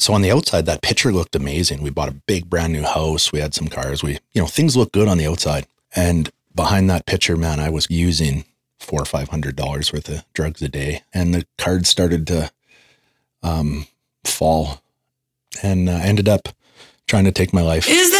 [0.00, 1.82] so on the outside, that picture looked amazing.
[1.82, 3.32] We bought a big brand new house.
[3.32, 4.02] We had some cars.
[4.02, 5.66] We, you know, things look good on the outside.
[5.94, 8.44] And behind that picture, man, I was using
[8.78, 12.50] four or five hundred dollars worth of drugs a day, and the cards started to
[13.42, 13.86] um,
[14.24, 14.80] fall,
[15.62, 16.48] and uh, ended up
[17.06, 17.88] trying to take my life.
[17.88, 18.19] Is there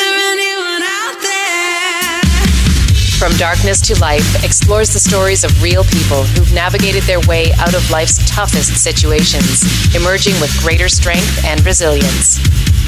[3.21, 7.75] From Darkness to Life explores the stories of real people who've navigated their way out
[7.75, 9.63] of life's toughest situations,
[9.95, 12.39] emerging with greater strength and resilience.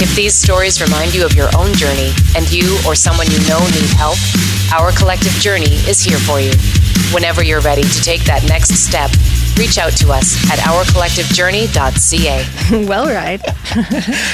[0.00, 3.60] If these stories remind you of your own journey and you or someone you know
[3.76, 4.16] need help,
[4.72, 6.52] Our Collective Journey is here for you.
[7.12, 9.10] Whenever you're ready to take that next step,
[9.58, 12.86] reach out to us at ourcollectivejourney.ca.
[12.88, 13.42] well, right.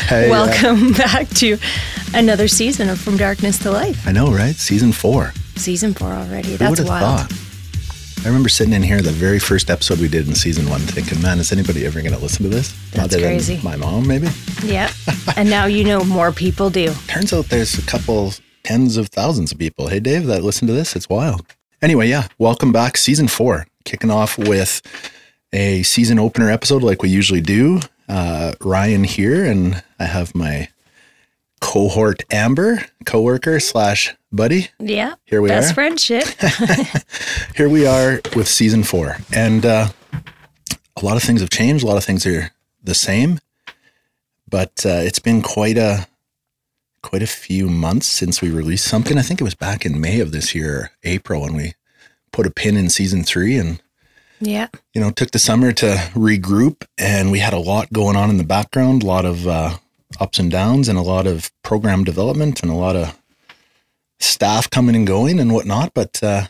[0.09, 1.59] Hey, uh, Welcome back to
[2.15, 4.07] another season of From Darkness to Life.
[4.07, 4.55] I know, right?
[4.55, 5.33] Season four.
[5.59, 6.57] Season four already.
[6.57, 7.29] That's wild.
[7.29, 8.25] thought?
[8.25, 11.21] I remember sitting in here the very first episode we did in season one, thinking,
[11.21, 13.61] "Man, is anybody ever going to listen to this?" That's Other than crazy.
[13.63, 14.29] my mom, maybe.
[14.65, 14.91] Yeah.
[15.37, 16.93] and now you know more people do.
[17.09, 18.33] Turns out there's a couple
[18.63, 19.89] tens of thousands of people.
[19.89, 20.95] Hey, Dave, that listen to this.
[20.95, 21.45] It's wild.
[21.83, 24.81] Anyway, yeah, welcome back, season four, kicking off with
[25.53, 27.81] a season opener episode like we usually do.
[28.09, 30.69] Uh, Ryan here, and I have my
[31.61, 34.69] cohort Amber, coworker slash buddy.
[34.79, 35.15] Yeah.
[35.25, 35.87] Here we Best are.
[35.87, 37.05] Best friendship.
[37.57, 39.89] here we are with season four, and uh,
[40.97, 41.85] a lot of things have changed.
[41.85, 42.51] A lot of things are
[42.83, 43.41] the same,
[44.49, 46.07] but uh, it's been quite a
[47.03, 49.19] quite a few months since we released something.
[49.19, 51.75] I think it was back in May of this year, April, when we
[52.33, 53.81] put a pin in season three, and
[54.41, 54.69] yeah.
[54.95, 56.85] you know took the summer to regroup.
[56.97, 59.77] And we had a lot going on in the background, a lot of uh,
[60.21, 63.17] ups and downs, and a lot of program development, and a lot of
[64.21, 65.95] staff coming and going and whatnot.
[65.95, 66.47] But uh,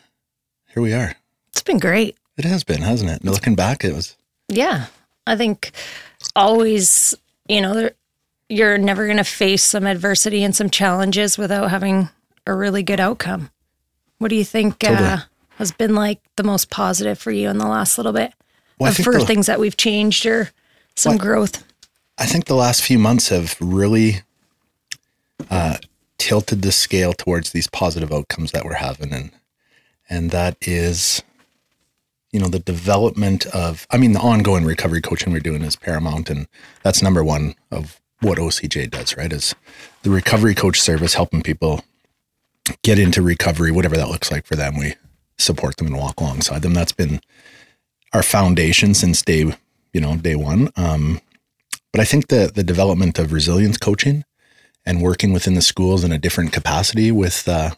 [0.73, 1.15] here we are.
[1.49, 2.17] It's been great.
[2.37, 3.25] It has been, hasn't it?
[3.25, 4.17] Looking back, it was.
[4.49, 4.87] Yeah.
[5.27, 5.73] I think
[6.37, 7.15] always,
[7.49, 7.93] you know, there,
[8.49, 12.09] you're never going to face some adversity and some challenges without having
[12.47, 13.51] a really good outcome.
[14.19, 15.07] What do you think Totally.
[15.09, 15.19] uh,
[15.57, 18.33] has been like the most positive for you in the last little bit?
[18.79, 20.51] Well, for the- things that we've changed or
[20.97, 21.65] some What- growth.
[22.19, 24.23] I think the last few months have really
[25.51, 25.79] uh,
[26.19, 29.31] tilted the scale towards these positive outcomes that we're having, and
[30.11, 31.23] and that is,
[32.33, 33.87] you know, the development of.
[33.91, 36.49] I mean, the ongoing recovery coaching we're doing is paramount, and
[36.83, 39.17] that's number one of what OCJ does.
[39.17, 39.55] Right, is
[40.03, 41.85] the recovery coach service helping people
[42.83, 44.77] get into recovery, whatever that looks like for them.
[44.77, 44.95] We
[45.39, 46.75] support them and walk alongside them.
[46.75, 47.21] That's been
[48.13, 49.55] our foundation since day,
[49.93, 50.71] you know, day one.
[50.77, 51.21] Um,
[51.93, 54.25] but I think the the development of resilience coaching
[54.85, 57.71] and working within the schools in a different capacity with uh,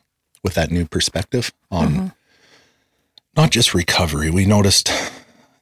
[0.45, 2.13] with that new perspective on
[3.37, 4.31] not just recovery.
[4.31, 4.91] We noticed,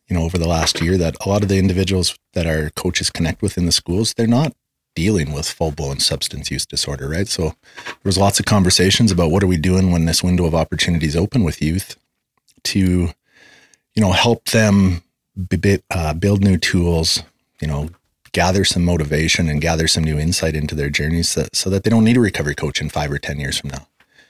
[0.09, 3.11] you know, over the last year that a lot of the individuals that our coaches
[3.11, 4.55] connect with in the schools, they're not
[4.95, 7.29] dealing with full blown substance use disorder, right?
[7.29, 10.55] So there was lots of conversations about what are we doing when this window of
[10.55, 11.97] opportunity is open with youth
[12.65, 15.03] to, you know, help them
[15.49, 17.23] b- uh, build new tools,
[17.61, 17.91] you know,
[18.33, 21.91] gather some motivation and gather some new insight into their journeys so, so that they
[21.91, 23.87] don't need a recovery coach in five or 10 years from now.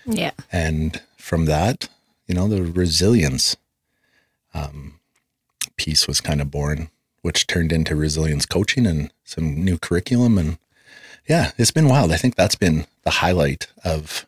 [0.06, 0.32] Yeah.
[0.50, 1.88] And from that,
[2.26, 3.56] you know, the resilience
[4.54, 5.00] um,
[5.76, 6.90] piece was kind of born,
[7.22, 10.38] which turned into resilience coaching and some new curriculum.
[10.38, 10.58] And
[11.28, 12.12] yeah, it's been wild.
[12.12, 14.26] I think that's been the highlight of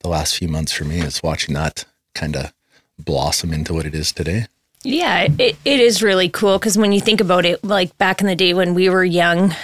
[0.00, 1.84] the last few months for me is watching that
[2.14, 2.52] kind of
[2.98, 4.46] blossom into what it is today.
[4.82, 8.26] Yeah, it, it is really cool because when you think about it, like back in
[8.26, 9.54] the day when we were young,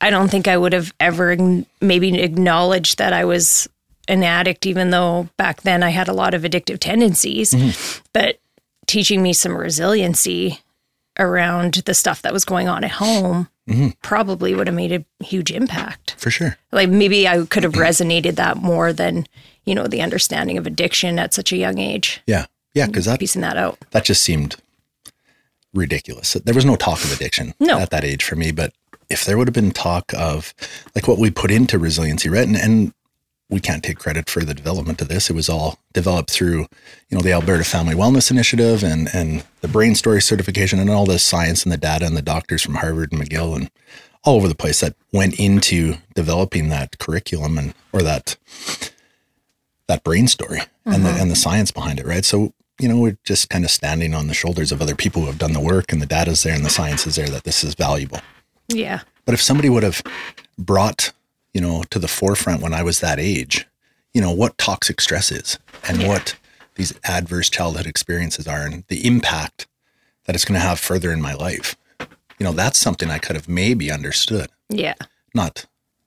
[0.00, 1.36] I don't think I would have ever
[1.80, 3.68] maybe acknowledged that I was
[4.08, 7.52] an addict, even though back then I had a lot of addictive tendencies.
[7.52, 8.02] Mm-hmm.
[8.12, 8.38] But
[8.86, 10.60] teaching me some resiliency
[11.18, 13.88] around the stuff that was going on at home mm-hmm.
[14.02, 16.16] probably would have made a huge impact.
[16.18, 16.58] For sure.
[16.72, 19.26] Like maybe I could have resonated that more than,
[19.64, 22.46] you know, the understanding of addiction at such a young age, Yeah.
[22.74, 22.88] Yeah.
[22.88, 23.78] Cause that, piecing that out.
[23.92, 24.56] that just seemed
[25.74, 26.34] ridiculous.
[26.34, 27.78] There was no talk of addiction No.
[27.78, 28.72] at that age for me, but
[29.10, 30.54] if there would have been talk of
[30.94, 32.46] like what we put into resiliency, right?
[32.46, 32.94] And, and
[33.50, 35.28] we can't take credit for the development of this.
[35.28, 36.60] It was all developed through,
[37.08, 41.04] you know, the Alberta Family Wellness Initiative and and the Brain Story certification and all
[41.04, 43.70] the science and the data and the doctors from Harvard and McGill and
[44.24, 48.36] all over the place that went into developing that curriculum and or that
[49.86, 51.18] that brain story and the uh-huh.
[51.20, 52.24] and the science behind it, right?
[52.24, 55.26] So you know we're just kind of standing on the shoulders of other people who
[55.28, 57.62] have done the work and the data's there and the science is there that this
[57.64, 58.20] is valuable.
[58.68, 59.00] Yeah.
[59.24, 60.02] But if somebody would have
[60.58, 61.12] brought
[61.52, 63.66] you know to the forefront when I was that age,
[64.12, 66.08] you know what toxic stress is and Yeah.
[66.08, 66.36] what
[66.74, 69.68] these adverse childhood experiences are and the impact
[70.24, 71.76] that it's going to have further in my life.
[72.00, 74.94] You know that's something I could have maybe understood Yeah.
[75.34, 75.66] not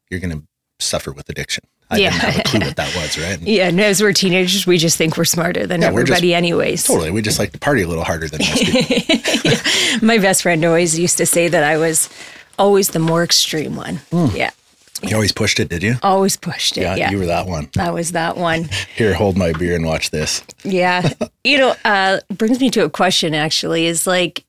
[0.09, 0.43] you're going to
[0.79, 1.63] suffer with addiction.
[1.89, 2.09] I Yeah.
[2.11, 3.37] didn't have a clue what that was, right?
[3.39, 6.11] And Yeah, and as we're teenagers, we just think we're smarter than Yeah, we're just-
[6.11, 6.83] everybody, anyways.
[6.83, 10.01] totally, we just like to party a little harder than most people.
[10.01, 12.09] My best friend always used to say that I was
[12.59, 14.01] always the more extreme one.
[14.33, 14.49] Yeah,
[15.01, 15.95] You always pushed it, did you?
[16.03, 16.81] always pushed it.
[16.81, 17.69] Yeah, Yeah, you were that one.
[17.79, 18.69] I was that one.
[18.95, 20.43] Here, hold my beer and watch this.
[20.63, 21.07] Yeah.
[21.43, 24.43] you know, uh, brings me to a question actually is like,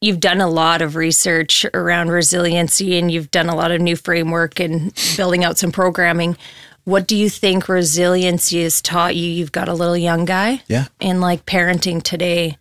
[0.00, 3.96] you've done a lot of research around resiliency and you've done a lot of new
[3.96, 6.36] framework and building out some programming.
[6.84, 9.26] What do you think resiliency has taught you?
[9.26, 10.62] You've got a little young guy.
[10.68, 10.86] Yeah.
[11.00, 12.58] And like parenting today,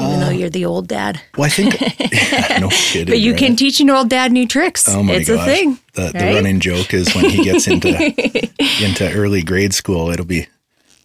[0.00, 1.20] even though uh, you're the old dad.
[1.36, 1.80] Well, I think
[2.60, 3.12] no kidding.
[3.12, 3.38] But you right?
[3.38, 4.88] can teach an old dad new tricks.
[4.88, 5.40] Oh my it's gosh.
[5.40, 5.78] a thing.
[5.94, 7.88] The, the running joke is when he gets into
[8.82, 10.46] into early grade school, it'll be,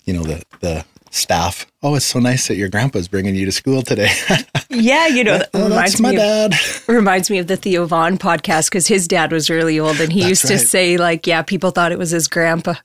[0.06, 0.86] you know, the the
[1.18, 1.66] staff.
[1.84, 4.12] Oh, it's so nice that your grandpa's bringing you to school today.
[4.70, 6.54] Yeah, you know, that oh, reminds that's my me of, dad.
[6.88, 10.20] reminds me of the Theo Von podcast because his dad was really old and he
[10.20, 12.76] That's used to say like, yeah, people thought it was his grandpa.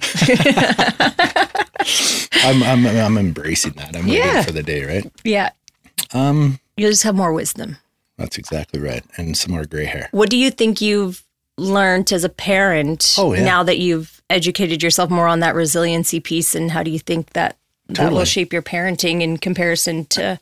[2.44, 3.94] I'm I'm I'm embracing that.
[3.96, 4.26] I'm Yeah.
[4.28, 5.12] waiting for the day, right?
[5.24, 5.50] yeah.
[6.14, 7.76] Um, you just have more wisdom.
[8.18, 10.08] That's exactly right, and some more gray hair.
[10.12, 11.24] What do you think you've
[11.58, 13.44] learned as a parent Oh, yeah.
[13.44, 17.30] now that you've educated yourself more on that resiliency piece and how do you think
[17.34, 17.56] that
[17.94, 20.40] that will shape your parenting in comparison to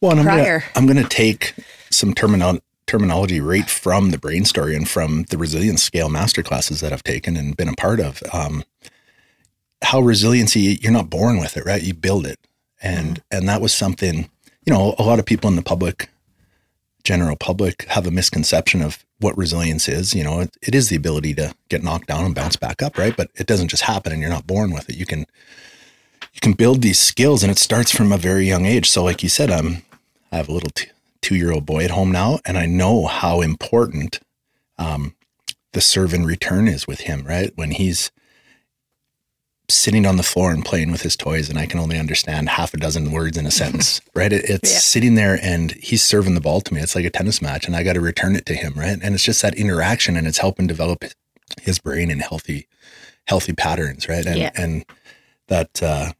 [0.00, 0.64] Well, I'm prior.
[0.74, 1.54] I'm gonna take
[1.90, 6.92] some terminal terminology right from the brain story and from the resilience scale masterclasses that
[6.92, 8.22] I've taken and been a part of.
[8.32, 8.64] Um,
[9.82, 11.82] how resiliency you're not born with it, right?
[11.82, 12.38] You build it,
[12.80, 14.30] and and that was something
[14.64, 16.08] you know a lot of people in the public,
[17.04, 20.14] general public, have a misconception of what resilience is.
[20.14, 22.98] You know, it, it is the ability to get knocked down and bounce back up,
[22.98, 23.16] right?
[23.16, 24.96] But it doesn't just happen, and you're not born with it.
[24.96, 25.26] You can
[26.36, 28.90] you can build these skills and it starts from a very young age.
[28.90, 29.82] So like you said, I'm,
[30.30, 30.88] I have a little t-
[31.22, 34.20] two-year-old boy at home now, and I know how important
[34.78, 35.14] um,
[35.72, 37.50] the serve and return is with him, right?
[37.56, 38.10] When he's
[39.68, 42.72] sitting on the floor and playing with his toys and I can only understand half
[42.72, 44.32] a dozen words in a sentence, right?
[44.32, 44.78] It, it's Yeah.
[44.78, 46.80] sitting there and he's serving the ball to me.
[46.82, 48.98] It's like a tennis match and I got to return it to him, right?
[49.02, 51.04] And it's just that interaction and it's helping develop
[51.62, 52.68] his brain in healthy,
[53.26, 54.24] healthy patterns, right?
[54.26, 54.50] And, Yeah.
[54.54, 54.84] and
[55.48, 56.12] that, uh,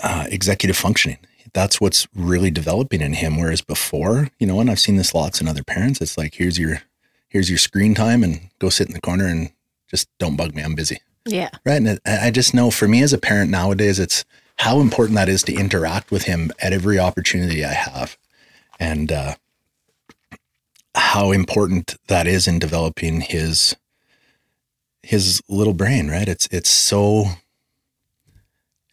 [0.00, 1.18] uh, executive functioning.
[1.54, 3.38] That's what's really developing in him.
[3.38, 6.58] Whereas before, you know, and I've seen this lots in other parents, it's like, here's
[6.58, 6.82] your,
[7.28, 9.50] here's your screen time and go sit in the corner and
[9.88, 10.62] just don't bug me.
[10.62, 11.00] I'm busy.
[11.26, 11.50] yeah.
[11.64, 11.82] Right.
[11.82, 14.24] And I just know for me as a parent nowadays, it's
[14.56, 18.18] how important that is to interact with him at every opportunity I have.
[18.78, 19.34] And, uh,
[20.94, 23.76] how important that is in developing his,
[25.02, 26.28] his little brain, right?
[26.28, 27.24] It's, it's so,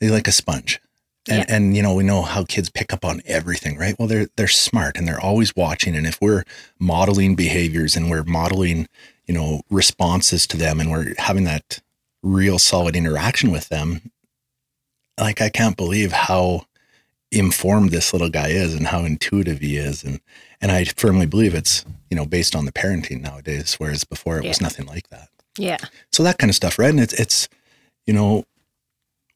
[0.01, 0.79] like a sponge.
[1.27, 1.55] And, Yeah.
[1.55, 3.95] and you know we know how kids pick up on everything, right?
[3.97, 5.95] Well, they're they're smart and they're always watching.
[5.95, 6.43] And if we're
[6.79, 8.87] modeling behaviors and we're modeling,
[9.25, 11.81] you know, responses to them, and we're having that
[12.21, 14.11] real solid interaction with them,
[15.19, 16.65] like I can't believe how
[17.31, 20.19] informed this little guy is and how intuitive he is, and
[20.61, 24.45] and I firmly believe it's you know based on the parenting nowadays, whereas before it
[24.45, 25.29] was nothing like that.
[25.57, 25.77] Yeah.
[26.11, 26.89] So that kind of stuff, right?
[26.91, 27.49] And it's it's
[28.05, 28.45] you know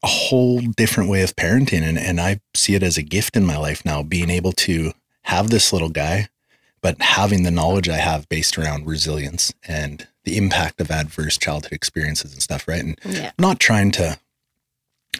[0.03, 3.45] a whole different way of parenting, and and I see it as a gift in
[3.45, 4.93] my life now, being able to
[5.23, 6.29] have this little guy,
[6.81, 11.73] but having the knowledge I have based around resilience and the impact of adverse childhood
[11.73, 12.83] experiences and stuff, right?
[12.83, 13.31] And Yeah.
[13.37, 14.19] not trying to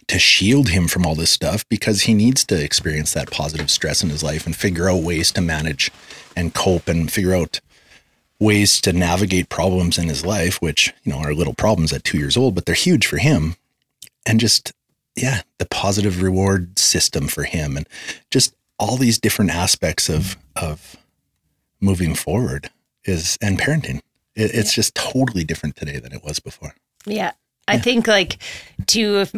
[0.08, 4.04] to shield him from all this stuff because he needs to experience that positive stress
[4.04, 5.92] in his life and figure out ways to manage
[6.36, 7.60] and cope and figure out
[8.40, 12.18] ways to navigate problems in his life which you know are little problems at 2
[12.18, 13.56] years old but they're huge for him
[14.30, 14.72] and just
[15.16, 17.88] yeah the positive reward system for him and
[18.30, 20.96] just all these different aspects of of
[21.82, 22.70] moving forward
[23.04, 23.98] is and parenting
[24.36, 26.74] it, it's just totally different today than it was before
[27.06, 27.32] Yeah.
[27.68, 28.40] I think like
[28.88, 29.36] to if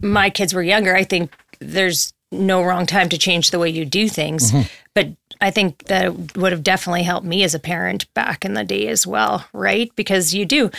[0.00, 3.84] my kids were younger, I think there's no wrong time to change the way you
[3.84, 4.50] do things.
[4.50, 4.68] Mm-hmm.
[4.94, 5.08] But
[5.40, 8.64] I think that it would have definitely helped me as a parent back in the
[8.64, 9.94] day as well, right?
[9.96, 10.70] Because you do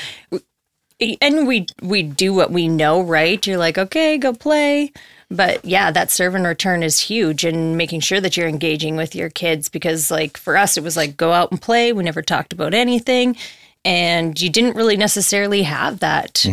[1.21, 3.45] and we we do what we know, right?
[3.45, 4.91] You're like, okay, go play.
[5.31, 9.15] But yeah, that serve and return is huge and making sure that you're engaging with
[9.15, 11.91] your kids because like for us it was like go out and play.
[11.93, 13.35] We never talked about anything.
[13.83, 16.43] And you didn't really necessarily have that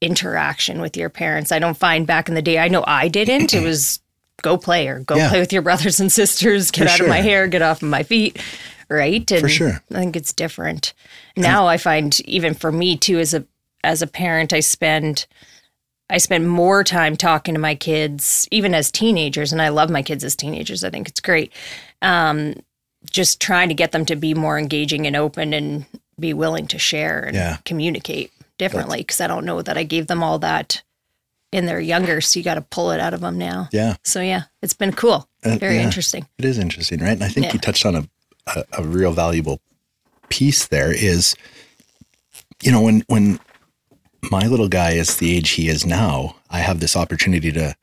[0.00, 1.52] interaction with your parents.
[1.52, 2.58] I don't find back in the day.
[2.58, 3.54] I know I didn't.
[3.54, 4.00] it was
[4.42, 5.28] go play or go Yeah.
[5.28, 7.88] play with your brothers and sisters, get For out of my hair, get off of
[7.88, 8.40] my feet.
[8.88, 9.30] Right.
[9.30, 9.80] And sure.
[9.92, 10.94] I think it's different.
[11.36, 13.44] Now I find even for me too as a
[13.84, 15.26] as a parent, I spend
[16.12, 20.02] I spend more time talking to my kids, even as teenagers, and I love my
[20.02, 20.82] kids as teenagers.
[20.82, 21.52] I think it's great.
[22.02, 22.54] Um,
[23.08, 25.86] just trying to get them to be more engaging and open and
[26.18, 27.58] be willing to share and Yeah.
[27.64, 30.82] communicate differently because I don't know that I gave them all that
[31.52, 32.20] in their younger.
[32.20, 33.68] So you got to pull it out of them now.
[33.72, 33.94] Yeah.
[34.04, 35.28] So yeah, it's been cool.
[35.44, 35.82] Uh, Very yeah.
[35.82, 36.26] interesting.
[36.38, 37.12] It is interesting, right?
[37.12, 37.52] And I think Yeah.
[37.54, 38.08] you touched on a,
[38.54, 39.60] a, a real valuable
[40.28, 41.36] piece there is,
[42.62, 43.38] you know, when, when
[44.30, 47.74] my little guy is the age he is now, I have this opportunity to,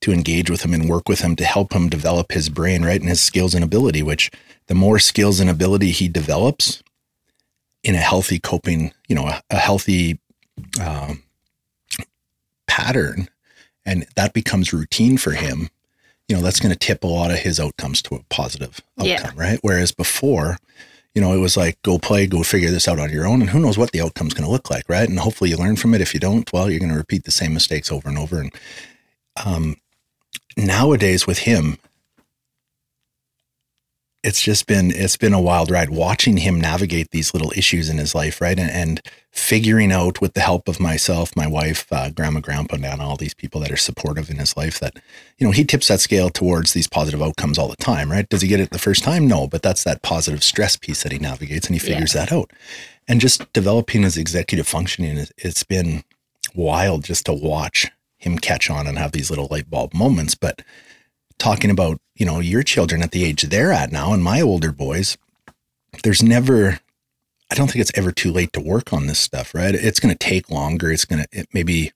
[0.00, 3.00] to engage with him and work with him to help him develop his brain, right?
[3.00, 4.30] And his skills and ability, which
[4.66, 6.82] the more skills and ability he develops
[7.84, 10.18] in a healthy coping, you know, a, a healthy
[10.80, 11.22] um,
[12.66, 13.28] pattern,
[13.84, 15.68] and that becomes routine for him,
[16.28, 19.14] you know, that's going to tip a lot of his outcomes to a positive Yeah.
[19.20, 19.58] outcome, right?
[19.62, 20.58] Whereas before,
[21.14, 23.42] you know, it was like, go play, go figure this out on your own.
[23.42, 25.08] And who knows what the outcome's going to look like, right?
[25.08, 26.00] And hopefully you learn from it.
[26.00, 28.40] If you don't, well, you're going to repeat the same mistakes over and over.
[28.40, 28.52] And
[29.44, 29.76] um,
[30.56, 31.78] nowadays with him,
[34.24, 37.98] it's just been it's been a wild ride watching him navigate these little issues in
[37.98, 38.58] his life, right?
[38.58, 39.00] And, and
[39.32, 43.34] figuring out with the help of myself, my wife, uh, grandma, grandpa, and all these
[43.34, 44.94] people that are supportive in his life that,
[45.38, 48.28] you know, he tips that scale towards these positive outcomes all the time, right?
[48.28, 49.26] Does he get it the first time?
[49.26, 51.94] No, but that's that positive stress piece that he navigates and he Yeah.
[51.94, 52.52] figures that out.
[53.08, 56.04] And just developing his executive functioning, it's been
[56.54, 60.34] wild just to watch him catch on and have these little light bulb moments.
[60.36, 60.62] But
[61.38, 64.72] talking about, you know, your children at the age they're at now and my older
[64.72, 65.16] boys,
[66.02, 66.80] there's never,
[67.50, 69.74] I don't think it's ever too late to work on this stuff, right?
[69.74, 70.90] It's going to take longer.
[70.90, 71.92] It's going to, it, maybe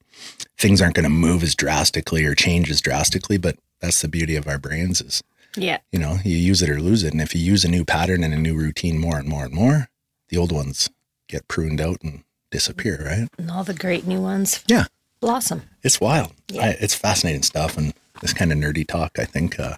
[0.59, 4.37] things aren't going to move as drastically or change as drastically, but that's the beauty
[4.37, 5.23] of our brains is,
[5.57, 5.78] Yeah.
[5.93, 7.12] you know, you use it or lose it.
[7.12, 9.55] And if you use a new pattern and a new routine more and more and
[9.55, 9.88] more,
[10.28, 10.90] the old ones
[11.28, 13.28] get pruned out and disappear, right?
[13.38, 14.87] And all the great new ones Yeah.
[15.21, 15.62] blossom.
[15.83, 16.33] It's wild.
[16.49, 16.62] Yeah.
[16.66, 17.76] I, it's fascinating stuff.
[17.76, 19.76] And this kind of nerdy talk, I think, uh,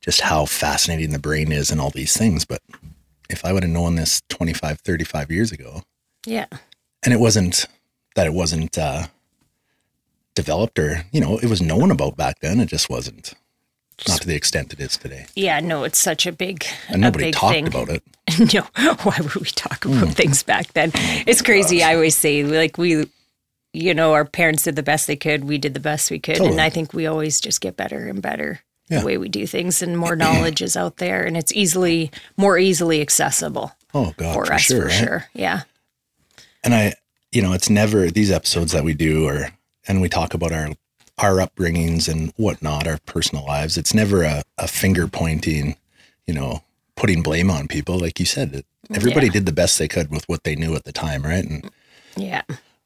[0.00, 2.44] just how fascinating the brain is and all these things.
[2.44, 2.62] But
[3.28, 5.82] if I would have known this 25, 35 years ago,
[6.26, 6.46] Yeah.
[7.02, 7.66] and it wasn't
[8.16, 9.06] that it wasn't uh,
[10.34, 13.34] developed or, you know, it was known about back then, it just wasn't,
[14.08, 15.26] not to the extent it is today.
[15.34, 15.60] Yeah.
[15.60, 17.66] No, it's such a big, And nobody big talked thing.
[17.66, 18.02] about it.
[18.54, 18.62] no,
[19.02, 20.90] why would we talk about things back then?
[21.26, 21.82] It's crazy.
[21.82, 23.06] I always say, like, we,
[23.72, 25.44] you know, our parents did the best they could.
[25.44, 26.40] We did the best we could.
[26.40, 29.00] And I think we always just get better and better Yeah.
[29.00, 32.58] the way we do things, and more knowledge is out there, and it's easily, more
[32.58, 34.80] easily accessible Oh, God, for, for, us, sure.
[34.82, 34.94] for right?
[34.94, 35.24] sure.
[35.34, 35.62] Yeah.
[36.64, 36.94] and I,
[37.32, 39.50] you know, it's never these episodes that we do, or
[39.86, 40.70] and we talk about our
[41.18, 43.76] our upbringings and whatnot, our personal lives.
[43.76, 45.76] It's never a, a finger pointing,
[46.26, 46.62] you know,
[46.96, 47.98] putting blame on people.
[47.98, 49.32] Like you said, everybody Yeah.
[49.34, 51.44] did the best they could with what they knew at the time, right?
[51.44, 51.70] And
[52.16, 52.42] Yeah.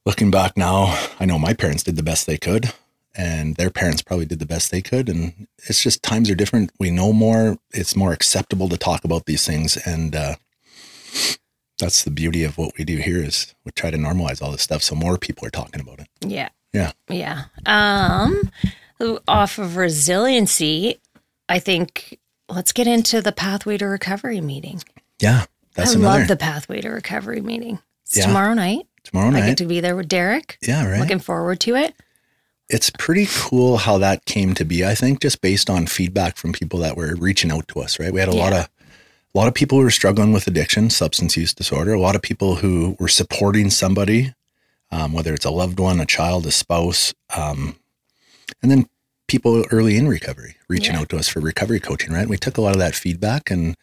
[0.07, 2.73] Looking back now, I know my parents did the best they could,
[3.17, 5.09] and their parents probably did the best they could.
[5.09, 6.71] And it's just times are different.
[6.79, 7.59] We know more.
[7.73, 10.35] It's more acceptable to talk about these things, and uh,
[11.79, 14.63] that's the beauty of what we do here is we try to normalize all this
[14.63, 16.09] stuff so more people are talking about it.
[16.21, 16.49] Yeah.
[16.73, 16.93] Yeah.
[17.09, 17.45] Yeah.
[17.67, 18.51] Um,
[19.29, 21.01] off of resiliency,
[21.49, 22.19] I think
[22.49, 24.83] let's get into the pathway to recovery meeting.
[25.21, 25.47] Yeah.
[25.75, 27.79] That's I another love the pathway to recovery meeting.
[28.05, 28.27] It's Yeah.
[28.27, 28.87] tomorrow night.
[29.05, 29.47] Tomorrow I night.
[29.47, 30.59] get to be there with Derek.
[30.67, 31.01] yeah, right.
[31.01, 31.95] Looking forward to it.
[32.69, 34.85] it's pretty cool how that came to be.
[34.85, 37.99] I think just based on feedback from people that were reaching out to us.
[38.01, 38.69] Right, we had a lot of
[39.35, 41.93] a lot of people who were struggling with addiction, substance use disorder.
[41.93, 44.33] A lot of people who were supporting somebody,
[44.91, 47.75] um, whether it's a loved one, a child, a spouse, um,
[48.63, 48.87] and then
[49.27, 51.01] people early in recovery reaching Yeah.
[51.01, 52.13] out to us for recovery coaching.
[52.13, 53.77] Right, we took a lot of that feedback and.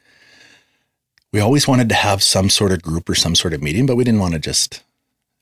[1.34, 3.96] We always wanted to have some sort of group or some sort of meeting, but
[3.96, 4.84] we didn't want to just,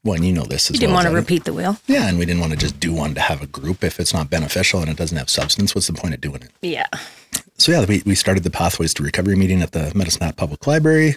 [0.03, 1.03] well, and you know this as You didn't well.
[1.03, 1.77] want to repeat the wheel.
[1.87, 3.83] Yeah, and we didn't want to just do one to have a group.
[3.83, 6.51] If it's not beneficial and it doesn't have substance, what's the point of doing it?
[6.61, 6.87] Yeah.
[7.57, 10.65] So yeah, we, we started the Pathways to Recovery meeting at the Medicine Hat Public
[10.65, 11.15] Library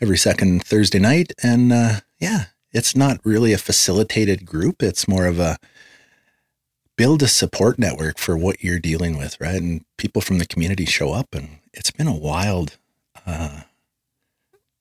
[0.00, 1.32] every second Thursday night.
[1.42, 4.82] And uh, yeah, it's not really a facilitated group.
[4.82, 5.56] It's more of a
[6.96, 9.56] build a support network for what you're dealing with, right?
[9.62, 12.76] And people from the community show up and it's been a wild
[13.26, 13.62] uh,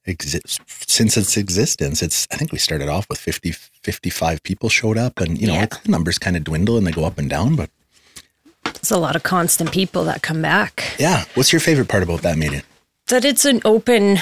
[0.06, 2.02] exist since its existence.
[2.02, 5.54] It's I think we started off with 50, 55 people showed up and you know,
[5.54, 5.66] Yeah.
[5.68, 7.70] the numbers kind of dwindle and they go up and down, but
[8.64, 10.96] There's a lot of constant people that come back.
[11.00, 11.26] yeah.
[11.36, 12.62] What's your favorite part about that meeting?
[13.08, 14.20] That it's an open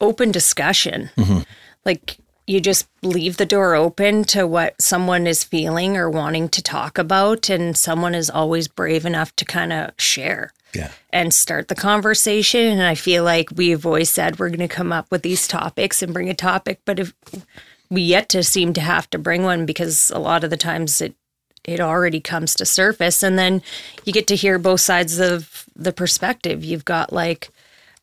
[0.00, 1.10] open discussion.
[1.16, 1.40] Mm-hmm.
[1.84, 6.62] Like you just leave the door open to what someone is feeling or wanting to
[6.62, 10.52] talk about and someone is always brave enough to kind of share.
[10.74, 10.90] Yeah.
[11.12, 12.60] and start the conversation.
[12.66, 16.02] And I feel like we've always said we're going to come up with these topics
[16.02, 17.12] and bring a topic, but if
[17.90, 21.00] we yet to seem to have to bring one because a lot of the times
[21.00, 21.14] it
[21.64, 23.62] it already comes to surface, and then
[24.04, 26.64] you get to hear both sides of the perspective.
[26.64, 27.50] You've got like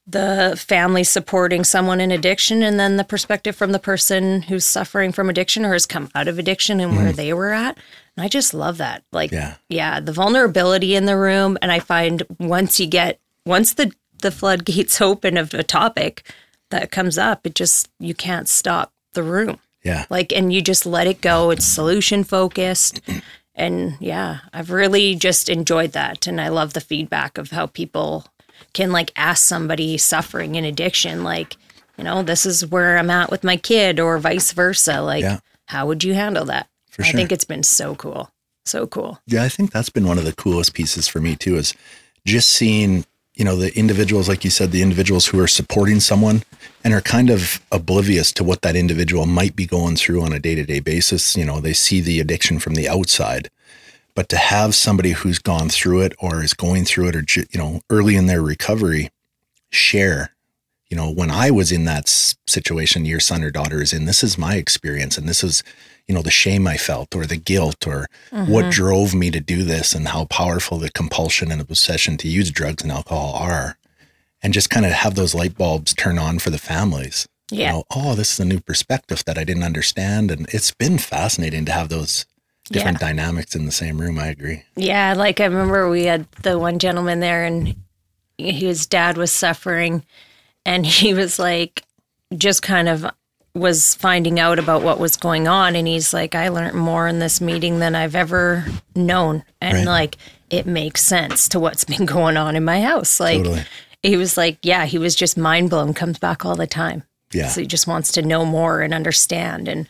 [0.07, 5.11] the family supporting someone in addiction and then the perspective from the person who's suffering
[5.11, 7.15] from addiction or has come out of addiction and where mm.
[7.15, 7.77] they were at.
[8.15, 9.03] And I just love that.
[9.11, 9.55] Like Yeah.
[9.67, 14.31] yeah, the vulnerability in the room and I find once you get once the the
[14.31, 16.23] floodgates open of a topic
[16.69, 19.59] that comes up, it just you can't stop the room.
[19.83, 20.05] Yeah.
[20.09, 21.51] Like and you just let it go.
[21.51, 23.01] It's solution focused.
[23.59, 28.27] And yeah, I've really just enjoyed that and I love the feedback of how people
[28.73, 31.55] can like ask somebody suffering in addiction like,
[31.97, 35.01] you know, this is where I'm at with my kid or vice versa.
[35.01, 35.39] Like Yeah.
[35.65, 36.67] how would you handle that?
[36.89, 37.17] For I sure.
[37.17, 38.31] think it's been so cool.
[38.65, 39.19] So cool.
[39.25, 41.73] Yeah, I think that's been one of the coolest pieces for me too is
[42.25, 46.43] just seeing, you know, the individuals, like you said, the individuals who are supporting someone
[46.83, 50.39] and are kind of oblivious to what that individual might be going through on a
[50.39, 51.35] day to day basis.
[51.37, 53.49] You know, they see the addiction from the outside.
[54.17, 57.59] But to have somebody who's gone through it or is going through it or, you
[57.59, 59.11] know, early in their recovery
[59.69, 60.31] share,
[60.89, 62.09] you know, when I was in that
[62.47, 65.19] situation your son or daughter is in, this is my experience.
[65.19, 65.61] And this is,
[66.07, 68.69] you know, the shame I felt or the guilt or what mm-hmm.
[68.71, 72.49] drove me to do this and how powerful the compulsion and the obsession to use
[72.49, 73.77] drugs and alcohol are.
[74.41, 77.27] And just kind of have those light bulbs turn on for the families.
[77.51, 77.71] You Yeah.
[77.73, 80.31] know, oh, this is a new perspective that I didn't understand.
[80.31, 82.25] And it's been fascinating to have those
[82.69, 84.19] different dynamics in the same room.
[84.19, 84.63] I agree.
[84.75, 87.75] Yeah, like I remember we had the one gentleman there and
[88.37, 90.03] his dad was suffering
[90.65, 91.83] and he was like
[92.37, 93.05] just kind of
[93.55, 97.17] was finding out about what was going on and he's like I learned more in
[97.19, 99.85] this meeting than I've ever known and Right.
[99.87, 100.17] like
[100.51, 103.63] it makes sense to what's been going on in my house like Totally.
[104.03, 107.01] he was like yeah he was just mind blown comes back all the time
[107.33, 107.47] Yeah.
[107.47, 109.87] so he just wants to know more and understand and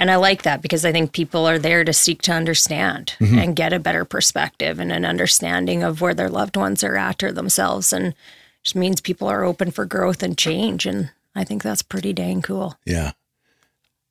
[0.00, 3.38] and I like that because I think people are there to seek to understand Mm-hmm.
[3.38, 7.22] and get a better perspective and an understanding of where their loved ones are at
[7.22, 8.14] or themselves and
[8.62, 12.42] just means people are open for growth and change and I think that's pretty dang
[12.42, 12.76] cool.
[12.84, 13.12] Yeah.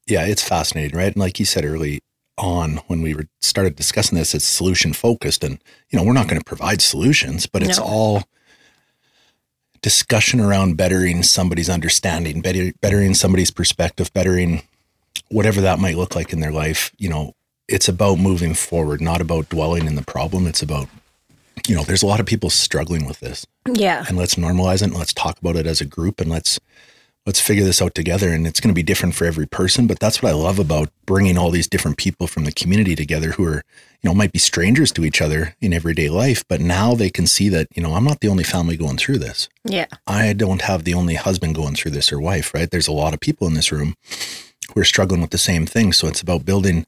[0.07, 1.13] Yeah, it's fascinating, right?
[1.13, 1.99] And like you said early
[2.37, 6.27] on when we were started discussing this, it's solution focused and you know, we're not
[6.27, 7.85] going to provide solutions, but it's No.
[7.85, 8.23] all
[9.81, 14.63] discussion around bettering somebody's understanding, better, bettering somebody's perspective, bettering
[15.29, 17.33] whatever that might look like in their life, you know,
[17.67, 20.45] it's about moving forward, not about dwelling in the problem.
[20.47, 20.89] It's about,
[21.67, 24.05] you know, there's a lot of people struggling with this Yeah.
[24.07, 26.59] and let's normalize it and let's talk about it as a group and let's
[27.25, 29.97] let's figure this out together and it's going to be different for every person but
[29.97, 33.45] that's what i love about bringing all these different people from the community together who
[33.45, 33.63] are
[34.01, 37.25] you know might be strangers to each other in everyday life but now they can
[37.25, 39.85] see that you know i'm not the only family going through this Yeah.
[40.05, 43.13] i don't have the only husband going through this or wife right there's a lot
[43.13, 43.95] of people in this room
[44.73, 45.93] who are struggling with the same thing.
[45.93, 46.85] So it's about building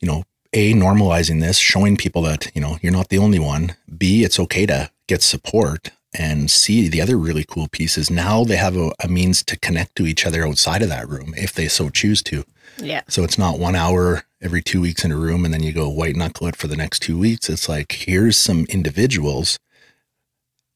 [0.00, 3.76] you know a normalizing this showing people that you know you're not the only one.
[3.96, 5.90] B it's okay to get support.
[6.14, 9.58] And see the other really cool piece is now they have a, a means to
[9.58, 12.44] connect to each other outside of that room if they so choose to.
[12.78, 13.02] Yeah.
[13.06, 15.88] so it's not one hour every two weeks in a room and then you go
[15.88, 17.48] white knuckle it for the next two weeks.
[17.48, 19.58] It's like here's some individuals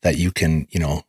[0.03, 1.05] that you can you know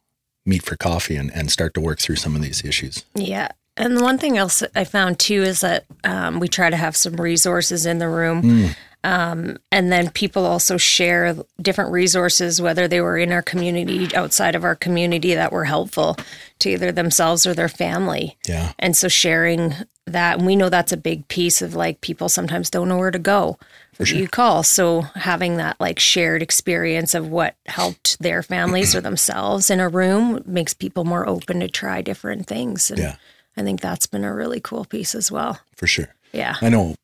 [0.46, 3.06] meet for coffee and, and start to work through some of these issues.
[3.16, 3.50] Yeah.
[3.78, 6.96] And the one thing else I found too is that um, we try to have
[6.96, 8.74] some resources in the room.
[9.04, 14.56] Um, and then people also share different resources, whether they were in our community, outside
[14.56, 16.18] of our community, that were helpful
[16.60, 18.38] to either themselves or their family.
[18.48, 22.28] yeah And so sharing that, and we know that's a big piece of like people
[22.28, 23.58] sometimes don't know where to go.
[24.00, 24.64] You call.
[24.64, 29.90] So having that like shared experience of what helped their families or themselves in a
[29.90, 32.92] room makes people more open to try different things.
[32.92, 33.16] And Yeah.
[33.58, 35.60] I think that's been a really cool piece as well.
[35.76, 36.56] for sure Yeah.
[36.62, 36.96] I know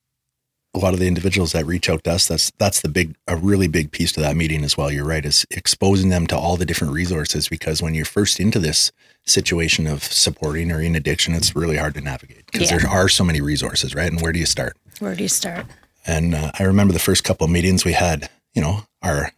[0.76, 2.28] a lot of the individuals that reach out to us.
[2.28, 4.92] That's that's the big, a really big piece to that meeting as well.
[4.92, 8.58] You're right, is exposing them to all the different resources because when you're first into
[8.58, 8.92] this
[9.24, 12.80] situation of supporting or in addiction, it's really hard to navigate because Yeah.
[12.80, 14.12] there are so many resources, right?
[14.12, 14.76] And where do you start?
[15.00, 15.68] Where do you start?
[16.08, 19.32] And uh, I remember the first couple of meetings we had, you know, our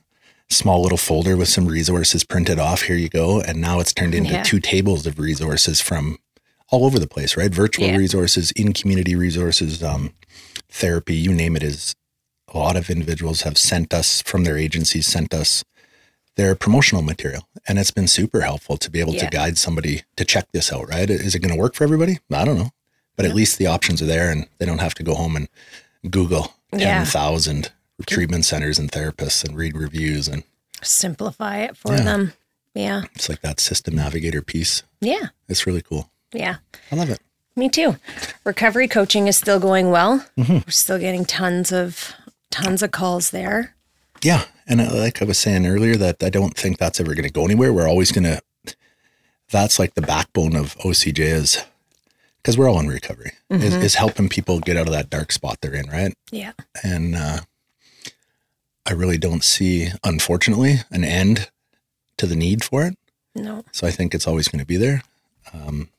[0.49, 2.83] small little folder with some resources printed off.
[2.83, 3.41] Here you go.
[3.41, 4.43] And now it's turned into Yeah.
[4.43, 6.17] two tables of resources from
[6.71, 7.51] all over the place, right?
[7.53, 7.95] Virtual Yeah.
[7.97, 10.13] resources, in community resources, um,
[10.69, 11.95] therapy, you name it, is
[12.53, 15.63] a lot of individuals have sent us from their agencies, sent us
[16.35, 17.47] their promotional material.
[17.67, 20.89] And it's been super helpful to be able to guide somebody to check this out,
[20.89, 21.09] right?
[21.09, 22.19] Is it going to work for everybody?
[22.31, 22.71] I don't know.
[23.15, 25.47] But at least the options are there and they don't have to go home and
[26.09, 27.03] Google Yeah.
[27.05, 27.71] 10,000
[28.05, 30.27] treatment centers and therapists and read reviews.
[30.27, 30.43] And
[30.83, 32.03] Simplify it for Yeah.
[32.03, 32.33] them.
[32.73, 33.03] Yeah.
[33.15, 34.83] it's like that system navigator piece.
[34.99, 35.27] Yeah.
[35.47, 36.11] It's really cool.
[36.35, 36.57] Yeah.
[36.91, 37.19] I love it.
[37.55, 37.95] Me too.
[38.43, 40.25] Recovery coaching is still going well.
[40.37, 40.53] Mm-hmm.
[40.53, 42.13] We're still getting tons of
[42.51, 43.75] tons of calls there.
[44.23, 44.45] Yeah.
[44.67, 47.31] And uh, like I was saying earlier, that I don't think that's ever going to
[47.31, 47.71] go anywhere.
[47.71, 48.41] We're always going to,
[49.49, 51.63] that's like the backbone of OCJ is
[52.37, 55.57] because we're all in recovery is, is helping people get out of that dark spot
[55.61, 56.13] they're in, right?
[56.31, 56.53] Yeah.
[56.83, 57.39] And uh,
[58.85, 61.49] I really don't see, unfortunately, an end
[62.17, 62.97] to the need for it.
[63.33, 63.63] No.
[63.71, 65.03] So I think it's always going to be there.
[65.53, 65.89] Um,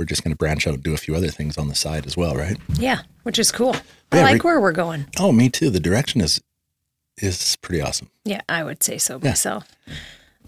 [0.00, 2.06] we're just going to branch out and do a few other things on the side
[2.06, 2.56] as well, right?
[2.78, 3.76] Yeah, which is cool.
[4.10, 5.04] I like Rick- where we're going.
[5.18, 5.68] Oh, me too.
[5.68, 6.40] The direction is
[7.18, 8.08] is pretty awesome.
[8.24, 9.28] Yeah, I would say so Yeah.
[9.32, 9.68] myself.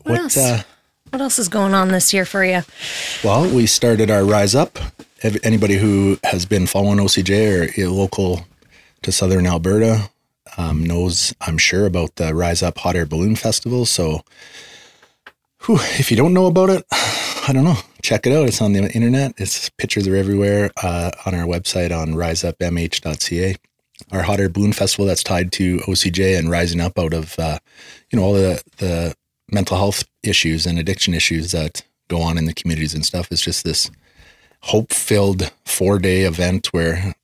[0.05, 0.39] What, else?
[0.39, 0.63] uh,
[1.11, 2.63] what else is going on this year for you?
[3.23, 4.79] well, we started our Rise Up.
[5.45, 8.47] Anybody who has been following OCJ or local
[9.03, 10.09] to Southern Alberta
[10.57, 13.85] um, knows, I'm sure, about the Rise Up Hot Air Balloon Festival.
[13.85, 14.23] So,
[15.67, 17.77] whew, if you don't know about it, I don't know.
[18.03, 18.49] Check it out.
[18.49, 19.35] It's on the internet.
[19.39, 23.57] It's pictures are everywhere uh, on our website on riseupmh.ca.
[24.11, 27.59] Our hot air balloon festival that's tied to OCJ and rising up out of uh,
[28.11, 29.15] you know all the the
[29.51, 33.29] mental health issues and addiction issues that go on in the communities and stuff.
[33.31, 33.91] It's just this
[34.63, 37.15] hope filled four day event where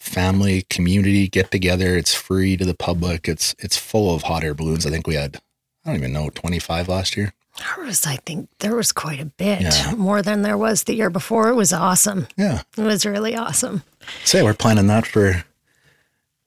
[0.00, 1.96] family community get together.
[1.96, 3.28] It's free to the public.
[3.28, 4.86] It's it's full of hot air balloons.
[4.86, 5.36] I think we had
[5.84, 7.34] I don't even know twenty five last year.
[7.58, 9.94] There was, I think, there was quite a bit Yeah.
[9.96, 11.48] more than there was the year before.
[11.48, 12.26] It was awesome.
[12.36, 12.62] Yeah.
[12.76, 13.82] It was really awesome.
[14.24, 15.44] Say we're planning that for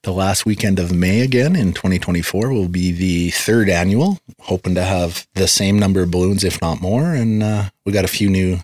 [0.02, 4.18] the last weekend of May again in 2024 will be the third annual.
[4.42, 7.14] Hoping to have the same number of balloons, if not more.
[7.14, 8.58] And uh, we got a few new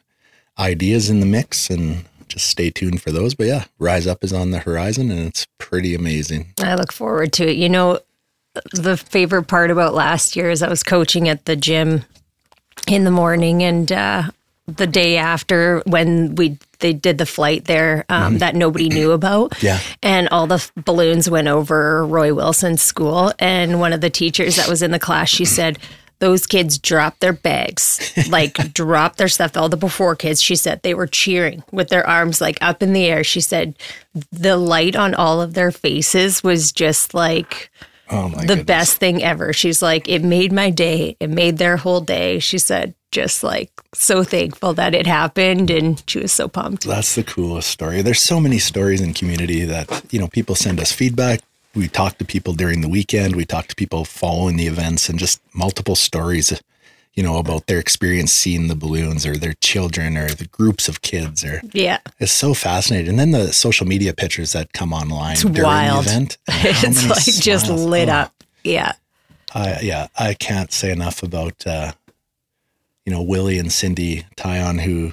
[0.58, 3.34] ideas in the mix, and just stay tuned for those.
[3.34, 6.52] But yeah, Rise Up is on the horizon, and it's pretty amazing.
[6.62, 7.56] I look forward to it.
[7.56, 7.98] You know,
[8.72, 12.04] the favorite part about last year is I was coaching at the gym
[12.88, 14.30] in the morning and uh,
[14.66, 19.54] the day after when we they did the flight there um, that nobody knew about.
[19.62, 19.80] Yeah.
[20.02, 23.32] And all the f- balloons went over Roy Wilson's school.
[23.38, 25.78] And one of the teachers that was in the class, she said,
[26.18, 29.56] those kids dropped their bags, like dropped their stuff.
[29.56, 32.92] All the before kids, she said they were cheering with their arms like up in
[32.92, 33.24] the air.
[33.24, 33.74] She said
[34.30, 37.70] the light on all of their faces was just like
[38.10, 38.42] Oh my god.
[38.42, 38.64] the goodness.
[38.66, 39.52] best thing ever.
[39.52, 41.16] She's like, it made my day.
[41.20, 42.38] It made their whole day.
[42.38, 45.70] She said, just like so thankful that it happened.
[45.70, 46.84] And she was so pumped.
[46.84, 48.02] That's the coolest story.
[48.02, 51.40] There's so many stories in community that, you know, people send us feedback.
[51.74, 53.34] We talk to people during the weekend.
[53.36, 56.52] We talk to people following the events and just multiple stories,
[57.14, 61.00] you know, about their experience seeing the balloons or their children or the groups of
[61.02, 61.98] kids or Yeah.
[62.18, 63.08] it's so fascinating.
[63.10, 66.04] And then the social media pictures that come online It's during wild.
[66.06, 66.38] the event.
[66.48, 68.44] it's like just lit Oh, up.
[68.64, 68.92] Yeah.
[69.54, 71.92] I, yeah, I can't say enough about uh,
[73.06, 75.12] you know Willie and Cindy Tyon who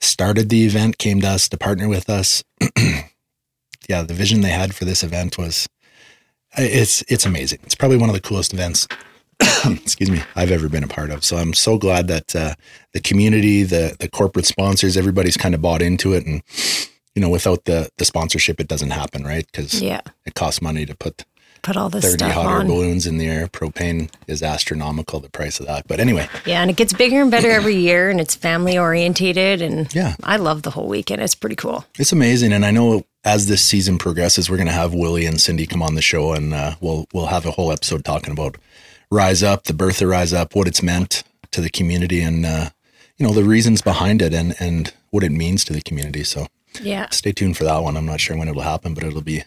[0.00, 2.44] started the event, came to us to partner with us.
[3.88, 5.66] yeah, the vision they had for this event was
[6.58, 7.60] it's it's amazing.
[7.62, 8.86] It's probably one of the coolest events.
[9.66, 11.24] excuse me, I've ever been a part of.
[11.24, 12.54] So I'm so glad that uh,
[12.92, 16.42] the community, the the corporate sponsors, everybody's kind of bought into it, and
[17.14, 19.46] you know, without the the sponsorship, it doesn't happen, right?
[19.50, 20.00] Because Yeah.
[20.26, 21.24] it costs money to put
[21.62, 23.46] Put all this 30 stuff hot air balloons in the air.
[23.46, 25.86] Propane is astronomical, the price of that.
[25.86, 26.60] But anyway, Yeah.
[26.60, 29.62] And it gets bigger and better every year and it's family orientated.
[29.62, 30.16] And Yeah.
[30.24, 31.22] I love the whole weekend.
[31.22, 31.84] It's pretty cool.
[32.00, 32.52] it's amazing.
[32.52, 35.82] And I know as this season progresses, we're going to have Willie and Cindy come
[35.84, 38.56] on the show and uh, we'll, we'll have a whole episode talking about
[39.12, 42.70] Rise Up, the birth of Rise Up, what it's meant to the community and, uh,
[43.18, 46.24] you know, the reasons behind it and, and what it means to the community.
[46.24, 46.46] So
[46.80, 47.08] Yeah.
[47.10, 47.96] stay tuned for that one.
[47.98, 49.44] I'm not sure when it'll happen, but it'll be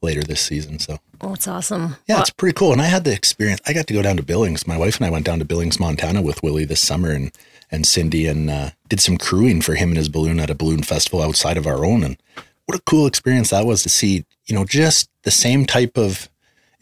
[0.00, 0.78] later this season.
[0.78, 1.96] So Oh, it's awesome.
[2.06, 2.70] Yeah, it's pretty cool.
[2.72, 3.60] And I had the experience.
[3.66, 4.68] I got to go down to Billings.
[4.68, 7.32] My wife and I went down to Billings, Montana with Willie this summer and,
[7.72, 10.84] and Cindy and uh, did some crewing for him and his balloon at a balloon
[10.84, 12.04] festival outside of our own.
[12.04, 12.16] And
[12.66, 16.28] what a cool experience that was to see, you know, just the same type of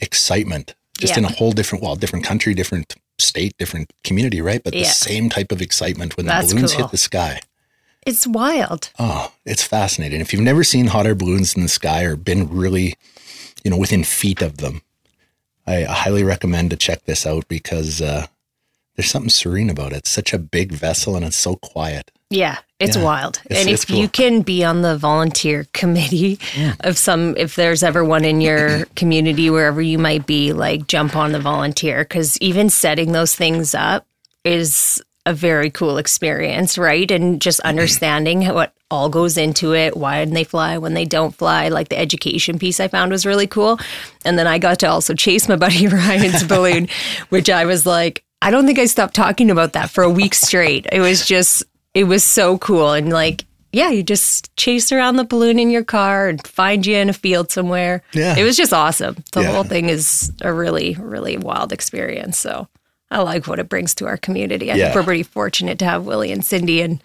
[0.00, 4.62] excitement, just in a whole different, well, different country, different state, different community, right?
[4.62, 6.84] But the same type of excitement when the That's balloons cool.
[6.84, 7.40] hit the sky.
[8.06, 8.90] It's wild.
[8.98, 10.20] Oh, it's fascinating.
[10.20, 12.94] If you've never seen hot air balloons in the sky or been really,
[13.64, 14.82] you know, within feet of them,
[15.66, 18.26] I highly recommend to check this out because uh,
[18.96, 19.98] there's something serene about it.
[19.98, 22.10] It's such a big vessel and it's so quiet.
[22.30, 23.04] Yeah, it's Yeah.
[23.04, 23.40] wild.
[23.44, 23.98] It's- and it's if cool.
[23.98, 26.40] you can be on the volunteer committee
[26.80, 31.14] of some, if there's ever one in your community, wherever you might be, like jump
[31.14, 34.06] on the volunteer because even setting those things up
[34.44, 37.10] is a very cool experience, right?
[37.10, 37.68] And just mm-hmm.
[37.68, 41.98] understanding what all goes into it, why they fly, when they don't fly, like the
[41.98, 43.80] education piece I found was really cool.
[44.24, 46.88] And then I got to also chase my buddy Ryan's balloon,
[47.28, 50.34] which I was like, I don't think I stopped talking about that for a week
[50.34, 50.86] straight.
[50.92, 51.62] It was just,
[51.94, 52.92] it was so cool.
[52.92, 56.96] And like, yeah, you just chase around the balloon in your car and find you
[56.96, 58.02] in a field somewhere.
[58.12, 58.36] Yeah.
[58.36, 59.16] It was just awesome.
[59.32, 59.52] The Yeah.
[59.52, 62.38] whole thing is a really, really wild experience.
[62.38, 62.68] So
[63.10, 64.70] I like what it brings to our community.
[64.70, 64.84] I Yeah.
[64.86, 67.02] think we're pretty fortunate to have Willie and Cindy and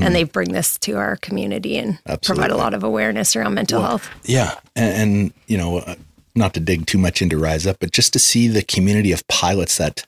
[0.00, 2.52] and they bring this to our community and provide Mm-hmm.
[2.54, 4.08] A lot of awareness around mental health.
[4.24, 5.96] Yeah, and, and you know, uh,
[6.34, 9.28] not to dig too much into Rise Up, but just to see the community of
[9.28, 10.06] pilots that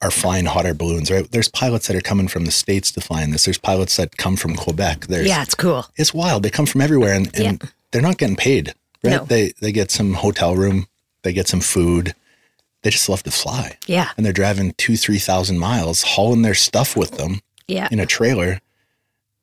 [0.00, 1.10] are flying hot air balloons.
[1.10, 3.44] Right, there's pilots that are coming from the states to fly in this.
[3.44, 5.06] There's pilots that come from Quebec.
[5.06, 5.86] There's Yeah, it's cool.
[5.96, 6.42] it's wild.
[6.42, 8.74] They come from everywhere, and, and they're not getting paid.
[9.02, 9.24] Right, No.
[9.24, 10.86] they they get some hotel room,
[11.22, 12.14] they get some food.
[12.82, 13.76] They just love to fly.
[13.86, 14.10] Yeah.
[14.16, 17.88] and they're driving two, three thousand miles, hauling their stuff with them Yeah.
[17.90, 18.60] in a trailer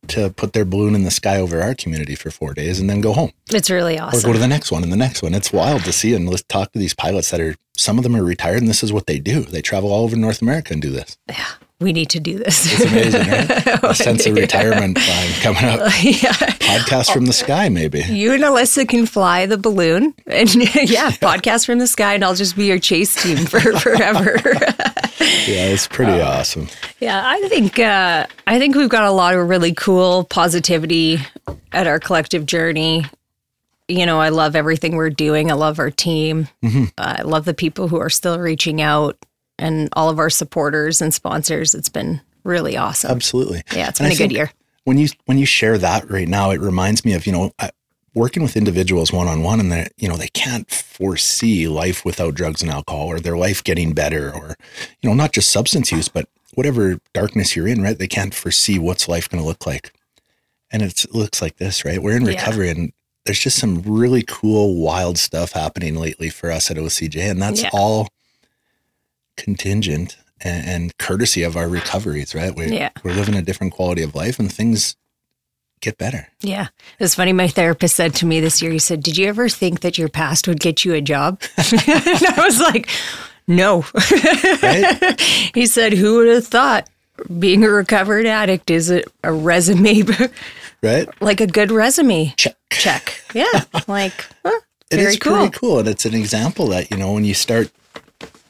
[0.10, 3.02] to put their balloon in the sky over our community for four days, and then
[3.02, 4.20] go home It's really awesome.
[4.20, 5.34] or go to the next one and the next one.
[5.34, 8.16] It's wild to see and let's talk to these pilots that are some of them
[8.16, 9.42] are retired and this is what they do.
[9.42, 11.18] They travel all over North America and do this.
[11.30, 11.46] yeah.
[11.80, 12.72] We need to do this.
[12.72, 13.80] It's amazing, right?
[13.84, 15.80] A sense of retirement plan coming up.
[16.02, 16.32] yeah.
[16.32, 18.00] Podcast from the sky, maybe.
[18.00, 22.36] You and Alyssa can fly the balloon and yeah, podcast from the sky and I'll
[22.36, 24.40] just be your chase team for forever.
[25.20, 26.70] Yeah, it's pretty awesome.
[27.00, 31.20] Yeah, I think uh, I think we've got a lot of really cool positivity
[31.74, 33.06] at our collective journey.
[33.88, 35.52] You know, I love everything we're doing.
[35.52, 36.48] I love our team.
[36.64, 36.86] Mm-hmm.
[36.98, 39.18] I love the people who are still reaching out
[39.60, 41.74] and all of our supporters and sponsors.
[41.76, 43.12] It's been really awesome.
[43.12, 43.64] Absolutely.
[43.74, 44.52] Yeah, it's And been I a good year.
[44.84, 47.72] When you when you share that right now, it reminds me of you know I,
[48.14, 52.36] working with individuals one on one, and that you know they can't foresee life without
[52.36, 54.56] drugs and alcohol, or their life getting better, or
[55.02, 57.98] you know not just substance use, but whatever darkness you're in, right?
[57.98, 59.92] They can't foresee what's life going to look like,
[60.72, 62.02] and it's, it looks like this, right?
[62.02, 62.30] We're in Yeah.
[62.30, 62.94] recovery, and
[63.26, 67.64] there's just some really cool, wild stuff happening lately for us at OCJ, and that's
[67.64, 67.72] Yeah.
[67.74, 68.08] all
[69.38, 72.56] contingent and, and courtesy of our recoveries, right?
[72.56, 72.90] We, Yeah.
[73.04, 74.96] We're living a different quality of life and things
[75.82, 76.28] get better.
[76.42, 76.68] Yeah.
[77.00, 77.34] It's funny.
[77.34, 80.10] My therapist said to me this year, he said, Did you ever think that your
[80.10, 81.42] past would get you a job?
[81.58, 82.90] and I was like,
[83.48, 83.86] No.
[84.62, 85.22] Right?
[85.54, 86.90] He said, Who would have thought
[87.40, 90.02] being a recovered addict is a, a resume,
[90.84, 91.08] right?
[91.22, 92.34] like a good resume?
[92.36, 92.56] Check.
[92.72, 93.22] Check.
[93.34, 93.46] Yeah.
[93.88, 94.60] Like, huh,
[94.92, 95.34] It very is cool.
[95.38, 95.80] pretty cool.
[95.80, 97.70] And it's an example that, you know, when you start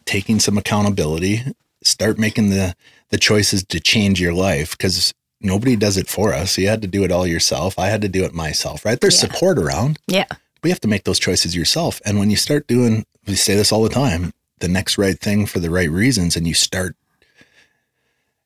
[0.05, 1.41] taking some accountability,
[1.83, 2.75] start making the,
[3.09, 6.57] the choices to change your life, because nobody does it for us.
[6.57, 7.77] You had to do it all yourself.
[7.77, 8.99] I had to do it myself, right?
[8.99, 9.29] There's Yeah.
[9.29, 10.25] support around, Yeah.
[10.29, 12.01] but you have to make those choices yourself.
[12.05, 15.45] And when you start doing, we say this all the time, the next right thing
[15.45, 16.95] for the right reasons, and you start,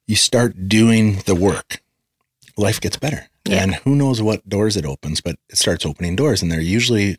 [0.07, 1.81] you start doing the work,
[2.57, 3.27] life gets better.
[3.45, 3.63] Yeah.
[3.63, 6.41] And who knows what doors it opens, but it starts opening doors.
[6.41, 7.17] And they're usually,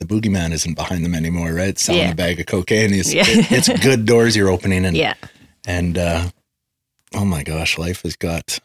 [0.00, 1.78] the boogeyman isn't behind them anymore, right?
[1.78, 2.10] Selling Yeah.
[2.12, 2.92] a bag of cocaine.
[2.92, 3.24] It's, Yeah.
[3.26, 4.84] it- it's good doors you're opening.
[4.84, 5.14] And, Yeah.
[5.66, 6.30] and, uh,
[7.14, 8.58] oh my gosh, life has got,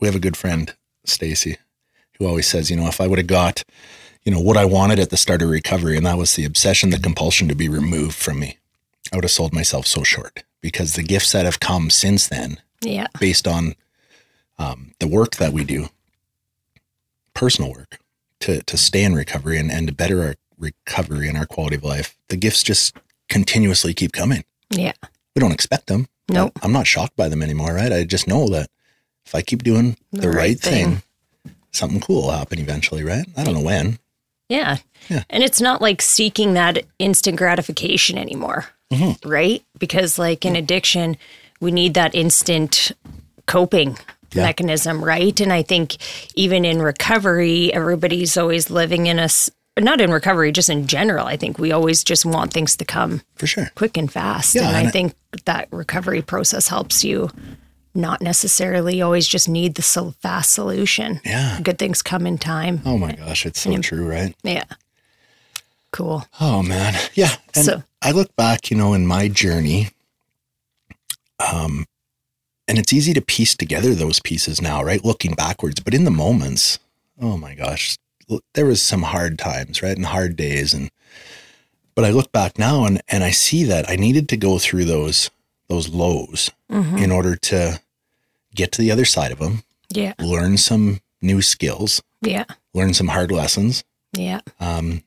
[0.00, 0.72] we have a good friend,
[1.04, 1.58] Stacy,
[2.18, 3.64] who always says, you know, if I would have got,
[4.24, 6.90] you know, what I wanted at the start of recovery, and that was the obsession,
[6.90, 8.58] the compulsion to be removed from me,
[9.12, 12.60] I would have sold myself so short because the gifts that have come since then,
[12.82, 13.06] Yeah.
[13.18, 13.74] based on
[14.60, 15.88] um, the work that we do,
[17.34, 17.98] personal work
[18.40, 21.84] to, to stay in recovery and, and to better our recovery and our quality of
[21.84, 22.96] life, the gifts just
[23.28, 24.44] continuously keep coming.
[24.70, 24.92] Yeah.
[25.34, 26.08] We don't expect them.
[26.30, 26.52] Nope.
[26.62, 27.92] I'm not shocked by them anymore, right?
[27.92, 28.68] I just know that
[29.24, 31.02] if I keep doing the, right, thing,
[31.72, 33.26] something cool will happen eventually, right?
[33.36, 33.98] I don't know when.
[34.48, 34.78] Yeah.
[35.08, 35.24] Yeah.
[35.30, 39.28] And it's not like seeking that instant gratification anymore, Mm-hmm.
[39.28, 39.62] right?
[39.78, 41.18] Because, like in addiction,
[41.60, 42.92] we need that instant
[43.46, 43.98] coping
[44.32, 44.44] Yeah.
[44.44, 45.38] mechanism, right?
[45.40, 45.96] And I think
[46.34, 49.28] even in recovery, everybody's always living in a,
[49.80, 51.26] not in recovery, just in general.
[51.26, 53.70] I think we always just want things to come For sure.
[53.74, 54.54] quick and fast.
[54.54, 55.14] Yeah, and I and I- think
[55.44, 57.30] that recovery process helps you
[57.94, 61.20] not necessarily always just need the so fast solution.
[61.24, 61.58] Yeah.
[61.62, 62.80] Good things come in time.
[62.84, 64.34] Oh my gosh, it's so true, right?
[64.42, 64.64] Yeah.
[65.90, 66.24] Cool.
[66.40, 66.94] Oh man.
[67.14, 67.34] Yeah.
[67.54, 69.88] And So- I look back, you know, in my journey,
[71.52, 71.86] um,
[72.68, 75.04] and it's easy to piece together those pieces now, right?
[75.04, 76.78] Looking backwards, but in the moments,
[77.20, 77.96] oh my gosh,
[78.54, 79.96] there was some hard times, right?
[79.96, 80.74] And hard days.
[80.74, 80.90] And,
[81.94, 84.84] but I look back now and, and I see that I needed to go through
[84.84, 85.30] those,
[85.68, 87.80] those lows in order to
[88.54, 90.12] get to the other side of them, Yeah.
[90.18, 92.44] learn some new skills, Yeah.
[92.74, 94.40] learn some hard lessons, Yeah.
[94.60, 95.02] um,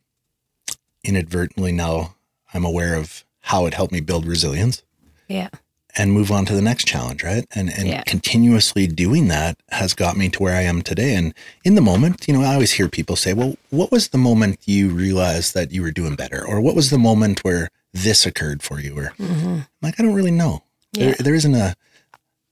[1.04, 2.16] inadvertently now
[2.54, 4.84] I'm aware of how it helped me build resilience
[5.28, 5.50] Yeah.
[5.98, 7.46] And move on to the next challenge, right?
[7.54, 8.04] And and Yeah.
[8.04, 11.16] continuously doing that has got me to where I am today.
[11.16, 14.18] And in the moment, you know, I always hear people say, "Well, what was the
[14.18, 18.26] moment you realized that you were doing better, or what was the moment where this
[18.26, 19.48] occurred for you?" Or mm-hmm.
[19.48, 20.64] I'm like, I don't really know.
[20.94, 21.06] Yeah.
[21.06, 21.76] There, there isn't a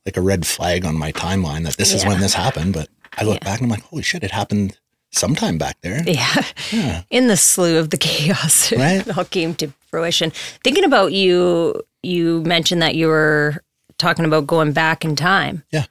[0.05, 3.23] like a red flag on my timeline that this is when this happened, but I
[3.23, 3.49] look Yeah.
[3.49, 4.77] back and I'm like, holy shit, it happened
[5.11, 6.01] sometime back there.
[6.05, 7.03] Yeah.
[7.09, 9.05] In the slew of the chaos, Right.
[9.07, 10.31] it all came to fruition.
[10.63, 13.63] Thinking about you, you mentioned that you were
[13.97, 15.63] talking about going back in time.
[15.71, 15.85] Yeah.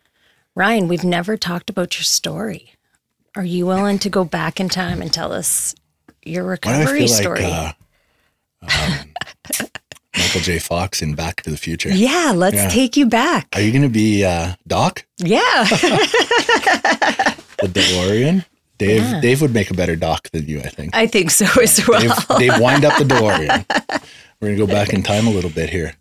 [0.54, 2.72] Ryan, we've never talked about your story.
[3.36, 5.74] Are you willing to go back in time and tell us
[6.24, 7.42] your Why do I recovery story?
[7.42, 7.76] like
[8.62, 9.68] uh, um,
[10.16, 10.58] Michael J.
[10.58, 11.90] Fox in Back to the Future?
[11.90, 12.68] yeah, let's Yeah.
[12.70, 13.46] take you back.
[13.54, 15.64] Are you going to be uh, Doc, Yeah.
[15.64, 18.44] the DeLorean?
[18.78, 19.20] Dave, Yeah.
[19.20, 20.94] Dave would make a better Doc than you, I think.
[20.94, 22.00] I think so as well.
[22.00, 23.64] Dave, Dave, wind up the DeLorean.
[24.40, 25.94] We're going to go back in time a little bit here.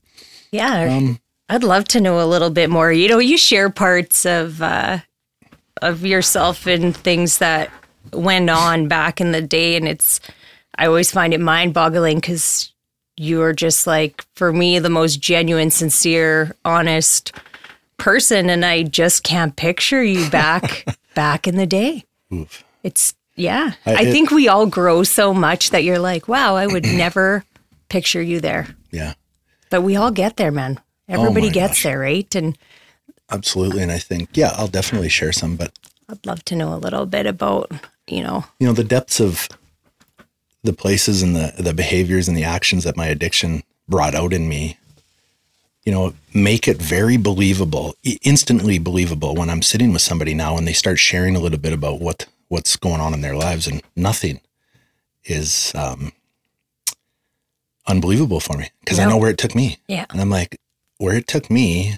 [0.51, 0.95] Yeah.
[0.95, 2.91] Um, I'd love to know a little bit more.
[2.91, 4.99] You know, you share parts of uh,
[5.81, 7.71] of yourself and things that
[8.13, 10.19] went on back in the day, and it's
[10.77, 12.71] I always find it mind boggling because
[13.15, 17.31] you are just like for me the most genuine, sincere, honest
[17.97, 20.85] person, and I just can't picture you back
[21.15, 22.05] back in the day.
[22.31, 22.63] Oof.
[22.87, 23.73] It's yeah.
[23.85, 26.85] I- I it- think we all grow so much that you're like, wow, I would
[27.05, 27.43] never
[27.89, 28.75] picture you there.
[28.91, 29.13] Yeah,
[29.69, 30.79] But we all get there, man.
[31.09, 31.83] Oh Everybody Oh gets gosh.
[31.83, 32.35] there, right?
[32.35, 32.57] And
[33.29, 33.83] absolutely.
[33.83, 35.55] And I think, yeah, I'll definitely share some.
[35.57, 35.71] But,
[36.09, 37.69] I'd love to know a little bit about,
[38.07, 39.47] you know, you know, the depths of
[40.63, 44.47] the places and the, the behaviors and the actions that my addiction brought out in
[44.49, 44.77] me,
[45.85, 50.65] you know, make it very believable, instantly believable when I'm sitting with somebody now and
[50.67, 53.81] they start sharing a little bit about what, what's going on in their lives and
[53.95, 54.39] nothing
[55.25, 56.11] is um,
[57.87, 59.77] unbelievable for me because I know where it took me.
[59.87, 60.05] Yeah.
[60.09, 60.59] And I'm like,
[60.97, 61.97] where it took me,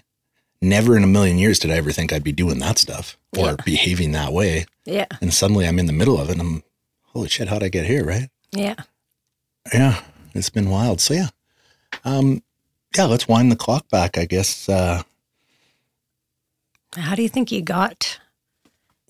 [0.62, 3.46] never in a million years did I ever think I'd be doing that stuff or
[3.48, 3.56] Yeah.
[3.66, 4.66] behaving that way.
[4.86, 6.64] yeah, And suddenly I'm in the middle of it and I'm,
[7.04, 8.04] holy shit, how'd I get here?
[8.06, 8.30] Right.
[8.52, 8.76] yeah.
[9.74, 10.02] Yeah.
[10.34, 11.00] It's been wild.
[11.02, 11.30] So yeah.
[12.06, 12.42] Um,
[12.96, 14.68] yeah, let's wind the clock back, I guess.
[14.70, 15.04] Uh,
[16.96, 18.20] How do you think you got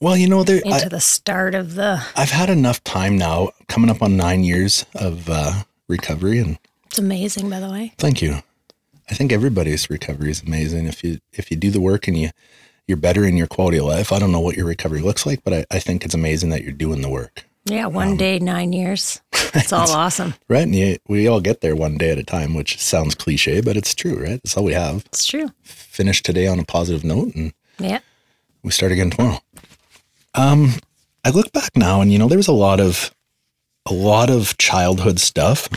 [0.02, 2.04] well, you know, there, into I, the start of the?
[2.16, 6.58] I've had enough time now, coming up on nine years of uh, recovery, and
[6.88, 7.94] It's amazing, by the way.
[7.98, 8.42] thank you.
[9.10, 12.30] I think everybody's recovery is amazing if you if you do the work and you
[12.88, 14.12] you're better in your quality of life.
[14.12, 16.64] I don't know what your recovery looks like, but I, I think it's amazing that
[16.64, 19.22] you're doing the work, Yeah, Um, one day, nine years.
[19.56, 20.36] It's all awesome.
[20.48, 20.62] right?
[20.62, 23.76] And you, we all get there one day at a time, which sounds cliche, but
[23.76, 24.40] it's true, right?
[24.44, 25.04] That's all we have.
[25.08, 25.50] It's true.
[25.64, 28.00] Finish today on a positive note, and Yeah,
[28.64, 29.40] we start again tomorrow.
[30.34, 30.74] Um,
[31.24, 33.14] I look back now, and you know, there was a lot of
[33.86, 35.70] a lot of childhood stuff.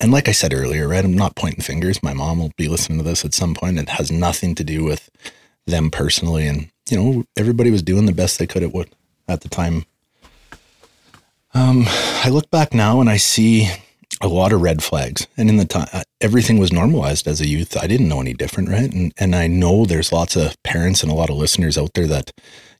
[0.00, 2.02] And like I said earlier, right, I'm not pointing fingers.
[2.02, 3.78] My mom will be listening to this at some point.
[3.78, 5.10] It has nothing to do with
[5.66, 6.46] them personally.
[6.46, 8.88] And you know, everybody was doing the best they could at what
[9.28, 9.84] at the time.
[11.52, 13.68] Um, I look back now and I see
[14.20, 15.26] a lot of red flags.
[15.36, 15.88] And in the time,
[16.20, 17.76] everything was normalized as a youth.
[17.76, 18.92] I didn't know any different, right?
[18.92, 22.06] And and I know there's lots of parents and a lot of listeners out there
[22.06, 22.30] that,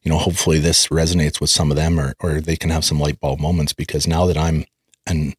[0.03, 2.99] you know, hopefully this resonates with some of them, or or they can have some
[2.99, 3.73] light bulb moments.
[3.73, 4.65] Because now that I'm
[5.07, 5.33] an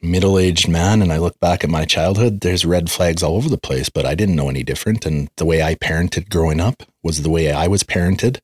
[0.00, 3.48] middle aged man and I look back at my childhood, there's red flags all over
[3.48, 3.88] the place.
[3.88, 5.06] But I didn't know any different.
[5.06, 8.38] And the way I parented growing up was the way I was parented.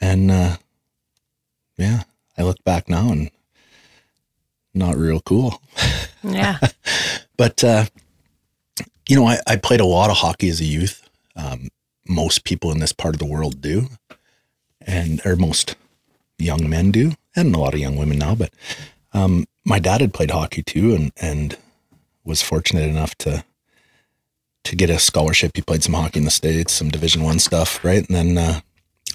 [0.00, 0.56] And uh,
[1.76, 2.02] yeah,
[2.36, 3.30] I look back now and
[4.74, 5.60] not real cool.
[6.22, 6.58] yeah,
[7.36, 7.86] But uh,
[9.08, 11.08] you know, I, I played a lot of hockey as a youth.
[11.36, 11.68] Um,
[12.06, 13.86] most people in this part of the world do,
[14.80, 15.76] and or most
[16.38, 18.34] young men do, and a lot of young women now.
[18.34, 18.52] But
[19.12, 21.56] um, my dad had played hockey too, and and
[22.24, 23.44] was fortunate enough to
[24.64, 25.52] to get a scholarship.
[25.54, 28.06] He played some hockey in the states, some Division One stuff, right?
[28.08, 28.60] And then uh,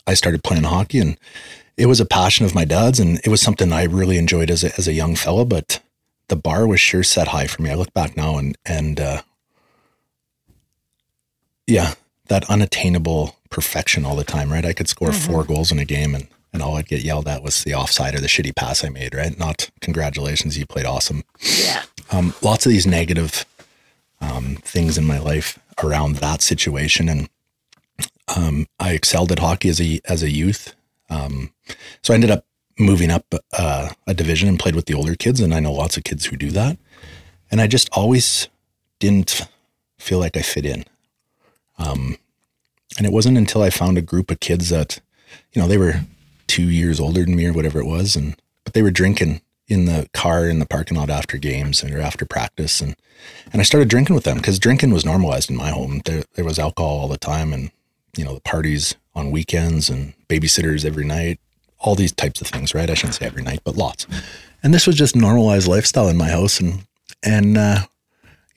[0.08, 1.18] I started playing hockey, and
[1.78, 4.64] it was a passion of my dad's, and it was something I really enjoyed as
[4.64, 5.46] a, as a young fella.
[5.46, 5.80] But
[6.28, 7.70] the bar was sure set high for me.
[7.72, 9.22] I look back now, and and uh,
[11.68, 11.94] yeah,
[12.28, 14.66] that unattainable perfection all the time, right?
[14.66, 17.42] I could score four goals in a game, and and all I'd get yelled at
[17.42, 19.38] was the offside or the shitty pass I made, right?
[19.38, 21.24] Not congratulations, you played awesome.
[21.40, 23.46] yeah, Um, lots of these negative
[24.22, 27.30] um, things in my life around that situation, and
[28.36, 30.76] um, I excelled at hockey as a as a youth.
[31.10, 31.52] Um,
[32.02, 32.46] so I ended up
[32.78, 35.98] moving up uh, a division and played with the older kids, and I know lots
[35.98, 36.78] of kids who do that.
[37.52, 38.48] And I just always
[39.00, 39.42] didn't
[40.00, 40.86] feel like I fit in.
[41.78, 42.18] Um,
[42.98, 45.00] and it wasn't until I found a group of kids that,
[45.54, 46.02] you know, they were
[46.48, 49.86] two years older than me or whatever it was, and but they were drinking in
[49.86, 52.96] the car in the parking lot after games or after practice, and
[53.52, 56.02] and I started drinking with them because drinking was normalized in my home.
[56.06, 57.72] There there was alcohol all the time, and
[58.16, 61.40] you know the parties on weekends and babysitters every night,
[61.84, 62.90] all these types of things, right?
[62.90, 64.08] I shouldn't say every night, but lots.
[64.64, 66.86] And this was just normalized lifestyle in my house, and
[67.22, 67.82] and uh,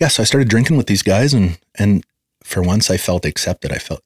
[0.01, 2.05] yeah, so I started drinking with these guys, and and
[2.45, 3.73] for once I felt accepted.
[3.73, 4.03] I felt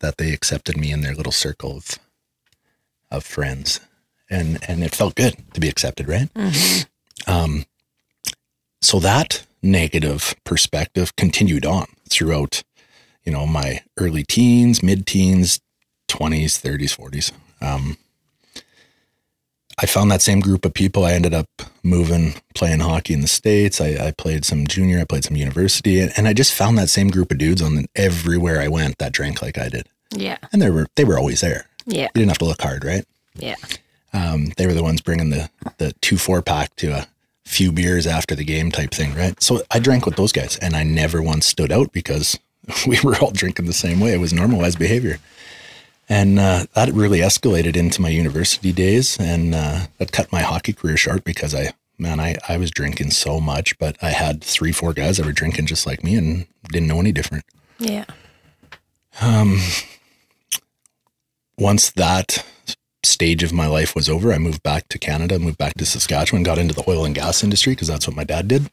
[0.00, 1.98] that they accepted me in their little circle of
[3.10, 3.80] of friends,
[4.30, 6.28] and and it felt good to be accepted, right?
[7.26, 7.64] Um,
[8.80, 12.62] so that negative perspective continued on throughout,
[13.24, 15.60] you know, my early teens, mid teens,
[16.08, 17.32] twenties, thirties, forties.
[17.60, 17.96] Um,
[19.78, 21.04] I found that same group of people.
[21.04, 21.48] I ended up
[21.82, 23.80] moving, playing hockey in the States.
[23.80, 26.90] I, I played some junior, I played some university, and, and I just found that
[26.90, 29.86] same group of dudes on everywhere I went that drank like I did.
[30.14, 30.38] Yeah.
[30.52, 31.66] And they were they were always there.
[31.86, 32.04] Yeah.
[32.14, 33.04] You didn't have to look hard, right?
[33.34, 33.56] Yeah.
[34.12, 35.48] Um, they were the ones bringing the
[35.78, 37.06] the two four pack to a
[37.44, 39.40] few beers after the game type thing, right?
[39.42, 42.38] So I drank with those guys, and I never once stood out because
[42.86, 44.12] we were all drinking the same way.
[44.12, 45.18] It was normalized behavior,
[46.12, 50.74] and uh, that really escalated into my university days, and uh, that cut my hockey
[50.74, 54.72] career short because I man I I was drinking so much, but I had three
[54.72, 57.46] four guys that were drinking just like me and didn't know any different.
[57.78, 58.04] Yeah.
[59.22, 59.58] Um,
[61.56, 62.44] once that
[63.02, 66.42] stage of my life was over, I moved back to Canada, moved back to Saskatchewan,
[66.42, 68.66] got into the oil and gas industry because that's what my dad did.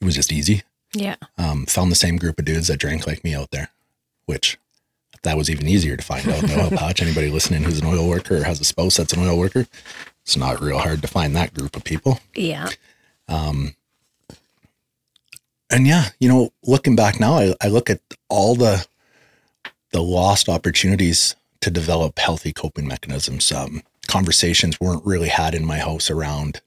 [0.00, 0.62] It was just easy.
[0.92, 1.16] Yeah.
[1.36, 3.70] Um, found the same group of dudes that drank like me out there,
[4.26, 4.58] which
[5.22, 7.02] that was even easier to find out in the oil patch.
[7.02, 9.66] Anybody listening who's an oil worker or has a spouse that's an oil worker,
[10.22, 12.20] it's not real hard to find that group of people.
[12.34, 12.68] Yeah.
[15.70, 18.86] and yeah, you know, looking back now, I, I look at all the
[19.90, 23.50] the lost opportunities to develop healthy coping mechanisms.
[23.50, 26.60] Um, conversations weren't really had in my house around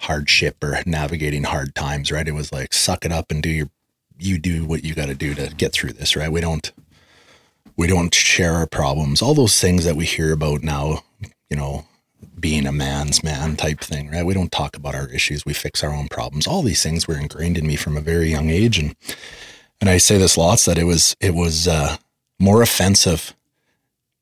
[0.00, 2.10] hardship or navigating hard times.
[2.12, 2.28] Right?
[2.28, 3.70] It was like suck it up and do your
[4.18, 6.16] you do what you got to do to get through this.
[6.16, 6.32] Right?
[6.32, 6.72] We don't
[7.76, 9.22] we don't share our problems.
[9.22, 11.02] All those things that we hear about now.
[11.48, 11.84] You know,
[12.38, 14.24] being a man's man type thing, right?
[14.24, 15.44] We don't talk about our issues.
[15.44, 16.46] We fix our own problems.
[16.46, 18.78] All these things were ingrained in me from a very young age.
[18.78, 18.96] And,
[19.80, 21.96] and I say this lots that it was, it was, uh,
[22.38, 23.34] more offensive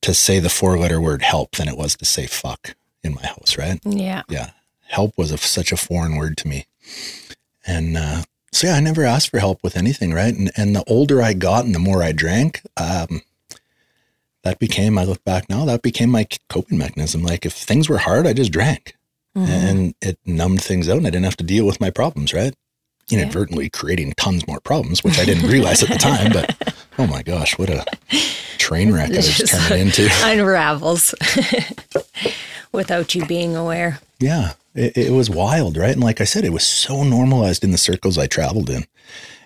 [0.03, 2.74] to say the four letter word help than it was to say fuck
[3.05, 3.78] in my house, right?
[3.84, 4.22] Yeah.
[4.28, 4.51] Yeah.
[4.88, 6.66] Help was a, such a foreign word to me.
[7.66, 10.34] And, uh, so yeah, I never asked for help with anything, right?
[10.34, 13.22] And, and the older I got and the more I drank, um,
[14.49, 17.22] that became, I look back now, that became my coping mechanism.
[17.22, 18.96] Like if things were hard, I just drank
[19.36, 19.51] mm-hmm.
[19.51, 22.55] and it numbed things out and I didn't have to deal with my problems, right?
[23.11, 27.22] Inadvertently creating tons more problems, which I didn't realize at the time, but oh my
[27.22, 27.84] gosh, what a
[28.57, 30.09] train wreck I was Just turning into.
[30.24, 31.14] Unravels
[32.72, 34.01] without you being aware.
[34.18, 35.92] Yeah, it, it was wild, right?
[35.92, 38.86] And like I said, it was so normalized in the circles I traveled in.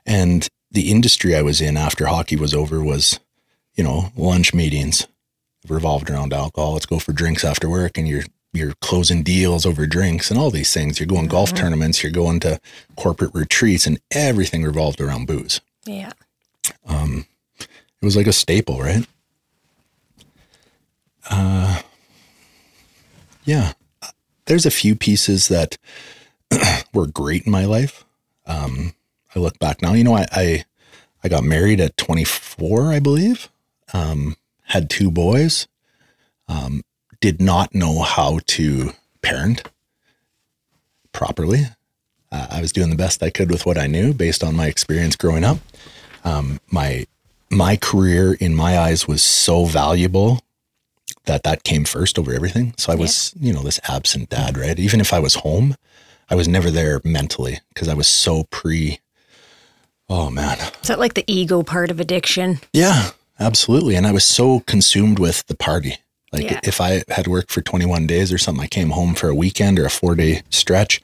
[0.07, 3.18] And the industry I was in after hockey was over was,
[3.75, 5.07] you know, lunch meetings
[5.68, 6.73] revolved around alcohol.
[6.75, 10.51] Let's go for drinks after work and you're you're closing deals over drinks and all
[10.51, 11.01] these things.
[11.01, 12.61] You're going golf tournaments, you're going to
[12.97, 15.61] corporate retreats and everything revolved around booze.
[15.87, 16.12] Yeah.
[17.59, 19.07] It was like a staple, right?
[21.31, 21.81] Uh
[23.45, 23.73] yeah.
[24.47, 25.79] There's a few pieces that
[26.93, 28.05] were great in my life.
[28.47, 28.95] Um
[29.35, 30.64] I look back now, you know, I I,
[31.25, 33.49] I got married at 24, I believe.
[33.93, 35.66] Um had two boys.
[36.49, 36.82] Um
[37.20, 38.90] did not know how to
[39.22, 39.62] parent
[41.12, 41.66] properly.
[42.30, 44.66] Uh, I was doing the best I could with what I knew based on my
[44.66, 45.59] experience growing up.
[46.24, 47.07] Um, my
[47.51, 50.40] my career in my eyes was so valuable
[51.26, 52.74] that that came first over everything.
[52.78, 54.78] So I was, you know, this absent dad, right?
[54.78, 55.76] Even if I was home,
[56.30, 58.99] I was never there mentally because I was so pre.
[60.09, 62.61] Oh man, Is that like the ego part of addiction?
[62.72, 63.95] yeah, absolutely.
[63.97, 65.97] And I was so consumed with the party.
[66.33, 66.61] Like Yeah.
[66.64, 69.78] if I had worked for 21 days or something, I came home for a weekend
[69.78, 71.01] or a four day stretch.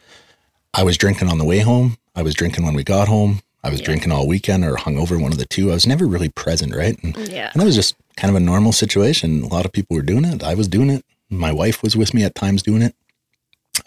[0.74, 1.98] I was drinking on the way home.
[2.14, 3.40] I was drinking when we got home.
[3.64, 5.70] I was drinking all weekend or hungover, one of the two.
[5.70, 6.96] I was never really present, right?
[7.02, 7.50] And, Yeah.
[7.52, 9.42] and it was just kind of a normal situation.
[9.42, 10.42] A lot of people were doing it.
[10.42, 11.04] I was doing it.
[11.28, 12.94] My wife was with me at times doing it.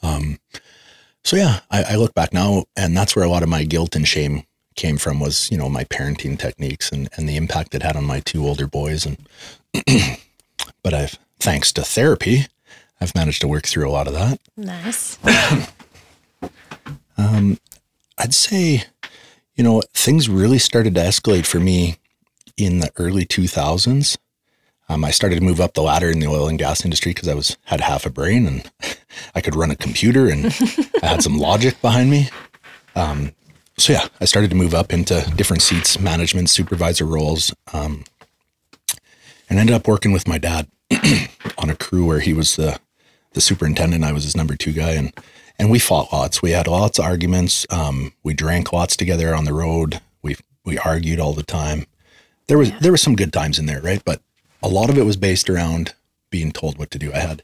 [0.03, 0.39] Um,
[1.23, 3.95] so yeah, I, I look back now, and that's where a lot of my guilt
[3.95, 4.43] and shame
[4.75, 5.19] came from.
[5.19, 8.45] Was you know my parenting techniques and and the impact it had on my two
[8.45, 9.05] older boys.
[9.05, 9.17] And
[10.83, 12.47] but I've thanks to therapy,
[12.99, 14.39] I've managed to work through a lot of that.
[14.55, 15.17] Nice.
[18.21, 18.83] I'd say,
[19.55, 21.97] you know, things really started to escalate for me
[22.55, 24.17] in the early 2000s.
[24.87, 27.27] Um, I started to move up the ladder in the oil and gas industry because
[27.27, 28.71] I was had half a brain and
[29.35, 30.45] I could run a computer and
[31.03, 32.29] I had some logic behind me.
[32.95, 33.31] Um,
[33.77, 38.03] so yeah, I started to move up into different seats, management, supervisor roles, um,
[39.49, 40.67] and ended up working with my dad
[41.57, 42.79] on a crew where he was the
[43.33, 44.03] the superintendent.
[44.03, 45.13] I was his number two guy, and
[45.57, 46.41] and we fought lots.
[46.41, 47.65] We had lots of arguments.
[47.69, 50.01] Um, we drank lots together on the road.
[50.21, 51.85] We we argued all the time.
[52.47, 54.03] There was there was some good times in there, right?
[54.03, 54.21] But
[54.61, 55.93] a lot of it was based around
[56.29, 57.11] being told what to do.
[57.13, 57.43] I had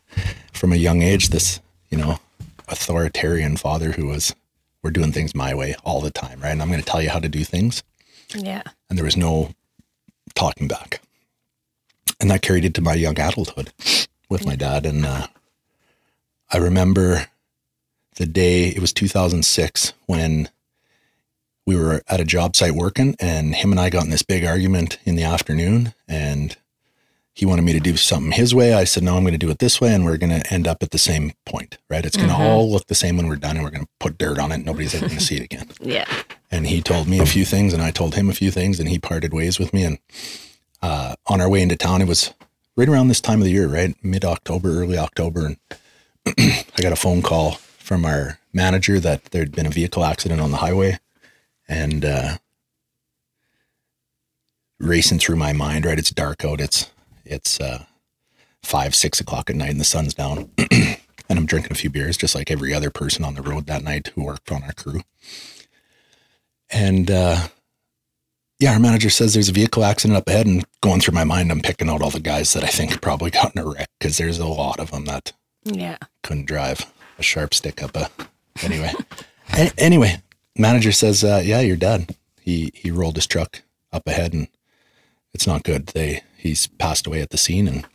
[0.54, 1.60] from a young age this,
[1.90, 2.20] you know,
[2.68, 4.36] authoritarian father who was
[4.88, 6.52] we're doing things my way all the time, right?
[6.52, 7.84] And I'm going to tell you how to do things,
[8.34, 8.62] Yeah.
[8.90, 9.52] and there was no
[10.34, 11.02] talking back.
[12.22, 13.74] And that carried into my young adulthood
[14.30, 14.86] with my dad.
[14.86, 15.28] And uh,
[16.54, 17.28] I remember
[18.16, 20.48] the day, it was 2006, when
[21.66, 24.46] we were at a job site working, and him and I got in this big
[24.46, 25.94] argument in the afternoon.
[26.08, 26.56] And
[27.38, 28.74] he wanted me to do something his way.
[28.74, 29.94] I said, no, I'm going to do it this way.
[29.94, 32.04] And we're going to end up at the same point, right?
[32.04, 34.18] It's going to all look the same when we're done, and we're going to put
[34.18, 34.66] dirt on it.
[34.66, 36.06] Nobody's ever going to see it again Yeah.
[36.50, 38.90] and he told me a few things and I told him a few things and
[38.90, 40.00] he parted ways with me and
[40.82, 42.34] uh, on our way into town it was
[42.76, 45.58] right around this time of the year right mid October early October and
[46.40, 50.50] I got a phone call from our manager that there'd been a vehicle accident on
[50.52, 50.98] the highway
[51.68, 52.38] and uh,
[54.80, 56.90] racing through my mind right it's dark out it's
[57.30, 57.84] it's uh,
[58.64, 60.98] five six o'clock at night and the sun's down and
[61.40, 64.12] I'm drinking a few beers just like every other person on the road that night
[64.16, 65.02] who worked on our crew
[66.70, 67.48] and uh,
[68.60, 71.52] yeah, our manager says there's a vehicle accident up ahead, and going through my mind,
[71.52, 74.18] I'm picking out all the guys that I think probably got in a wreck because
[74.18, 75.32] there's a lot of them that
[75.64, 75.98] Yeah.
[76.24, 78.10] couldn't drive a sharp stick up a.
[78.64, 78.92] Anyway,
[79.54, 80.22] A- anyway,
[80.58, 82.16] manager says, uh, yeah, your dad.
[82.42, 83.62] He he rolled his truck
[83.94, 84.48] up ahead, and
[85.38, 85.86] it's not good.
[85.88, 87.86] They he's passed away at the scene, and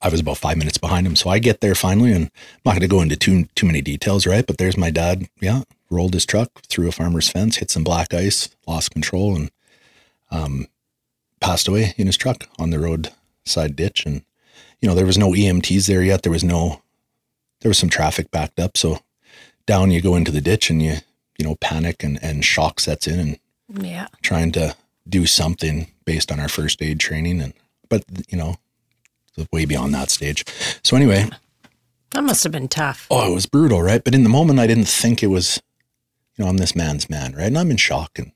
[0.00, 1.16] I was about five minutes behind him.
[1.16, 3.82] So I get there finally, and I'm not going to go into too too many
[3.82, 4.46] details, right?
[4.46, 5.26] But there's my dad.
[5.40, 9.50] Yeah, rolled his truck through a farmer's fence, hit some black ice, lost control, and
[10.30, 10.68] um,
[11.40, 14.06] passed away in his truck on the roadside ditch.
[14.06, 14.22] And
[14.80, 16.22] you know there was no EMTs there yet.
[16.22, 16.80] There was no
[17.60, 18.76] there was some traffic backed up.
[18.76, 19.00] So
[19.66, 20.94] down you go into the ditch, and you
[21.38, 23.38] you know panic and and shock sets in, and
[23.84, 24.06] Yeah.
[24.22, 24.76] trying to
[25.08, 27.52] do something based on our first aid training and
[27.88, 28.56] but you know
[29.52, 30.44] way beyond that stage.
[30.84, 31.26] So anyway.
[32.10, 33.06] That must have been tough.
[33.10, 34.02] oh it was brutal right?
[34.04, 35.62] But in the moment i didn't think it was
[36.36, 37.46] you know i'm this man's man right?
[37.46, 38.32] And i'm in shock and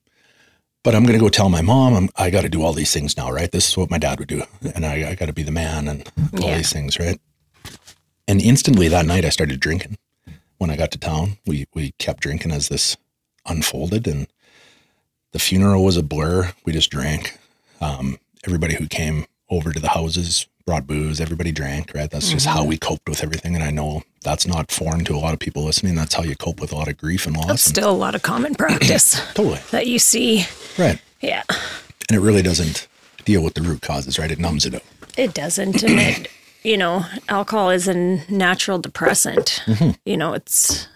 [0.83, 1.95] but i'm going to go tell my mom.
[1.95, 3.51] I'm, i got to do all these things now right?
[3.51, 4.43] This is what my dad would do.
[4.75, 6.11] And i, I got to be the man and
[6.41, 6.57] all Yeah.
[6.59, 7.19] these things right?
[8.29, 9.99] And instantly that night i started drinking.
[10.59, 12.97] When i got to town we we kept drinking as this
[13.47, 14.27] unfolded and
[15.35, 17.39] the funeral was a blur we just drank
[17.83, 22.47] um, everybody who came over to the houses brought booze everybody drank right that's just
[22.47, 22.57] Mm-hmm.
[22.57, 25.39] how we coped with everything and i know that's not foreign to a lot of
[25.41, 27.77] people listening that's how you cope with a lot of grief and loss That's and-
[27.77, 30.47] still a lot of common practice totally that you see.
[30.79, 31.43] right Yeah.
[32.09, 32.87] and it really doesn't
[33.27, 34.83] deal with the root causes right it numbs it up.
[35.17, 35.83] It doesn't.
[35.85, 36.29] And it,
[36.65, 37.95] you know, alcohol is a
[38.31, 39.63] natural depressant.
[39.67, 39.91] Mm-hmm.
[40.05, 40.89] You know, it's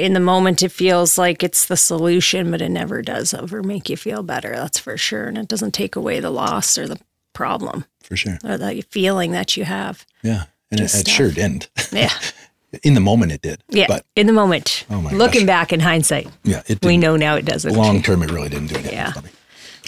[0.00, 3.88] in the moment, it feels like it's the solution, but it never does ever make
[3.88, 4.50] you feel better.
[4.54, 5.26] That's for sure.
[5.26, 6.98] And it doesn't take away the loss or the
[7.32, 10.04] problem for sure or the feeling that you have.
[10.22, 12.10] yeah and it, it sure didn't Yeah.
[12.82, 13.86] in the moment it did Yeah.
[13.88, 14.84] but in the moment.
[14.90, 15.46] Oh my Looking gosh.
[15.46, 17.72] back in hindsight, yeah it we know now it doesn't.
[17.74, 19.12] long term it really didn't do anything Yeah.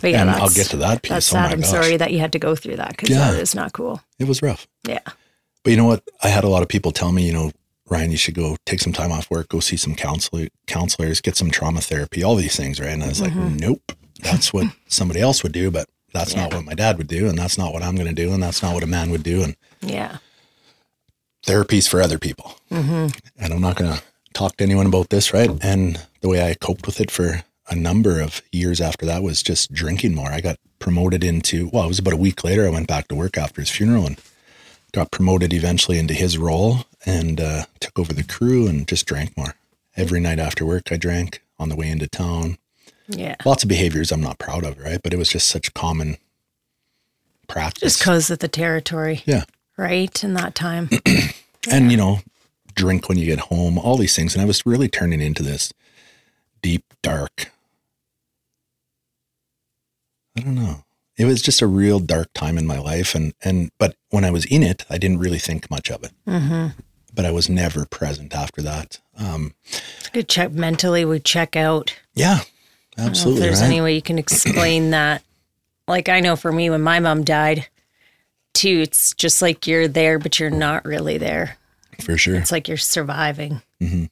[0.01, 1.11] But yeah, and I'll get to that piece.
[1.11, 1.53] That's Oh sad.
[1.53, 1.71] I'm gosh.
[1.71, 3.33] sorry that you had to go through that because Yeah.
[3.33, 4.01] that is not cool.
[4.19, 5.01] it was rough Yeah.
[5.65, 6.03] But you know what?
[6.23, 7.51] I had a lot of people tell me, you know,
[7.93, 11.37] Ryan, you should go take some time off work, go see some counselor, counselors, get
[11.37, 12.89] some trauma therapy, all these things, right?
[12.89, 13.57] And I was like, mm-hmm.
[13.57, 17.29] nope, that's what somebody else would do, but that's not what my dad would do,
[17.29, 19.23] and that's not what I'm going to do, and that's not what a man would
[19.23, 20.19] do, and Yeah.
[21.45, 22.57] therapy's for other people.
[22.71, 23.09] Mm-hmm.
[23.39, 25.51] And I'm not going to talk to anyone about this, right?
[25.63, 29.43] And the way I coped with it for a number of years after that was
[29.43, 30.31] just drinking more.
[30.31, 32.67] I got promoted into, well, it was about a week later.
[32.67, 34.19] I went back to work after his funeral and
[34.93, 39.37] got promoted eventually into his role and uh, took over the crew and just drank
[39.37, 39.55] more.
[39.97, 42.59] Every night after work, I drank on the way into town.
[43.09, 43.37] Yeah.
[43.45, 45.01] Lots of behaviors I'm not proud of, right?
[45.03, 46.17] But it was just such common
[47.49, 47.83] practice.
[47.83, 49.45] Just because of the territory, yeah.
[49.77, 50.23] right?
[50.25, 50.89] In that time.
[51.71, 52.21] and you know
[52.75, 55.73] drink when you get home all these things and i was really turning into this
[56.63, 57.53] deep dark
[60.37, 60.85] i don't know
[61.17, 64.31] it was just a real dark time in my life and and but when i
[64.31, 66.69] was in it i didn't really think much of it mm-hmm.
[67.15, 69.55] But i was never present after that um
[70.13, 71.05] Good check mentally.
[71.05, 71.95] We check out.
[72.15, 72.45] yeah I don't
[72.99, 73.67] know if absolutely there's right?
[73.67, 75.23] any way you can explain that.
[75.89, 77.67] Like I know for me, when my mom died,
[78.55, 81.57] too, it's just like you're there, but you're not really there.
[82.01, 83.63] for sure It's like you're surviving.
[83.81, 84.09] and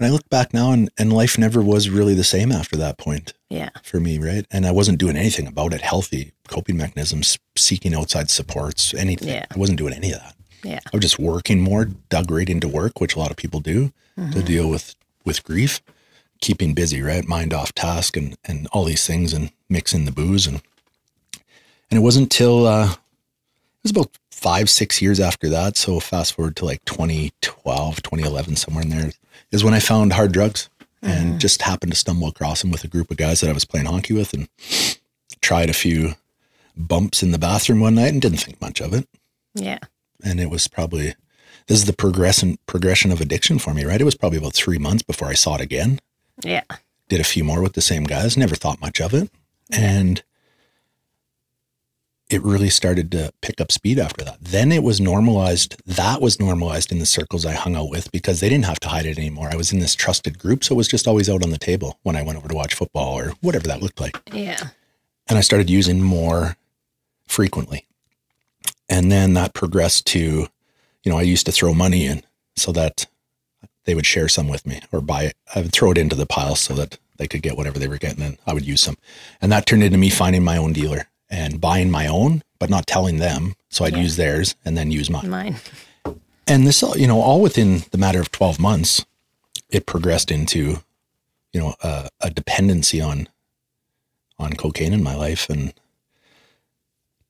[0.00, 3.34] i look back now and and life never was really the same after that point
[3.50, 3.70] Yeah.
[3.82, 4.46] for me, right?
[4.52, 5.80] And I wasn't doing anything about it.
[5.82, 9.28] Healthy coping mechanisms, seeking outside supports, anything.
[9.28, 9.46] Yeah.
[9.54, 10.34] I wasn't doing any of that.
[10.64, 10.80] Yeah.
[10.86, 13.92] I was just working more, dug right into work, which a lot of people do
[14.32, 14.94] to deal with
[15.24, 15.80] with grief,
[16.40, 17.26] keeping busy, right?
[17.26, 20.62] Mind off task and and all these things, and mixing the booze and
[21.90, 22.98] and it wasn't till uh, it
[23.82, 25.76] was about five, six years after that.
[25.76, 29.10] So fast forward to like 2012, 2011, somewhere in there
[29.50, 30.68] is when I found hard drugs
[31.02, 33.66] and just happened to stumble across them with a group of guys that I was
[33.66, 34.48] playing hockey with and
[35.42, 36.14] tried a few
[36.76, 39.06] bumps in the bathroom one night and didn't think much of it.
[39.54, 39.78] Yeah.
[40.24, 41.14] And it was probably,
[41.66, 44.00] this is the progression, progression of addiction for me, right?
[44.00, 46.00] It was probably about three months before I saw it again
[46.42, 46.62] Yeah.
[47.08, 49.30] did a few more with the same guys, never thought much of it.
[49.70, 50.22] And
[52.30, 54.38] it really started to pick up speed after that.
[54.40, 55.76] Then it was normalized.
[55.86, 58.88] That was normalized in the circles I hung out with because they didn't have to
[58.88, 59.50] hide it anymore.
[59.52, 60.64] I was in this trusted group.
[60.64, 62.74] So it was just always out on the table when I went over to watch
[62.74, 64.18] football or whatever that looked like.
[64.32, 64.58] Yeah.
[65.28, 66.56] And I started using more
[67.28, 67.84] frequently.
[68.88, 70.18] And then that progressed to,
[71.02, 72.22] you know, I used to throw money in
[72.56, 73.06] so that
[73.84, 75.36] they would share some with me or buy it.
[75.54, 77.98] I would throw it into the pile so that they could get whatever they were
[77.98, 78.96] getting and I would use some.
[79.40, 82.86] And that turned into me finding my own dealer and buying my own, but not
[82.86, 83.54] telling them.
[83.70, 84.02] So I'd Yeah.
[84.02, 85.30] use theirs and then use mine.
[85.30, 85.56] Mine.
[86.46, 89.04] And this, all- you know, all within the matter of 12 months,
[89.70, 90.82] it progressed into,
[91.52, 93.28] you know, a, a dependency on,
[94.38, 95.48] on cocaine in my life.
[95.48, 95.72] And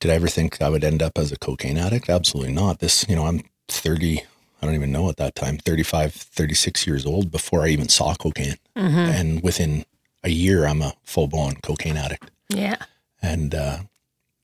[0.05, 2.11] did I ever think I would end up as a cocaine addict?
[2.11, 2.81] Absolutely not.
[2.81, 4.21] This, you know, I'm 30,
[4.61, 8.15] I don't even know at that time, 35, 36 years old before I even saw
[8.15, 8.57] cocaine.
[8.77, 9.87] And within
[10.23, 12.31] a year, I'm a full blown cocaine addict.
[12.51, 12.77] Yeah.
[13.23, 13.79] And, uh,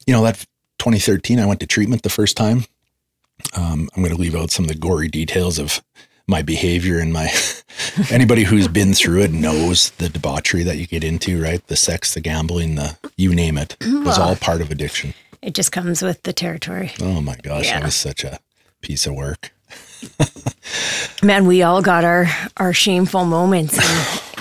[0.06, 0.46] you know, that
[0.78, 2.64] 2013, I went to treatment the first time.
[3.54, 5.82] Um, I'm going to leave out some of the gory details of
[6.26, 7.30] my behavior and my,
[8.10, 11.66] anybody who's been through it knows the debauchery that you get into, right?
[11.66, 15.12] The sex, the gambling, the, you name it, was all part of addiction.
[15.42, 16.92] It just comes with the territory.
[17.00, 17.78] Oh my gosh, Yeah.
[17.80, 18.38] that was such a
[18.82, 19.52] piece of work.
[21.22, 22.26] Man, we all got our
[22.56, 23.76] our shameful moments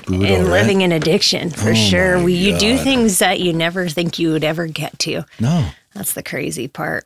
[0.08, 0.44] in, in right?
[0.48, 2.24] living in addiction for Oh sure.
[2.24, 5.24] We you do things that you never think you would ever get to.
[5.40, 7.06] No, That's the crazy part.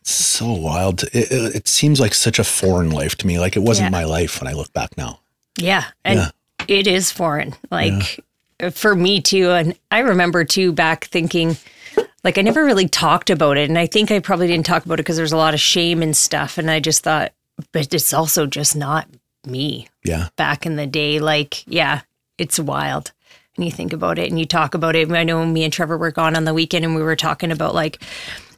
[0.00, 1.02] it's so wild.
[1.04, 3.38] It, it, it seems like such a foreign life to me.
[3.38, 3.90] Like it wasn't Yeah.
[3.98, 5.20] my life when I look back now.
[5.58, 5.84] Yeah.
[6.04, 6.30] And Yeah.
[6.68, 7.54] it is foreign.
[7.70, 8.20] Like
[8.72, 9.50] for me too.
[9.50, 11.56] And I remember too back thinking,
[12.24, 13.68] like, I never really talked about it.
[13.68, 16.02] And I think I probably didn't talk about it because there's a lot of shame
[16.02, 16.58] and stuff.
[16.58, 17.32] And I just thought,
[17.72, 19.06] but it's also just not
[19.46, 20.28] me Yeah.
[20.36, 21.20] back in the day.
[21.20, 22.00] Like, yeah,
[22.38, 23.12] it's wild.
[23.56, 25.10] And you think about it and you talk about it.
[25.12, 27.74] I know me and Trevor were gone on the weekend and we were talking about
[27.74, 28.02] like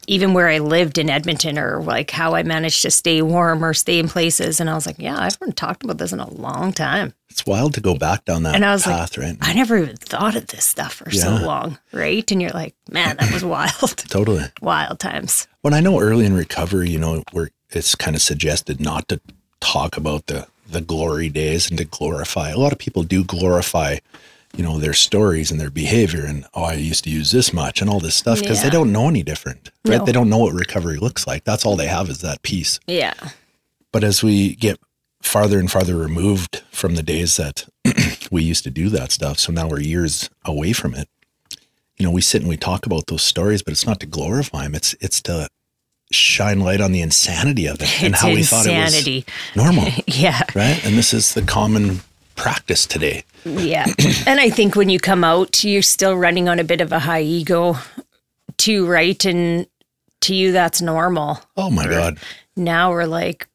[0.07, 3.73] even where I lived in Edmonton or like how I managed to stay warm or
[3.73, 4.59] stay in places.
[4.61, 7.13] And I was like, yeah, I haven't talked about this in a long time.
[7.37, 9.37] It's wild to go back down that And I was path, like, right?
[9.41, 11.21] I never even thought of this stuff for Yeah.
[11.21, 12.29] so long, right?
[12.31, 14.45] And you're like, man, that was wild, Totally.
[14.59, 15.47] wild times.
[15.61, 19.21] When I know early in recovery, you know, where it's kind of suggested not to
[19.59, 22.49] talk about the the glory days and to glorify.
[22.49, 23.97] A lot of people do glorify,
[24.55, 27.81] you know, their stories and their behavior and oh, I used to use this much
[27.81, 29.69] and all this stuff because they don't know any different.
[29.85, 29.99] Right?
[29.99, 30.05] No.
[30.05, 31.43] They don't know what recovery looks like.
[31.43, 32.79] That's all they have is that piece.
[32.87, 33.13] Yeah.
[33.93, 34.79] But as we get
[35.21, 37.65] farther and farther removed from the days that
[38.31, 41.09] we used to do that stuff, so now we're years away from it.
[41.97, 44.63] You know, we sit and we talk about those stories, but it's not to glorify
[44.63, 44.75] them.
[44.75, 45.47] It's it's to
[46.11, 49.25] shine light on the insanity of it and It's how we thought it insanity.
[49.55, 50.41] was normal, Yeah.
[50.55, 50.79] right?
[50.85, 51.99] And this is the common
[52.35, 53.23] practice today.
[53.43, 53.85] Yeah.
[54.27, 56.99] and I think when you come out, you're still running on a bit of a
[56.99, 57.75] high ego
[58.57, 59.23] too, right?
[59.25, 59.67] And
[60.21, 61.41] to you, that's normal.
[61.57, 62.19] Oh my God.
[62.55, 63.47] Now we're like,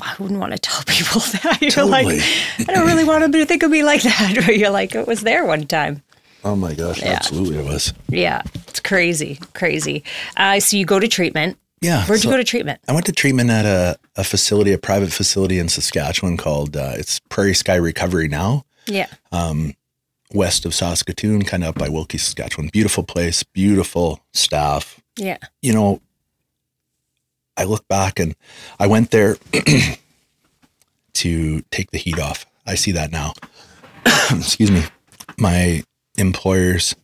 [0.00, 1.58] I wouldn't want to tell people that.
[1.60, 2.18] You're Totally.
[2.18, 2.22] like,
[2.68, 4.42] I don't really want them to think of me like that.
[4.46, 6.02] But you're like, it was there one time.
[6.44, 7.02] Oh my gosh.
[7.02, 7.14] Yeah.
[7.14, 7.92] Absolutely it was.
[8.08, 8.42] Yeah.
[8.68, 10.04] It's crazy, crazy.
[10.36, 11.58] Uh, so you go to treatment.
[11.80, 12.04] Yeah.
[12.06, 12.80] Where'd so- you go to treatment?
[12.88, 16.92] I went to treatment at a, a facility, a private facility in Saskatchewan called uh,
[16.94, 18.64] it's Prairie Sky Recovery now.
[18.86, 19.06] Yeah.
[19.32, 19.74] Um,
[20.32, 22.68] west of Saskatoon, kind of up by Wilkie, Saskatchewan.
[22.72, 25.00] Beautiful place, beautiful staff.
[25.16, 25.38] Yeah.
[25.62, 26.00] You know,
[27.58, 28.34] I look back and
[28.78, 29.36] I went there
[31.14, 32.46] to take the heat off.
[32.64, 33.34] I see that now.
[34.30, 34.84] Excuse me.
[35.36, 35.82] My
[36.16, 36.94] employers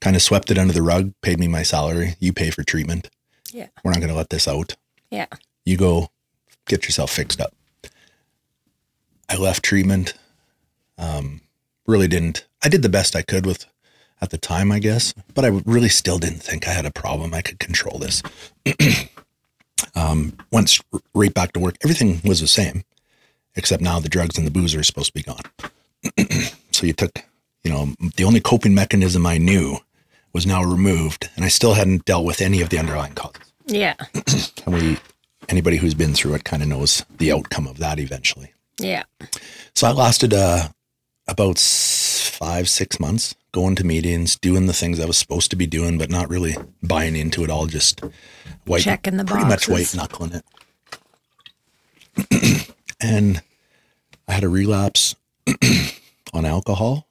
[0.00, 2.16] kind of swept it under the rug, paid me my salary.
[2.18, 3.10] You pay for treatment.
[3.52, 3.68] Yeah.
[3.84, 4.76] We're not going to let this out.
[5.10, 5.26] Yeah.
[5.64, 6.08] You go
[6.66, 7.52] get yourself fixed up.
[9.28, 10.14] I left treatment.
[10.96, 11.42] Um,
[11.86, 12.46] really didn't.
[12.62, 13.66] I did the best I could with
[14.20, 17.34] at the time, I guess, but I really still didn't think I had a problem.
[17.34, 18.22] I could control this.
[19.98, 20.78] um, went
[21.14, 21.76] right back to work.
[21.82, 22.84] Everything was the same,
[23.56, 25.42] except now the drugs and the booze are supposed to be gone.
[26.72, 27.18] so you took,
[27.64, 29.78] you know, the only coping mechanism I knew
[30.32, 33.94] was now removed, and I still hadn't dealt with any of the underlying causes Yeah.
[34.66, 34.98] and we
[35.48, 39.04] anybody who's been through it kind of knows the outcome of that eventually Yeah.
[39.74, 40.68] so I lasted uh,
[41.26, 45.66] about five, six months going to meetings, doing the things I was supposed to be
[45.66, 47.66] doing, but not really buying into it all.
[47.66, 48.00] Just
[48.66, 50.44] white, Checking the pretty much white knuckling it.
[53.00, 53.42] and
[54.26, 55.14] I had a relapse
[56.34, 57.06] on alcohol.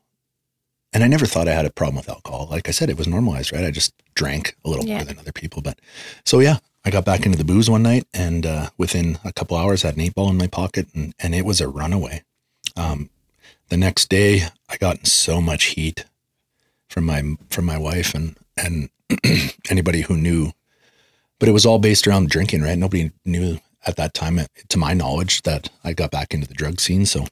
[0.93, 2.47] And I never thought I had a problem with alcohol.
[2.49, 3.65] Like I said, it was normalized, right?
[3.65, 4.97] I just drank a little Yeah.
[4.97, 5.61] more than other people.
[5.61, 5.79] But
[6.25, 9.57] so, yeah, I got back into the booze one night and uh, within a couple
[9.57, 12.23] hours, I had an eight ball in my pocket and, and it was a runaway.
[12.75, 13.09] Um,
[13.69, 16.05] the next day, I got in so much heat
[16.97, 17.21] from my
[17.51, 18.89] from my wife and and
[19.69, 20.51] anybody who knew.
[21.39, 22.77] But it was all based around drinking, right?
[22.77, 24.39] Nobody knew at that time,
[24.69, 27.05] to my knowledge, that I got back into the drug scene.
[27.05, 27.27] So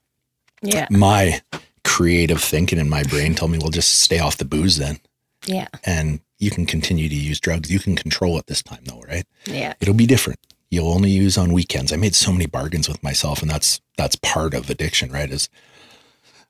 [0.61, 0.87] Yeah.
[0.91, 1.41] my
[1.83, 4.99] creative thinking in my brain told me, well, just stay off the booze then.
[5.47, 5.67] Yeah.
[5.83, 7.71] And you can continue to use drugs.
[7.71, 9.25] You can control it this time, though, right?
[9.45, 9.73] Yeah.
[9.81, 10.39] It'll be different.
[10.69, 11.91] You'll only use on weekends.
[11.91, 15.31] I made so many bargains with myself, and that's that's part of addiction, right?
[15.31, 15.49] Is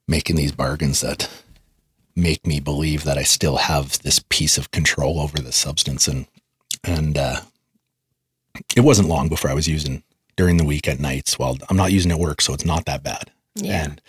[0.07, 1.29] making these bargains that
[2.15, 6.25] make me believe that I still have this piece of control over the substance, and
[6.83, 7.41] and uh,
[8.75, 10.03] it wasn't long before I was using
[10.35, 11.37] during the week at nights.
[11.39, 13.31] Well, I'm not using at work, so it's not that bad.
[13.55, 13.83] Yeah.
[13.85, 14.01] And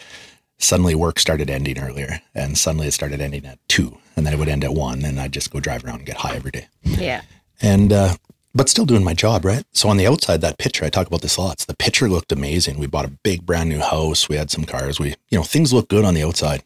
[0.59, 4.39] suddenly work started ending earlier, and suddenly it started ending at two, and then it
[4.39, 6.67] would end at one, and I'd just go drive around and get high every day
[6.83, 7.23] Yeah.
[7.61, 8.15] and uh,
[8.55, 9.65] but still doing my job, right?
[9.73, 11.61] So on the outside, that picture I talk about this a lot.
[11.61, 12.79] so the picture looked amazing.
[12.79, 14.31] We bought a big brand new house.
[14.31, 14.99] We had some cars.
[14.99, 16.63] We, you know, things look good on the outside.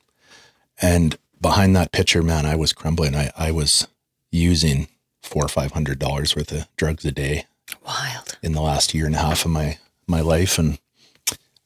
[0.80, 3.14] And behind that picture, man, I was crumbling.
[3.14, 3.86] I, I was
[4.30, 4.88] using
[5.22, 7.47] four or five hundred dollars worth of drugs a day
[7.84, 8.38] Wild.
[8.43, 10.78] in the last year and a half of my my life, and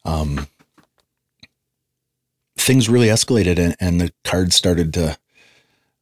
[0.04, 0.48] um,
[2.56, 5.16] things really escalated, and, and the cards started to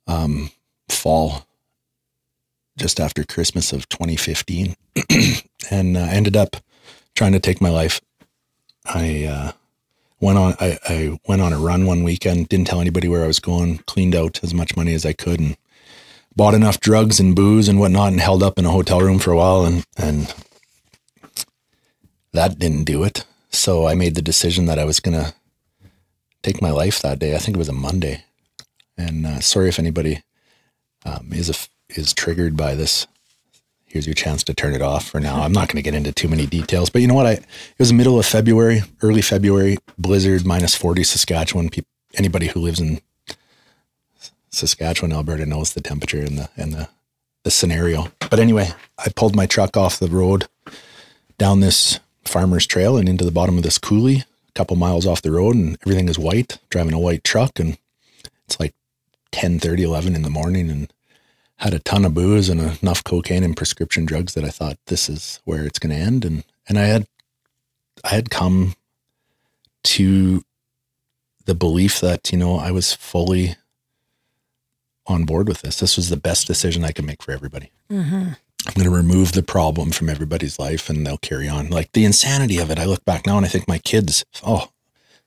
[0.06, 0.50] um,
[0.88, 1.46] fall
[2.76, 4.74] just after Christmas of 2015,
[5.70, 6.56] and uh, ended up
[7.14, 8.00] trying to take my life.
[8.86, 9.52] I uh,
[10.22, 13.26] went on I, I went on a run one weekend, didn't tell anybody where I
[13.26, 15.56] was going, cleaned out as much money as I could, and
[16.34, 19.32] bought enough drugs and booze and whatnot, and held up in a hotel room for
[19.32, 20.32] a while, and and
[22.32, 23.26] that didn't do it.
[23.50, 25.34] So I made the decision that I was gonna
[26.42, 27.34] take my life that day.
[27.34, 28.24] I think it was a Monday,
[28.96, 30.22] and uh, sorry if anybody
[31.04, 33.08] um, is a, is triggered by this.
[33.92, 35.42] Here's your chance to turn it off for now.
[35.42, 37.26] I'm not going to get into too many details, but you know what?
[37.26, 37.44] I it
[37.78, 41.68] was middle of February, early February, blizzard, minus 40, Saskatchewan.
[41.68, 41.84] Peop
[42.14, 43.02] anybody who lives in
[44.48, 46.88] Saskatchewan, Alberta knows the temperature and the and the
[47.44, 48.10] the scenario.
[48.30, 50.46] But anyway, I pulled my truck off the road
[51.36, 55.20] down this farmer's trail and into the bottom of this coulee, a couple miles off
[55.20, 56.56] the road, and everything is white.
[56.70, 57.76] Driving a white truck, and
[58.46, 58.72] it's like
[59.32, 60.90] 10, 30, 11 in the morning, and
[61.62, 65.08] had a ton of booze and enough cocaine and prescription drugs that I thought this
[65.08, 66.24] is where it's going to end.
[66.24, 67.06] And and I had
[68.02, 68.74] I had come
[69.84, 70.44] to
[71.44, 73.54] the belief that you know I was fully
[75.06, 75.78] on board with this.
[75.78, 77.70] This was the best decision I could make for everybody.
[77.88, 78.32] Mm-hmm.
[78.66, 81.70] I'm going to remove the problem from everybody's life and they'll carry on.
[81.70, 82.78] Like the insanity of it.
[82.78, 84.68] I look back now and I think my kids, oh,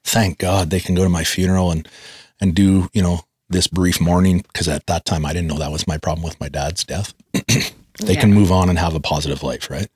[0.06, 1.86] thank God they can go to my funeral and,
[2.40, 4.44] and do, you know, this brief mourning.
[4.54, 7.14] Cause at that time I didn't know that was my problem with my dad's death.
[8.00, 9.88] they can move on and have a positive life, right?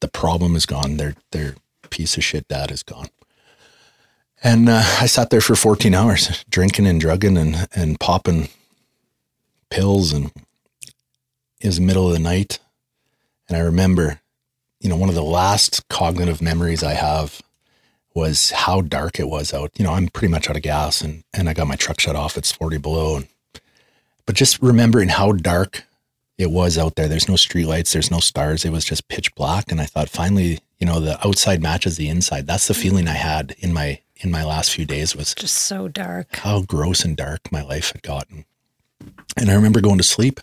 [0.00, 0.96] The problem is gone.
[0.96, 1.54] Their, their
[1.90, 3.08] piece of shit dad is gone.
[4.42, 8.48] And uh, I sat there for 14 hours drinking and drugging and, and popping
[9.70, 10.30] pills and
[11.60, 12.60] it was the middle of the night.
[13.48, 14.20] And I remember,
[14.80, 17.42] you know, one of the last cognitive memories I have
[18.14, 19.70] was how dark it was out.
[19.78, 22.16] You know, I'm pretty much out of gas and, and I got my truck shut
[22.16, 22.36] off.
[22.36, 23.16] It's 40 below.
[23.16, 23.28] And,
[24.26, 25.84] but just remembering how dark
[26.36, 27.08] it was out there.
[27.08, 28.64] There's no streetlights, there's no stars.
[28.64, 29.70] It was just pitch black.
[29.70, 32.46] And I thought finally, you know, the outside matches the inside.
[32.46, 35.86] That's the feeling I had in my in my last few days was Just so
[35.86, 36.36] dark.
[36.36, 38.44] how gross and dark my life had gotten.
[39.36, 40.40] And I remember going to sleep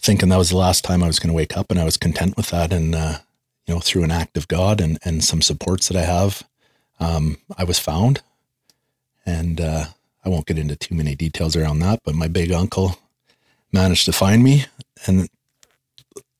[0.00, 1.96] thinking that was the last time I was going to wake up and I was
[1.96, 2.72] content with that.
[2.72, 3.18] And, uh,
[3.66, 6.42] you know, through an act of God and, and some supports that I have,
[6.98, 8.22] um, I was found.
[9.24, 9.86] And uh,
[10.24, 12.98] I won't get into too many details around that, but my big uncle
[13.72, 14.66] managed to find me.
[15.06, 15.28] And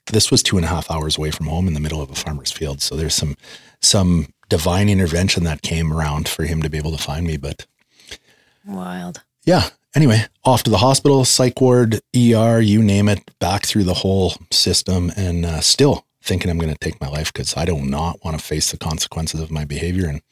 [0.07, 2.15] this was two and a half hours away from home in the middle of a
[2.15, 2.81] farmer's field.
[2.81, 3.37] So there's some,
[3.81, 7.37] some divine intervention that came around for him to be able to find me.
[7.37, 7.67] But
[8.65, 9.23] Wild.
[9.45, 9.71] yeah.
[9.95, 14.35] Anyway, off to the hospital, psych ward, ER, you name it, back through the whole
[14.51, 18.25] system, and uh, still thinking I'm going to take my life because I do not
[18.25, 20.09] want to face the consequences of my behavior.
[20.09, 20.23] And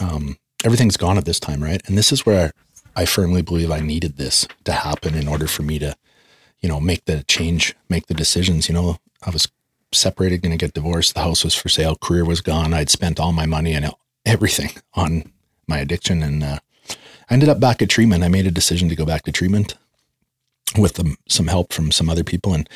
[0.00, 1.80] um, everything's gone at this time, right?
[1.86, 2.52] And this is where
[2.96, 5.96] I firmly believe I needed this to happen in order for me to,
[6.60, 8.68] you know, make the change, make the decisions.
[8.68, 9.48] You know, I was
[9.92, 11.14] separated, going to get divorced.
[11.14, 11.96] The house was for sale.
[11.96, 12.74] Career was gone.
[12.74, 13.90] I'd spent all my money and
[14.26, 15.30] everything on
[15.68, 16.58] my addiction, and uh,
[17.30, 18.24] I ended up back at treatment.
[18.24, 19.76] I made a decision to go back to treatment
[20.76, 22.52] with um, some help from some other people.
[22.52, 22.68] And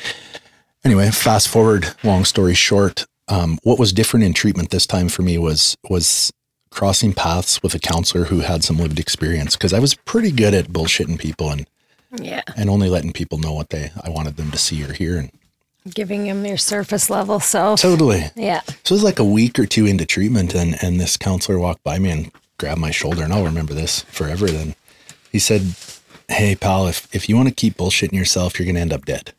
[0.85, 5.21] anyway, fast forward, long story short, um, what was different in treatment this time for
[5.21, 6.31] me was was
[6.71, 10.53] crossing paths with a counselor who had some lived experience because I was pretty good
[10.53, 11.65] at bullshitting people and
[12.21, 12.41] Yeah.
[12.57, 15.17] and only letting people know what they I wanted them to see or hear.
[15.17, 15.31] And
[15.95, 17.79] Giving them your surface level self.
[17.81, 18.29] totally.
[18.35, 18.61] yeah.
[18.83, 21.83] So it was like a week or two into treatment, and and this counselor walked
[21.83, 24.47] by me and grabbed my shoulder, and I'll remember this forever.
[24.47, 24.75] Then
[25.31, 25.73] he said,
[26.27, 29.33] "Hey, pal, if if you want to keep bullshitting yourself, you're gonna end up dead.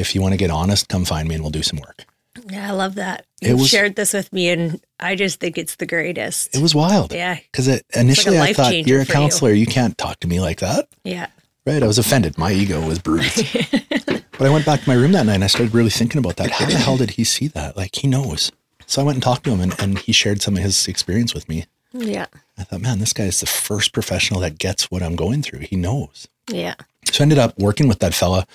[0.00, 2.04] If you want to get honest, come find me, and we'll do some work."
[2.48, 3.26] Yeah, I love that.
[3.42, 6.54] It You was- shared this with me, and I just think it's the greatest.
[6.54, 7.12] It was wild.
[7.12, 7.38] Yeah.
[7.50, 9.66] Because initially I thought you're a for you." counselor, you.
[9.66, 11.26] can't talk to me like that, yeah.
[11.66, 11.82] right?
[11.82, 12.38] I was offended.
[12.38, 13.46] My ego was bruised.
[14.06, 16.36] but I went back to my room that night and I started really thinking about
[16.36, 16.50] that.
[16.50, 17.76] How the hell did he see that?
[17.76, 18.52] Like he knows.
[18.86, 21.34] So I went and talked to him, and, and he shared some of his experience
[21.34, 21.66] with me.
[21.92, 22.26] Yeah.
[22.58, 25.60] I thought, man, this guy is the first professional that gets what I'm going through.
[25.60, 26.28] He knows.
[26.48, 26.74] Yeah.
[27.10, 28.46] So I ended up working with that fella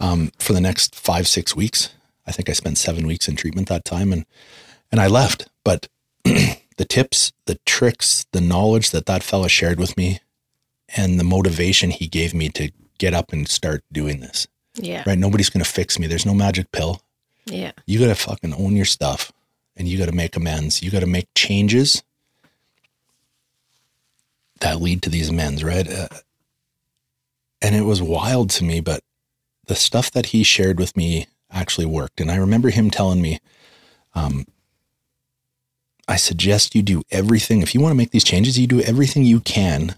[0.00, 1.90] um, for the next five, six weeks.
[2.26, 4.24] I think I spent seven weeks in treatment that time, and
[4.90, 5.48] and I left.
[5.64, 5.88] But
[6.24, 10.20] the tips, the tricks, the knowledge that that fella shared with me,
[10.96, 14.46] and the motivation he gave me to get up and start doing this.
[14.76, 15.02] Yeah.
[15.06, 15.18] Right?
[15.18, 16.06] Nobody's going to fix me.
[16.06, 17.00] There's no magic pill.
[17.46, 17.72] Yeah.
[17.86, 19.32] You got to fucking own your stuff,
[19.76, 20.82] and you got to make amends.
[20.82, 22.02] You got to make changes
[24.60, 25.86] that lead to these amends, right?
[25.86, 26.08] Uh,
[27.60, 29.02] and it was wild to me, but
[29.66, 32.20] the stuff that he shared with me actually worked.
[32.20, 33.40] And I remember him telling me,
[34.14, 34.46] um,
[36.06, 37.62] I suggest you do everything.
[37.62, 39.94] If you want to make these changes, you do everything you can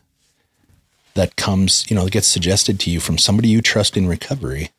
[1.14, 4.71] that comes, you know, that gets suggested to you from somebody you trust in recovery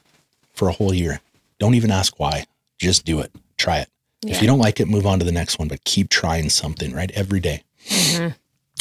[0.54, 1.20] for a whole year.
[1.60, 2.46] Don't even ask why.
[2.78, 3.32] Just do it.
[3.58, 3.90] Try it.
[4.24, 6.94] If you don't like it, move on to the next one, but keep trying something,
[6.94, 7.12] right?
[7.12, 7.64] Every day.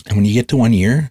[0.07, 1.11] And when you get to one year,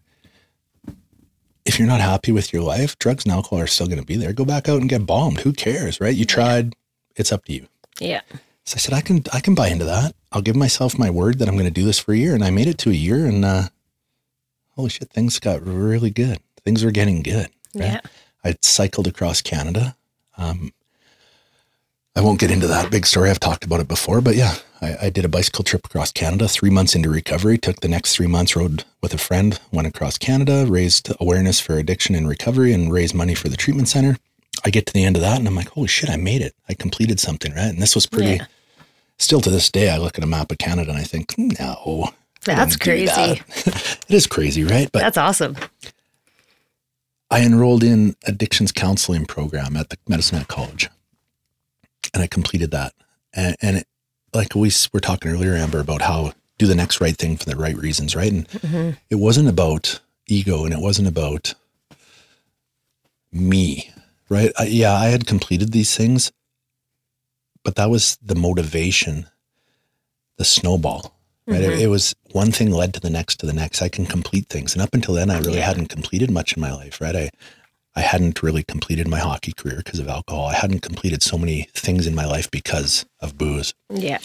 [1.66, 4.16] if you're not happy with your life, drugs and alcohol are still going to be
[4.16, 4.34] there.
[4.34, 5.39] Go back out and get bombed.
[5.39, 6.16] Who cares, right?
[6.16, 6.76] You tried.
[7.16, 7.68] It's up to you.
[7.99, 8.22] Yeah.
[8.66, 10.16] So I said, I can, I can buy into that.
[10.32, 12.34] I'll give myself my word that I'm going to do this for a year.
[12.36, 13.63] And I made it to a year and, uh,
[14.76, 16.39] holy shit, things got really good.
[16.63, 17.49] Things were getting good.
[17.74, 17.86] right?
[17.86, 18.01] Yeah.
[18.43, 19.95] I cycled across Canada.
[20.38, 20.72] Um,
[22.16, 23.30] I won't get into that big story.
[23.30, 26.47] I've talked about it before, but yeah, I, I did a bicycle trip across Canada.
[26.47, 30.18] Three months into recovery, took the next three months, rode with a friend, went across
[30.18, 34.18] Canada, raised awareness for addiction and recovery, and raised money for the treatment center.
[34.63, 36.55] I get to the end of that, and I'm like, holy shit, I made it!
[36.70, 37.66] I completed something, right?
[37.68, 38.38] And this was pretty.
[38.38, 38.45] Yeah.
[39.18, 42.09] Still to this day, I look at a map of Canada and I think, no,
[42.43, 43.05] That's crazy.
[43.05, 44.89] that." it is crazy, right?
[44.91, 45.55] But That's awesome.
[47.30, 50.89] I enrolled in addictions counseling program at the Medicine Hat College,
[52.16, 52.93] and I completed that.
[53.34, 53.88] And, and it,
[54.34, 57.55] like we were talking earlier, Amber, about how do the next right thing for the
[57.55, 58.32] right reasons, right?
[58.32, 58.91] And mm-hmm.
[59.09, 61.53] it wasn't about ego, and it wasn't about
[63.32, 63.91] me,
[64.30, 64.51] right?
[64.57, 66.32] I, yeah, I had completed these things,
[67.63, 69.28] but that was the motivation,
[70.38, 71.11] the snowball.
[71.47, 71.61] Right.
[71.61, 71.82] It, mm-hmm.
[71.82, 73.84] it was one thing led to the next to the next.
[73.84, 74.74] I can complete things.
[74.74, 76.99] And up until then, I really hadn't completed much in my life.
[76.99, 77.16] Right.
[77.16, 77.30] I,
[77.96, 80.48] I hadn't really completed my hockey career because of alcohol.
[80.48, 83.74] I hadn't completed so many things in my life because of booze.
[83.89, 84.20] Yeah.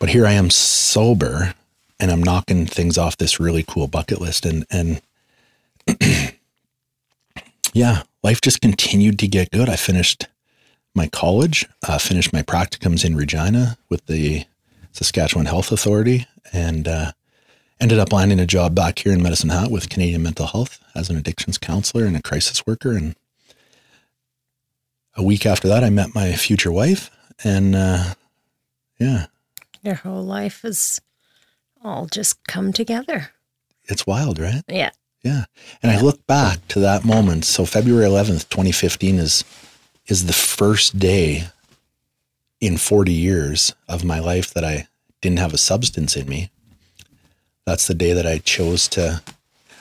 [0.00, 1.54] But here I am sober
[2.00, 4.44] and I'm knocking things off this really cool bucket list.
[4.44, 5.00] And, and
[7.72, 9.68] yeah, life just continued to get good.
[9.68, 10.26] I finished
[10.94, 14.44] my college, uh, finished my practicums in Regina with the
[14.92, 17.12] Saskatchewan Health Authority, and uh,
[17.80, 21.10] ended up landing a job back here in Medicine Hat with Canadian Mental Health as
[21.10, 22.92] an addictions counselor and a crisis worker.
[22.92, 23.14] And
[25.16, 27.10] a week after that, I met my future wife,
[27.44, 28.14] and uh,
[28.98, 29.26] yeah,
[29.82, 31.00] Your whole life has
[31.84, 33.30] all just come together.
[33.84, 34.62] it's wild, right?
[34.68, 34.90] Yeah.
[35.22, 35.44] Yeah.
[35.82, 37.44] And I look back to that moment.
[37.44, 39.44] So February 11th, 2015 is
[40.06, 41.48] is the first day
[42.60, 44.86] in 40 years of my life that I
[45.20, 46.50] didn't have a substance in me.
[47.66, 49.22] That's the day that I chose to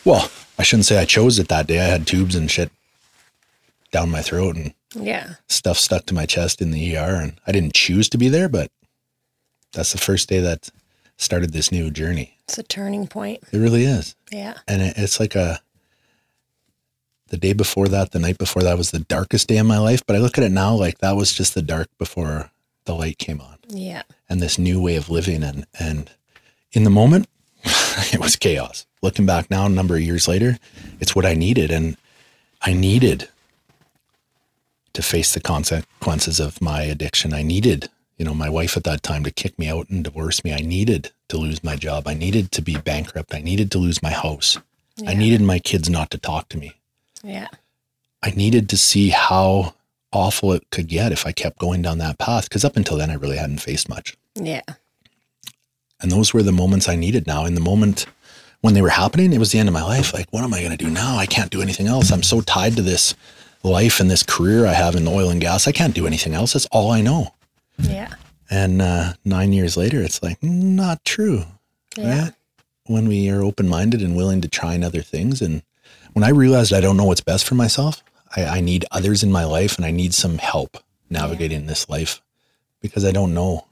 [0.03, 0.29] well,
[0.59, 1.79] I shouldn't say I chose it that day.
[1.79, 2.71] I had tubes and shit
[3.91, 5.36] down my throat and Yeah.
[5.47, 8.47] stuff stuck to my chest in the ER and I didn't choose to be there,
[8.49, 8.71] but
[9.73, 10.69] that's the first day that
[11.17, 12.38] started this new journey.
[12.43, 13.41] It's a turning point.
[13.51, 14.55] It really is Yeah.
[14.67, 15.61] and it, it's like a
[17.29, 20.05] the day before that the night before that was the darkest day of my life
[20.05, 22.51] but i look at it now like that was just the dark before
[22.86, 24.03] the light came on Yeah.
[24.29, 26.11] and this new way of living and and
[26.71, 27.27] in the moment
[28.13, 30.57] it was chaos looking back now a number of years later
[30.99, 31.97] it's what i needed and
[32.61, 33.28] i needed
[34.93, 39.03] to face the consequences of my addiction i needed you know my wife at that
[39.03, 42.13] time to kick me out and divorce me i needed to lose my job i
[42.13, 44.57] needed to be bankrupt i needed to lose my house
[45.05, 46.74] I needed my kids not to talk to me.
[47.24, 47.47] Yeah.
[48.24, 49.74] I needed to see how
[50.13, 52.47] awful it could get if I kept going down that path.
[52.47, 54.16] Because up until then, I really hadn't faced much.
[54.36, 54.61] Yeah.
[56.05, 57.45] And those were the moments I needed now.
[57.45, 58.05] In the moment
[58.61, 60.13] when they were happening, it was the end of my life.
[60.13, 61.17] Like, what am I going to do now?
[61.17, 62.11] I can't do anything else.
[62.11, 63.15] I'm so tied to this
[63.63, 65.67] life and this career I have in oil and gas.
[65.67, 66.53] I can't do anything else.
[66.53, 67.33] That's all I know.
[67.79, 68.13] Yeah.
[68.51, 71.45] And uh, nine years later, it's like, not true.
[71.97, 72.25] Yeah.
[72.25, 72.33] Right?
[72.85, 75.41] When we are open minded and willing to try other things.
[75.41, 75.63] And
[76.13, 78.03] when I realized I don't know what's best for myself,
[78.35, 80.77] I, I need others in my life and I need some help
[81.09, 82.21] navigating this life
[82.79, 83.65] because I don't know.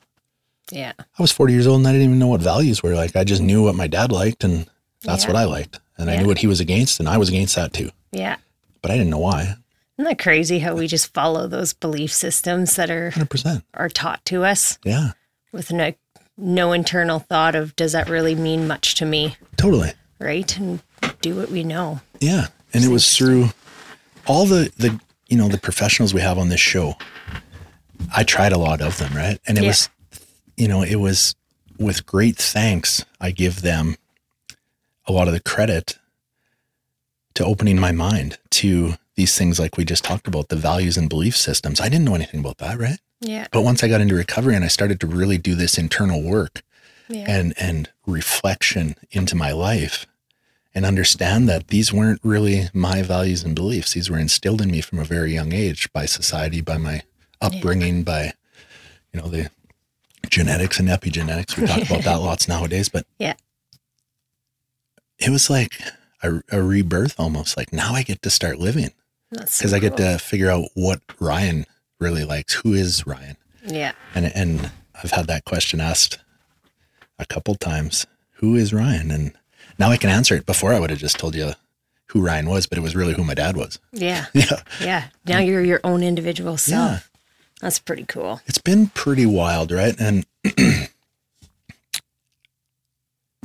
[0.72, 0.94] Yeah.
[0.98, 2.96] I was 40 years old and I didn't even know what values were.
[2.96, 4.68] Like, I just knew what my dad liked and
[5.04, 5.30] that's Yeah.
[5.32, 5.80] what I liked.
[5.98, 7.92] And I knew what he was against and I was against that too.
[8.12, 8.38] Yeah.
[8.82, 9.56] But I didn't know why.
[9.98, 13.64] Isn't that crazy how we just follow those belief systems that are 100%.
[13.76, 15.12] are taught to us Yeah,
[15.52, 15.94] with no
[16.36, 19.92] no internal thought of does that really mean much to me, totally.
[20.18, 20.58] right?
[20.58, 20.82] And
[21.22, 22.02] do what we know.
[22.20, 22.48] Yeah.
[22.74, 23.50] And it was through
[24.26, 26.96] all the, the, you know, the professionals we have on this show.
[28.16, 29.40] I tried a lot of them, right?
[29.46, 29.68] And it Yeah.
[29.70, 29.90] was,
[30.58, 31.36] you know, it was
[31.78, 33.06] with great thanks.
[33.20, 33.96] I give them
[35.08, 35.98] a lot of the credit
[37.36, 41.10] to opening my mind to these things like we just talked about, the values and
[41.10, 41.80] belief systems.
[41.82, 43.00] I didn't know anything about that, right?
[43.22, 43.48] Yeah.
[43.52, 46.62] But once I got into recovery and I started to really do this internal work
[47.10, 47.26] Yeah.
[47.28, 50.06] and and reflection into my life
[50.76, 53.94] and understand that these weren't really my values and beliefs.
[53.94, 57.04] These were instilled in me from a very young age by society, by my
[57.42, 58.34] upbringing, by
[59.14, 59.50] you know the
[60.30, 61.58] genetics and epigenetics.
[61.58, 63.34] We talk about that lots nowadays, but yeah.
[65.20, 65.80] it was like
[66.22, 67.58] a, a rebirth almost.
[67.58, 68.92] Like now I get to start living
[69.30, 71.66] because so I get to figure out what Ryan
[72.00, 72.54] really likes.
[72.56, 73.38] Who is Ryan?
[73.66, 73.94] Yeah.
[74.14, 74.72] And and
[75.04, 76.20] I've had that question asked
[77.20, 78.06] a couple times.
[78.38, 79.12] Who is Ryan?
[79.12, 79.34] And
[79.80, 80.46] now I can answer it.
[80.46, 81.54] Before I would have just told you
[82.08, 83.80] who Ryan was, but it was really who my dad was.
[83.92, 84.26] Yeah.
[84.34, 84.62] Yeah.
[84.82, 85.04] Yeah.
[85.26, 87.10] Now you're your own individual self.
[87.64, 88.42] That's pretty cool.
[88.46, 89.96] It's been pretty wild, right?
[89.98, 90.26] And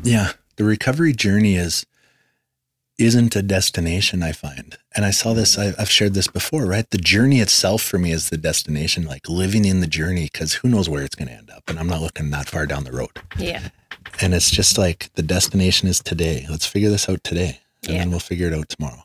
[0.03, 1.87] yeah, the recovery journey is
[2.99, 6.85] isn't a destination i find and i saw this I, i've shared this before right
[6.91, 10.69] the journey itself for me is the destination like living in the journey because who
[10.69, 12.91] knows where it's going to end up and i'm not looking that far down the
[12.91, 13.69] road Yeah.
[14.21, 16.45] And it's just like the destination is today.
[16.51, 17.61] Let's figure this out today.
[17.85, 17.99] And Yeah.
[18.01, 19.05] then we'll figure it out tomorrow.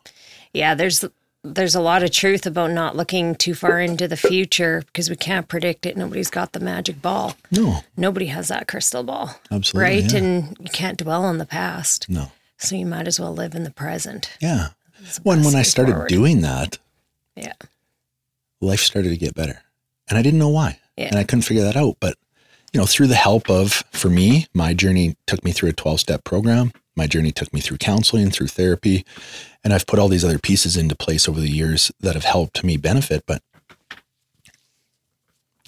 [0.55, 1.05] Yeah, there's
[1.43, 5.15] there's a lot of truth about not looking too far into the future because we
[5.15, 5.97] can't predict it.
[5.97, 7.35] Nobody's got the magic ball.
[7.51, 9.35] No, Nobody has that crystal ball.
[9.51, 10.11] Absolutely, Right?
[10.11, 10.17] yeah.
[10.19, 12.07] And you can't dwell on the past.
[12.09, 12.31] no.
[12.59, 14.37] So you might as well live in the present.
[14.39, 14.69] Yeah.
[15.23, 16.07] When when I started forward.
[16.09, 16.77] doing that,
[17.35, 17.53] Yeah.
[18.61, 19.63] life started to get better.
[20.09, 20.79] And I didn't know why.
[20.95, 21.07] Yeah.
[21.07, 21.97] And I couldn't figure that out.
[21.99, 22.15] But,
[22.71, 25.99] you know, through the help of, for me, my journey took me through a 12
[25.99, 26.71] step program.
[26.95, 29.05] My journey took me through counseling, through therapy.
[29.63, 32.63] And I've put all these other pieces into place over the years that have helped
[32.63, 33.23] me benefit.
[33.25, 33.41] But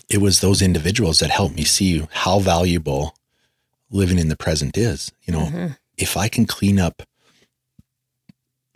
[0.10, 3.16] it was those individuals that helped me see how valuable
[3.90, 5.12] living in the present is.
[5.24, 5.68] You know, mm-hmm.
[5.98, 7.04] if I can clean up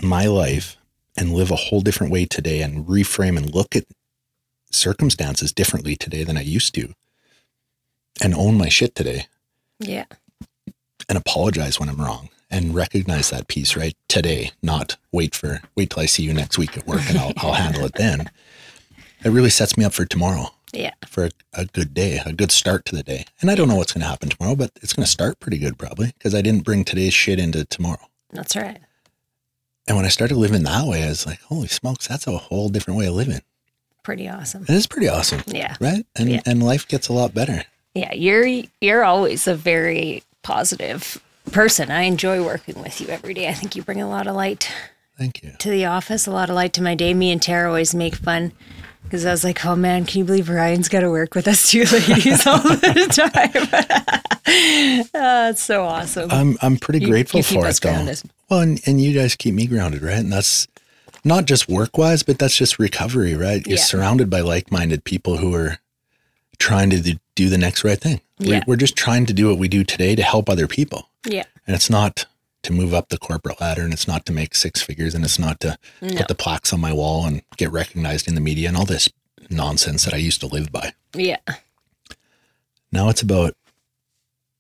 [0.02, 0.78] my life
[1.18, 3.86] and live a whole different way today and reframe and look at
[4.72, 6.94] circumstances differently today than I used to
[8.22, 9.28] and own my shit today
[9.80, 10.06] Yeah.
[11.08, 15.92] and apologize when I'm wrong and recognize that piece right today, not wait for wait
[15.92, 18.30] till I see you next week at work and I'll, I'll handle it then.
[19.24, 20.94] It really sets me up for tomorrow Yeah.
[21.08, 23.26] for a, a good day, a good start to the day.
[23.42, 25.58] And I don't know what's going to happen tomorrow, but it's going to start pretty
[25.58, 28.08] good probably because I didn't bring today's shit into tomorrow.
[28.32, 28.80] That's right.
[29.88, 32.70] And when I started living that way, I was like, holy smokes, that's a whole
[32.70, 33.42] different way of living.
[34.04, 34.64] Pretty awesome.
[34.64, 35.76] It is pretty awesome, Yeah.
[35.80, 36.06] right?
[36.16, 36.42] And Yeah.
[36.46, 37.64] and life gets a lot better.
[37.94, 38.14] Yeah.
[38.14, 41.92] You're you're always a very positive person.
[41.92, 43.48] I enjoy working with you every day.
[43.48, 44.72] I think you bring a lot of light
[45.18, 45.52] Thank you.
[45.60, 47.14] to the office, a lot of light to my day.
[47.14, 48.52] Me and Tara always make fun
[49.04, 51.70] because I was like, oh man, can you believe Ryan's got to work with us
[51.72, 54.24] two ladies all the time?
[55.14, 56.30] oh, it's so awesome.
[56.32, 57.90] I'm I'm pretty You- grateful you for it though.
[57.92, 58.22] grounded.
[58.50, 60.18] Well, and, and you guys keep me grounded, right?
[60.18, 60.68] And that's
[61.24, 63.66] not just work wise, but that's just recovery, right?
[63.68, 63.84] You're Yeah.
[63.84, 65.78] surrounded by like minded people who are
[66.60, 68.22] trying to do- do the next right thing.
[68.38, 68.60] Yeah.
[68.66, 71.09] We're, we're just trying to do what we do today to help other people.
[71.26, 71.44] Yeah.
[71.68, 72.26] And it's not
[72.64, 75.40] to move up the corporate ladder and it's not to make six figures and it's
[75.40, 76.16] not to No.
[76.18, 79.08] put the plaques on my wall and get recognized in the media and all this
[79.50, 80.94] nonsense that I used to live by.
[81.14, 81.38] Yeah.
[82.92, 83.56] Now it's about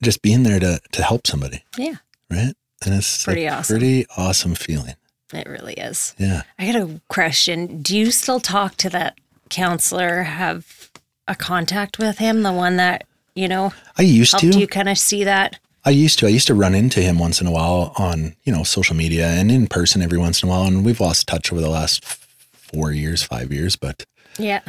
[0.01, 1.95] just being there to to help somebody, Yeah.
[2.30, 2.53] right?
[2.86, 3.74] And it's Pretty a awesome.
[3.78, 4.95] pretty awesome feeling.
[5.34, 6.16] It really is.
[6.18, 6.43] Yeah.
[6.57, 7.82] I got a question.
[7.82, 9.18] Do you still talk to that
[9.49, 10.24] counselor?
[10.24, 10.89] Have
[11.28, 12.41] a contact with him?
[12.43, 13.03] The one that,
[13.36, 14.47] you know, I used to.
[14.47, 15.60] you kind of see that?
[15.86, 16.27] I used to.
[16.27, 19.27] I used to run into him once in a while on, you know, social media
[19.27, 20.65] and in person every once in a while.
[20.65, 22.03] And we've lost touch over the last
[22.51, 23.75] four years, five years.
[23.75, 24.05] But
[24.38, 24.61] Yeah.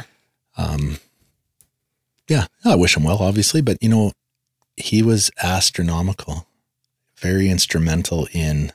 [0.57, 0.99] Um,
[2.27, 3.61] yeah, I wish him well, obviously.
[3.61, 4.13] But, you know,
[4.77, 6.47] he was astronomical,
[7.17, 8.71] very instrumental in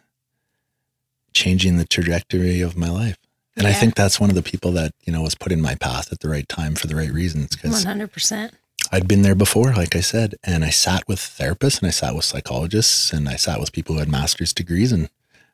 [1.32, 3.16] changing the trajectory of my life.
[3.57, 5.74] And I think that's one of the people that, you know, was put in my
[5.74, 7.57] path at the right time for the right reasons.
[7.57, 8.51] Because 100%.
[8.93, 12.14] I'd been there before, like I said, and I sat with therapists and I sat
[12.14, 15.09] with psychologists and I sat with people who had master's degrees and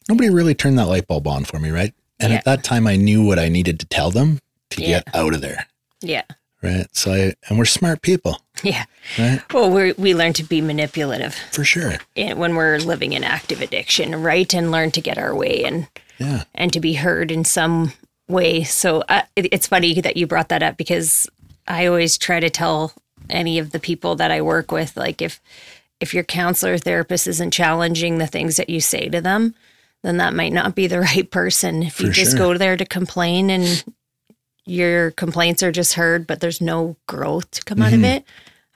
[0.08, 1.94] nobody really turned that light bulb on for me, right?
[2.20, 2.38] And Yeah.
[2.38, 4.38] at that time I knew what I needed to tell them
[4.70, 4.88] to Yeah.
[5.00, 5.66] get out of there.
[6.00, 6.22] Yeah.
[6.62, 6.86] Right.
[6.92, 8.84] So I and we're smart people, Yeah.
[9.18, 9.40] right?
[9.52, 11.96] Well, we we learn to be manipulative For sure.
[12.14, 14.52] in- when we're living in active addiction, right?
[14.54, 16.44] And learn to get our way and Yeah.
[16.54, 17.92] and to be heard in some
[18.28, 18.62] way.
[18.62, 21.28] So uh, it, it's funny that you brought that up because
[21.66, 22.92] I always try to tell
[23.32, 25.40] any of the people that I work with, like if
[26.00, 29.54] if your counselor or therapist isn't challenging the things that you say to them,
[30.02, 31.82] then that might not be the right person.
[31.82, 32.38] If you just sure.
[32.38, 33.84] go there to complain and
[34.64, 38.04] your complaints are just heard, but there's no growth to come out of Mm-hmm.
[38.04, 38.24] it,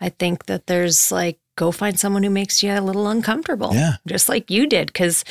[0.00, 3.74] I think that there's like go find someone who makes you a little uncomfortable.
[3.74, 3.96] Yeah.
[4.07, 4.92] Just like you did.
[4.94, 5.24] Cause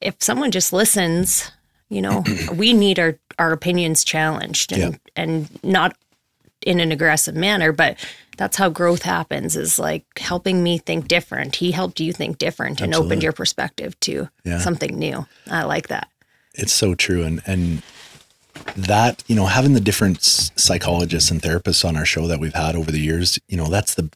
[0.00, 1.50] if someone just listens,
[1.88, 5.96] you know, we need our, our opinions challenged and, and not
[6.64, 7.96] in an aggressive manner, but
[8.36, 11.56] that's how growth happens is like helping me think different.
[11.56, 14.58] He helped you think different and opened your perspective to Yeah.
[14.58, 15.26] something new.
[15.50, 16.08] I like that.
[16.54, 17.22] It's so true.
[17.24, 17.82] And and
[18.76, 22.76] that, you know, having the different psychologists and therapists on our show that we've had
[22.76, 24.10] over the years, you know, that's the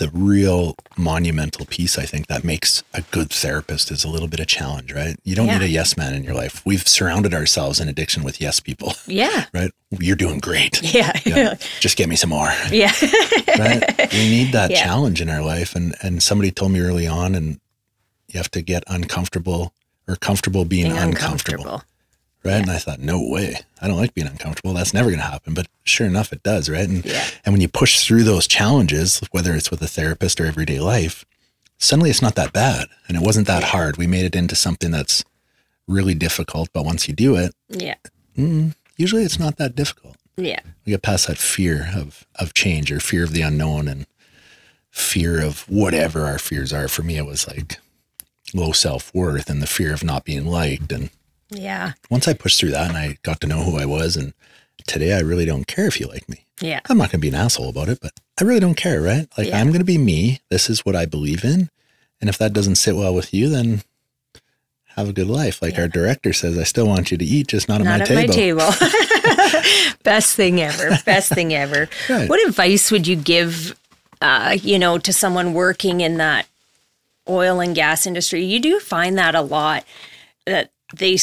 [0.00, 4.40] the real monumental piece I think that makes a good therapist is a little bit
[4.40, 5.14] of challenge, right?
[5.24, 5.58] You don't Yeah.
[5.58, 6.62] need a yes man in your life.
[6.64, 9.44] We've surrounded ourselves in addiction with yes people, Yeah.
[9.54, 9.70] right?
[9.98, 10.82] You're doing great.
[10.94, 11.12] Yeah.
[11.26, 11.54] Yeah.
[11.80, 12.50] Just get me some more.
[12.72, 12.92] Yeah.
[13.58, 13.82] Right?
[14.12, 14.82] we need that Yeah.
[14.84, 15.76] challenge in our life.
[15.76, 17.60] And and somebody told me early on and
[18.28, 19.72] you have to get uncomfortable
[20.08, 21.64] or comfortable being, Being uncomfortable.
[21.64, 21.89] uncomfortable.
[22.42, 22.54] Right.
[22.62, 23.56] And I thought, no way.
[23.82, 24.72] I don't like being uncomfortable.
[24.72, 25.52] That's never going to happen.
[25.52, 26.70] But sure enough, it does.
[26.70, 26.88] Right.
[26.88, 27.24] And, Yeah.
[27.44, 31.24] and when you push through those challenges, whether it's with a therapist or everyday life,
[31.78, 32.88] suddenly it's not that bad.
[33.08, 33.98] And it wasn't that hard.
[33.98, 35.22] We made it into something that's
[35.86, 36.70] really difficult.
[36.72, 37.96] But once you do it, Yeah.
[38.38, 40.16] Mm, usually it's not that difficult.
[40.38, 40.60] Yeah.
[40.86, 44.06] We get past that fear of, of change or fear of the unknown and
[44.90, 46.88] fear of whatever our fears are.
[46.88, 47.78] For me, it was like
[48.54, 50.90] low self worth and the fear of not being liked.
[50.92, 51.10] And
[51.50, 51.92] Yeah.
[52.10, 54.32] once I pushed through that and I got to know who I was, and
[54.86, 56.44] today I really don't care if you like me.
[56.60, 56.80] Yeah.
[56.88, 59.26] I'm not going to be an asshole about it, but I really don't care, right?
[59.38, 59.58] Like Yeah.
[59.60, 60.40] I'm going to be me.
[60.50, 61.70] This is what I believe in.
[62.20, 63.82] And if that doesn't sit well with you, then
[64.96, 65.62] have a good life.
[65.62, 68.14] Like our director says, I still want you to eat, just not, Not at at
[68.14, 68.66] my table.
[68.66, 69.92] my table.
[70.02, 70.90] Best thing ever.
[71.06, 71.88] Best thing ever.
[72.08, 72.28] Right.
[72.28, 73.74] What advice would you give,
[74.20, 76.46] uh, you know, to someone working in that
[77.28, 78.44] oil and gas industry?
[78.44, 79.84] You do find that a lot
[80.46, 81.16] that they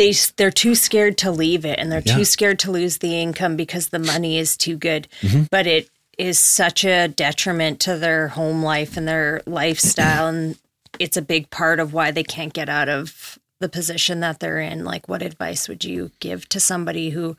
[0.00, 2.16] they they're too scared to leave it and they're Yeah.
[2.16, 5.06] too scared to lose the income because the money is too good.
[5.20, 5.42] Mm-hmm.
[5.50, 10.56] But it is such a detriment to their home life and their lifestyle and
[10.98, 14.58] it's a big part of why they can't get out of the position that they're
[14.58, 14.84] in.
[14.84, 17.36] Like what advice would you give to somebody who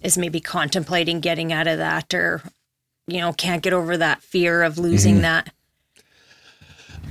[0.00, 2.42] is maybe contemplating getting out of that or
[3.08, 5.22] you know can't get over that fear of losing Mm-hmm.
[5.22, 5.52] that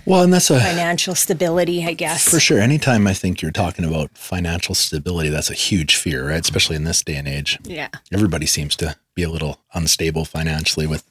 [0.06, 2.28] Well, and that's a, financial stability, I guess.
[2.28, 2.60] For sure.
[2.60, 6.42] Anytime I think you're talking about financial stability, that's a huge fear, right?
[6.42, 7.60] Especially in this day and age.
[7.64, 7.90] Yeah.
[8.12, 11.04] Everybody seems to be a little unstable financially with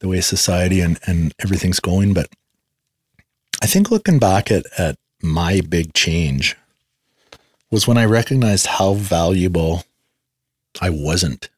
[0.00, 2.14] the way society and, and everything's going.
[2.14, 2.28] But
[3.62, 6.56] I think looking back at, at my big change
[7.70, 9.84] was when I recognized how valuable
[10.80, 11.48] I wasn't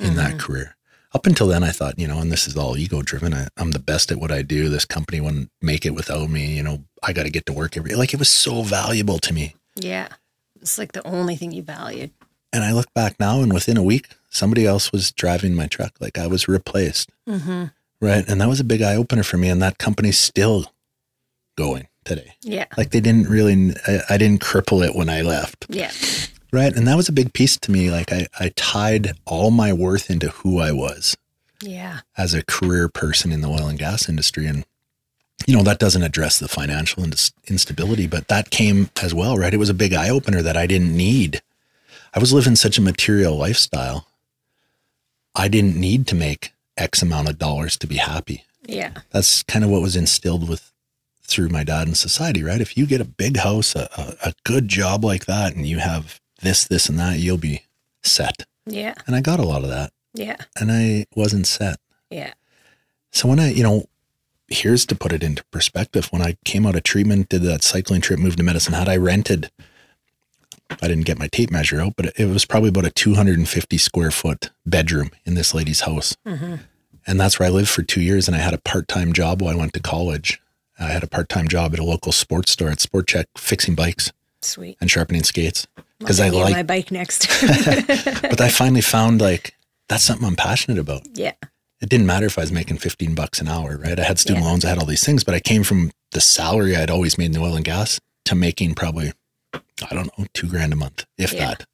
[0.00, 0.38] in that mm-hmm.
[0.38, 0.76] career.
[1.14, 3.32] Up until then, I thought, you know, and this is all ego driven.
[3.32, 4.68] I, I'm the best at what I do.
[4.68, 6.56] This company wouldn't make it without me.
[6.56, 9.32] You know, I got to get to work every like it was so valuable to
[9.32, 9.54] me.
[9.76, 10.08] Yeah.
[10.60, 12.10] It's like the only thing you valued.
[12.52, 15.92] And I look back now, and within a week, somebody else was driving my truck.
[16.00, 17.10] Like I was replaced.
[17.28, 17.64] Mm-hmm.
[18.00, 18.24] Right.
[18.28, 19.48] And that was a big eye opener for me.
[19.48, 20.72] And that company's still
[21.56, 22.34] going today.
[22.42, 22.66] Yeah.
[22.76, 25.66] Like they didn't really, I, I didn't cripple it when I left.
[25.68, 25.92] Yeah.
[26.54, 26.72] Right.
[26.72, 27.90] And that was a big piece to me.
[27.90, 31.16] Like I, I tied all my worth into who I was
[31.60, 32.00] Yeah.
[32.16, 34.46] as a career person in the oil and gas industry.
[34.46, 34.64] And,
[35.48, 37.02] you know, that doesn't address the financial
[37.48, 39.52] instability, but that came as well, right?
[39.52, 41.42] It was a big eye opener that I didn't need.
[42.14, 44.06] I was living such a material lifestyle.
[45.34, 48.44] I didn't need to make X amount of dollars to be happy.
[48.64, 48.92] Yeah.
[49.10, 50.70] That's kind of what was instilled with
[51.24, 52.60] through my dad in society, right?
[52.60, 55.78] If you get a big house, a, a, a good job like that, and you
[55.80, 57.64] have this, this, and that, you'll be
[58.02, 58.46] set.
[58.66, 58.94] Yeah.
[59.06, 60.36] And I got a lot of that, Yeah.
[60.58, 61.78] and I wasn't set.
[62.10, 62.32] Yeah.
[63.10, 63.86] So when I, you know,
[64.48, 66.06] here's to put it into perspective.
[66.10, 68.96] When I came out of treatment, did that cycling trip, moved to Medicine Hat, I
[68.96, 69.50] rented.
[70.70, 74.10] I didn't get my tape measure out, but it was probably about a 250 square
[74.10, 76.16] foot bedroom in this lady's house.
[76.26, 76.56] Mm-hmm.
[77.06, 78.28] And that's where I lived for two years.
[78.28, 80.40] And I had a part time job while I went to college.
[80.78, 83.74] I had a part time job at a local sports store at Sport Chek, fixing
[83.74, 84.10] bikes
[84.44, 84.76] Sweet.
[84.80, 85.66] and sharpening skates.
[85.98, 87.26] Because I like, my bike next.
[88.22, 89.54] but I finally found like
[89.88, 91.02] that's something I'm passionate about.
[91.14, 91.32] yeah.
[91.80, 93.98] It didn't matter if I was making 15 bucks an hour, right?
[94.00, 94.50] I had student Yeah.
[94.50, 97.26] loans, I had all these things, but I came from the salary I'd always made
[97.26, 99.12] in the oil and gas to making probably,
[99.52, 101.46] I don't know, two grand a month, if Yeah.
[101.48, 101.66] that.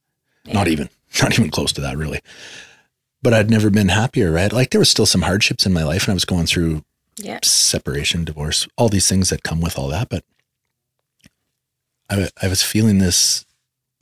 [0.52, 0.88] Not even,
[1.22, 2.20] not even close to that, really.
[3.22, 4.52] But I'd never been happier, right?
[4.52, 6.82] Like there was still some hardships in my life, and I was going through
[7.18, 7.38] Yeah.
[7.44, 10.08] separation, divorce, all these things that come with all that.
[10.08, 10.24] But
[12.10, 13.46] I, I was feeling this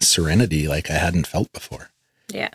[0.01, 1.91] serenity like I hadn't felt before.
[2.29, 2.51] Yeah.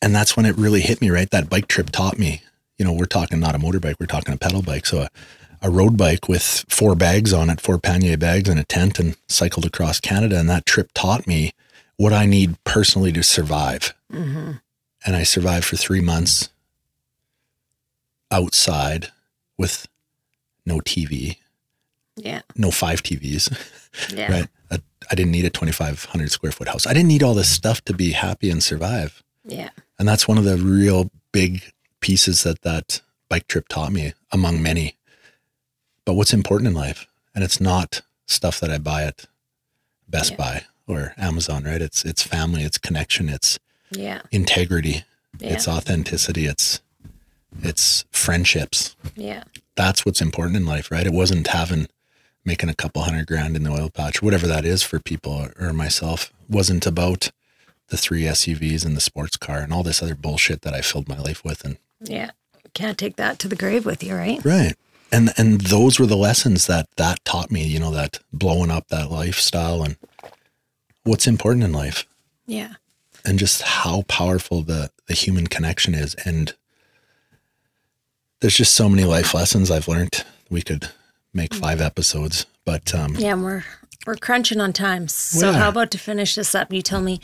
[0.00, 1.30] And that's when it really hit me, right?
[1.30, 2.42] That bike trip taught me,
[2.76, 4.86] you know, we're talking not a motorbike, we're talking a pedal bike.
[4.86, 5.08] So a,
[5.62, 9.16] a road bike with four bags on it, four pannier bags and a tent and
[9.28, 10.38] cycled across Canada.
[10.38, 11.52] And that trip taught me
[11.96, 13.94] what I need personally to survive.
[14.12, 14.52] Mm-hmm.
[15.06, 16.48] And I survived for three months
[18.30, 19.08] outside
[19.56, 19.86] with
[20.66, 21.36] no TV,
[22.16, 22.42] Yeah.
[22.56, 23.50] no five TVs,
[24.14, 24.30] Yeah.
[24.32, 24.48] right?
[24.70, 24.78] I,
[25.10, 26.86] I didn't need a 2,500 square foot house.
[26.86, 29.22] I didn't need all this stuff to be happy and survive.
[29.44, 29.70] Yeah.
[29.98, 31.62] And that's one of the real big
[32.00, 34.96] pieces that that bike trip taught me, among many.
[36.04, 39.26] But what's important in life, and it's not stuff that I buy at
[40.08, 40.36] Best Yeah.
[40.36, 41.80] Buy or Amazon, right?
[41.80, 43.58] It's it's family, it's connection, it's
[43.90, 44.20] Yeah.
[44.30, 45.04] integrity,
[45.38, 45.54] Yeah.
[45.54, 46.80] it's authenticity, it's
[47.62, 48.96] it's friendships.
[49.16, 49.44] Yeah.
[49.76, 51.06] That's what's important in life, right?
[51.06, 51.88] It wasn't having
[52.44, 55.72] making a couple hundred grand in the oil patch, whatever that is for people or
[55.72, 56.32] myself.
[56.48, 57.30] Wasn't about
[57.88, 61.08] the three SUVs and the sports car and all this other bullshit that I filled
[61.08, 61.64] my life with.
[61.64, 62.30] And Yeah.
[62.74, 64.42] Can't take that to the grave with you, right?
[64.44, 64.74] right.
[65.10, 68.88] And and those were the lessons that that taught me, you know, that blowing up
[68.88, 69.96] that lifestyle and
[71.04, 72.06] what's important in life
[72.46, 72.74] Yeah.
[73.24, 76.54] and just how powerful the the human connection is and
[78.40, 80.24] there's just so many life lessons I've learned.
[80.50, 80.88] We could
[81.34, 83.64] make five episodes, but um Yeah, we're
[84.06, 85.08] we're crunching on time.
[85.08, 85.52] So are.
[85.52, 86.72] how about to finish this up?
[86.72, 87.20] You tell me,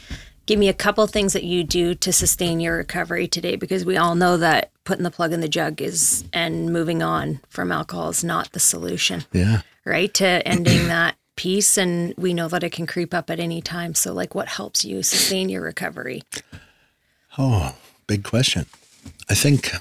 [0.47, 3.97] give me a couple things that you do to sustain your recovery today, because we
[3.97, 8.11] all know that putting the plug in the jug is and moving on from alcohol
[8.11, 9.63] is not the solution, yeah.
[9.85, 10.15] right?
[10.15, 13.95] To ending that piece, and we know that it can creep up at any time.
[13.95, 16.23] So, like, what helps you sustain your recovery?
[17.37, 17.77] Oh,
[18.07, 18.67] big question.
[19.29, 19.73] I think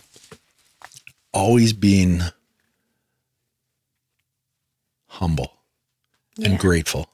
[1.34, 2.22] always being
[5.20, 5.54] humble
[6.38, 6.50] Yeah.
[6.50, 7.10] and grateful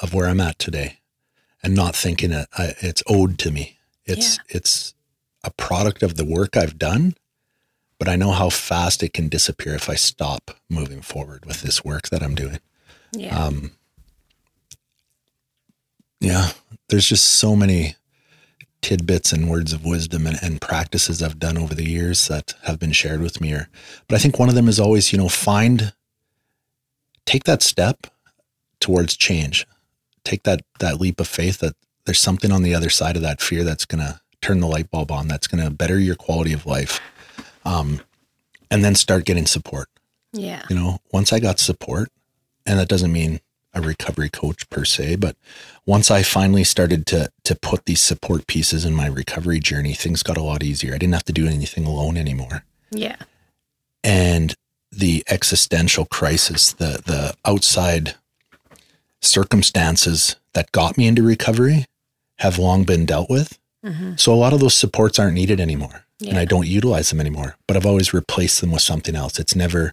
[0.00, 0.98] of where I'm at today
[1.62, 3.78] and not thinking it, I, it's owed to me.
[4.04, 4.94] It's it's
[5.44, 7.14] a product of the work I've done,
[7.98, 11.84] but I know how fast it can disappear if I stop moving forward with this
[11.84, 12.58] work that I'm doing.
[13.12, 13.72] Yeah, Um,
[16.20, 16.50] Yeah,
[16.88, 17.96] there's just so many
[18.80, 22.78] tidbits and words of wisdom and, and practices I've done over the years that have
[22.78, 23.52] been shared with me.
[23.52, 23.68] Or,
[24.08, 25.92] but I think one of them is always, you know, find,
[27.26, 28.06] take that step
[28.80, 29.66] towards change.
[30.24, 31.74] Take that that leap of faith that
[32.04, 34.90] there's something on the other side of that fear that's going to turn the light
[34.90, 35.28] bulb on.
[35.28, 37.00] That's going to better your quality of life.
[37.64, 38.00] Um,
[38.72, 39.88] and then start getting support
[40.32, 42.08] yeah, you know once i got support
[42.64, 43.38] and that doesn't mean
[43.74, 45.36] a recovery coach per se but
[45.84, 50.22] once i finally started to to put these support pieces in my recovery journey things
[50.22, 53.16] got a lot easier i didn't have to do anything alone anymore yeah,
[54.04, 54.54] and
[54.92, 58.14] the existential crisis the the outside
[59.20, 61.86] circumstances that got me into recovery
[62.38, 63.58] have long been dealt with.
[63.84, 64.14] Mm-hmm.
[64.16, 67.56] So a lot of those supports aren't needed anymore and i don't utilize them anymore
[67.66, 69.40] but i've always replaced them with something else.
[69.40, 69.92] It's never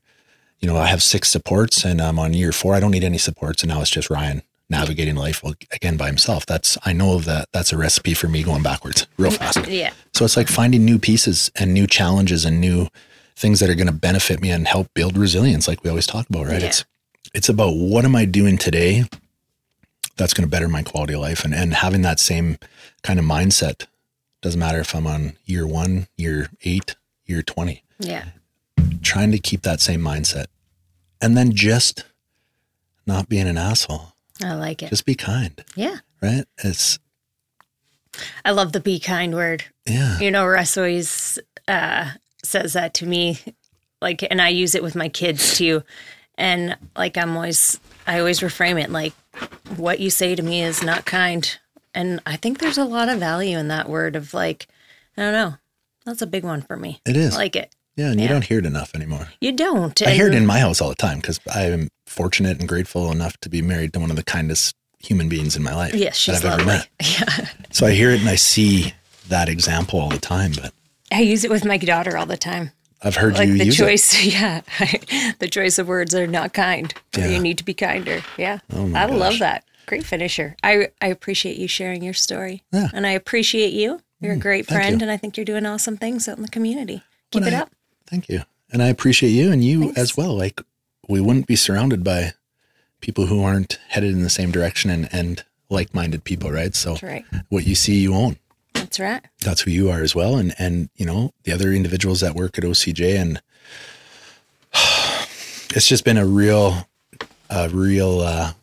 [0.60, 2.76] you know i have six supports and i'm on year four.
[2.76, 6.46] I don't need any supports and now it's just ryan navigating life again by himself.
[6.46, 9.68] That's i know that that's a recipe for me going backwards real fast.
[9.68, 12.90] Yeah, so it's like finding new pieces and new challenges and new
[13.40, 16.30] things that are going to benefit me and help build resilience, like we always talk
[16.30, 16.62] about, right?
[16.62, 16.68] Yeah.
[16.68, 16.86] It's
[17.34, 19.06] it's about what am I doing today
[20.18, 22.58] that's going to better my quality of life and and having that same
[23.04, 23.86] kind of mindset.
[24.42, 26.96] Doesn't matter if I'm on year one, year eight,
[27.26, 27.84] year twenty.
[28.00, 28.26] yeah,
[29.02, 30.46] Trying to keep that same mindset,
[31.22, 32.04] and then just
[33.06, 34.14] not being an asshole.
[34.44, 34.90] I like it.
[34.90, 36.46] Just be kind, Yeah, right?
[36.64, 37.00] It's
[38.44, 39.64] I love the be kind word.
[39.86, 41.38] yeah, You know, Russ always
[41.68, 42.12] uh,
[42.44, 43.40] says that to me,
[44.02, 45.84] like, and I use it with my kids too.
[46.38, 49.14] And like, I'm always, I always reframe it like,
[49.76, 51.58] what you say to me is not kind.
[51.94, 54.68] And I think there's a lot of value in that word of like,
[55.18, 55.54] I don't know,
[56.06, 57.02] that's a big one for me.
[57.06, 57.34] it is.
[57.36, 57.76] I like it.
[57.98, 59.28] Yeah, and you don't hear it enough anymore.
[59.42, 60.02] You don't.
[60.04, 63.12] I hear it in my house all the time because I am fortunate and grateful
[63.12, 66.16] enough to be married to one of the kindest human beings in my life Yes,
[66.16, 66.74] she's that I've lovely.
[66.76, 66.90] ever met.
[67.40, 67.50] Yeah.
[67.72, 68.94] So I hear it and I see
[69.28, 70.52] that example all the time.
[70.56, 70.74] But
[71.12, 72.72] I use it with my daughter all the time.
[73.02, 74.62] I've heard Like you the use choice, yeah.
[75.40, 76.94] the choice of words are not kind.
[77.18, 77.30] Yeah.
[77.30, 78.22] You need to be kinder.
[78.38, 78.60] Yeah.
[78.74, 79.64] Oh I love that.
[79.86, 80.56] Great finisher.
[80.64, 82.64] I, I appreciate you sharing your story.
[82.72, 82.88] Yeah.
[82.88, 84.02] Mm, And I appreciate you.
[84.22, 85.06] You're a great friend, you.
[85.06, 87.02] and I think you're doing awesome things out in the community.
[87.32, 87.72] Keep Well, it I- up.
[88.06, 88.42] Thank you,
[88.72, 90.36] and I appreciate you and you as well.
[90.36, 90.62] Like
[91.08, 92.34] we wouldn't be surrounded by
[93.02, 96.76] people who aren't headed in the same direction and and like-minded people, right?
[96.76, 97.24] So right.
[97.50, 98.38] what you see, you own.
[98.90, 99.22] That's right.
[99.42, 100.36] that's who you are as well.
[100.38, 103.42] And and you know the other individuals that work at OCJ and
[105.76, 106.88] it's just been a real
[107.50, 108.54] a real uh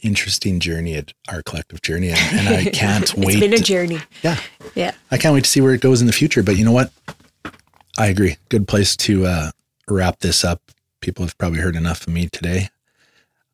[0.00, 2.10] interesting journey at our collective journey.
[2.10, 3.98] And, and I can't wait It's been a to- journey.
[4.22, 4.38] yeah.
[4.74, 4.92] Yeah.
[5.10, 6.42] I can't wait to see where it goes in the future.
[6.42, 6.92] But you know what?
[7.98, 8.36] I agree.
[8.48, 9.50] Good place to uh
[9.88, 10.60] wrap this up.
[11.00, 12.68] People have probably heard enough of me today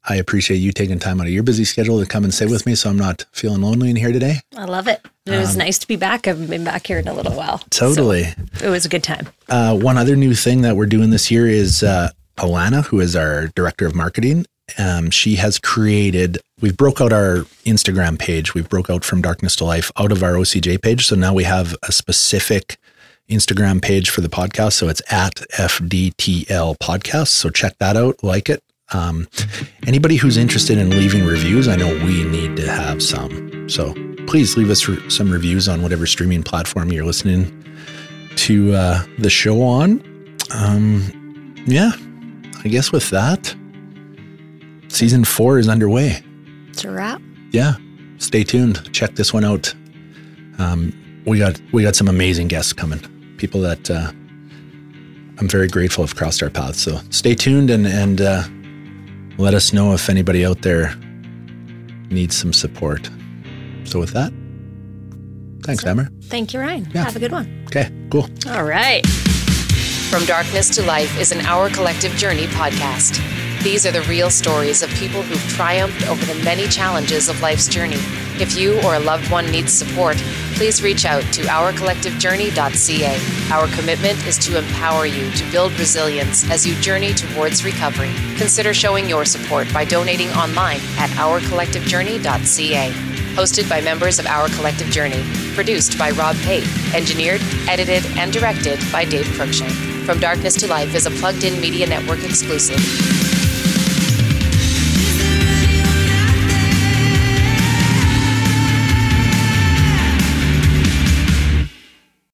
[0.09, 2.66] I appreciate you taking time out of your busy schedule to come and sit with
[2.66, 5.01] me so I'm not feeling lonely in here today I love it.
[5.26, 6.26] It was nice to be back.
[6.26, 7.59] I haven't been back here in a little while.
[7.72, 8.24] So Um, totally
[8.62, 9.28] it was a good time.
[9.48, 13.14] Uh, one other new thing that we're doing this year is uh, Alana, who is
[13.16, 14.44] our director of marketing.
[14.78, 16.39] Um, she has created.
[16.60, 18.55] We've broke out our Instagram page.
[18.55, 21.06] We've broke out from darkness to life out of our OCJ page.
[21.06, 22.78] So now we have a specific
[23.31, 24.72] Instagram page for the podcast.
[24.72, 27.28] So it's at FDTL podcast.
[27.28, 28.24] So check that out.
[28.24, 28.62] Like it.
[28.93, 29.27] Um,
[29.86, 33.69] anybody who's interested in leaving reviews, I know we need to have some.
[33.69, 33.94] So
[34.27, 37.65] please leave us re- some reviews on whatever streaming platform you're listening
[38.36, 40.02] to uh, the show on.
[40.55, 41.93] Um, yeah,
[42.65, 43.55] I guess with that,
[44.89, 46.23] season four is underway.
[46.69, 47.23] It's a wrap.
[47.52, 47.77] Yeah,
[48.19, 48.93] stay tuned.
[48.93, 49.74] Check this one out.
[50.59, 50.93] Um,
[51.27, 53.01] we got we got some amazing guests coming.
[53.39, 54.11] People that uh,
[55.39, 56.81] I'm very grateful have crossed our paths.
[56.82, 58.43] So stay tuned and and uh,
[59.39, 60.94] let us know if anybody out there
[62.11, 63.09] needs some support.
[63.85, 64.32] So with that,
[65.65, 66.09] thanks, Amber.
[66.24, 66.89] Thank you, Ryan.
[66.94, 67.05] Yeah.
[67.05, 67.65] Have a good one.
[67.66, 68.28] Okay, cool.
[68.48, 69.06] All right.
[70.11, 73.19] From Darkness to Life is an Our Collective Journey podcast.
[73.65, 77.66] These are the real stories of people who've triumphed over the many challenges of life's
[77.66, 77.97] journey.
[78.39, 80.19] If you or a loved one needs support,
[80.53, 83.19] please reach out to ourcollectivejourney.ca.
[83.51, 88.12] Our commitment is to empower you to build resilience as you journey towards recovery.
[88.36, 92.91] Consider showing your support by donating online at ourcollectivejourney.ca.
[93.35, 95.24] Hosted by members of Our Collective Journey.
[95.55, 96.69] Produced by Rob Pate.
[96.95, 100.05] Engineered, edited, and directed by Dave Cruikshank.
[100.05, 102.78] From Darkness to Life is a plugged in media network exclusive.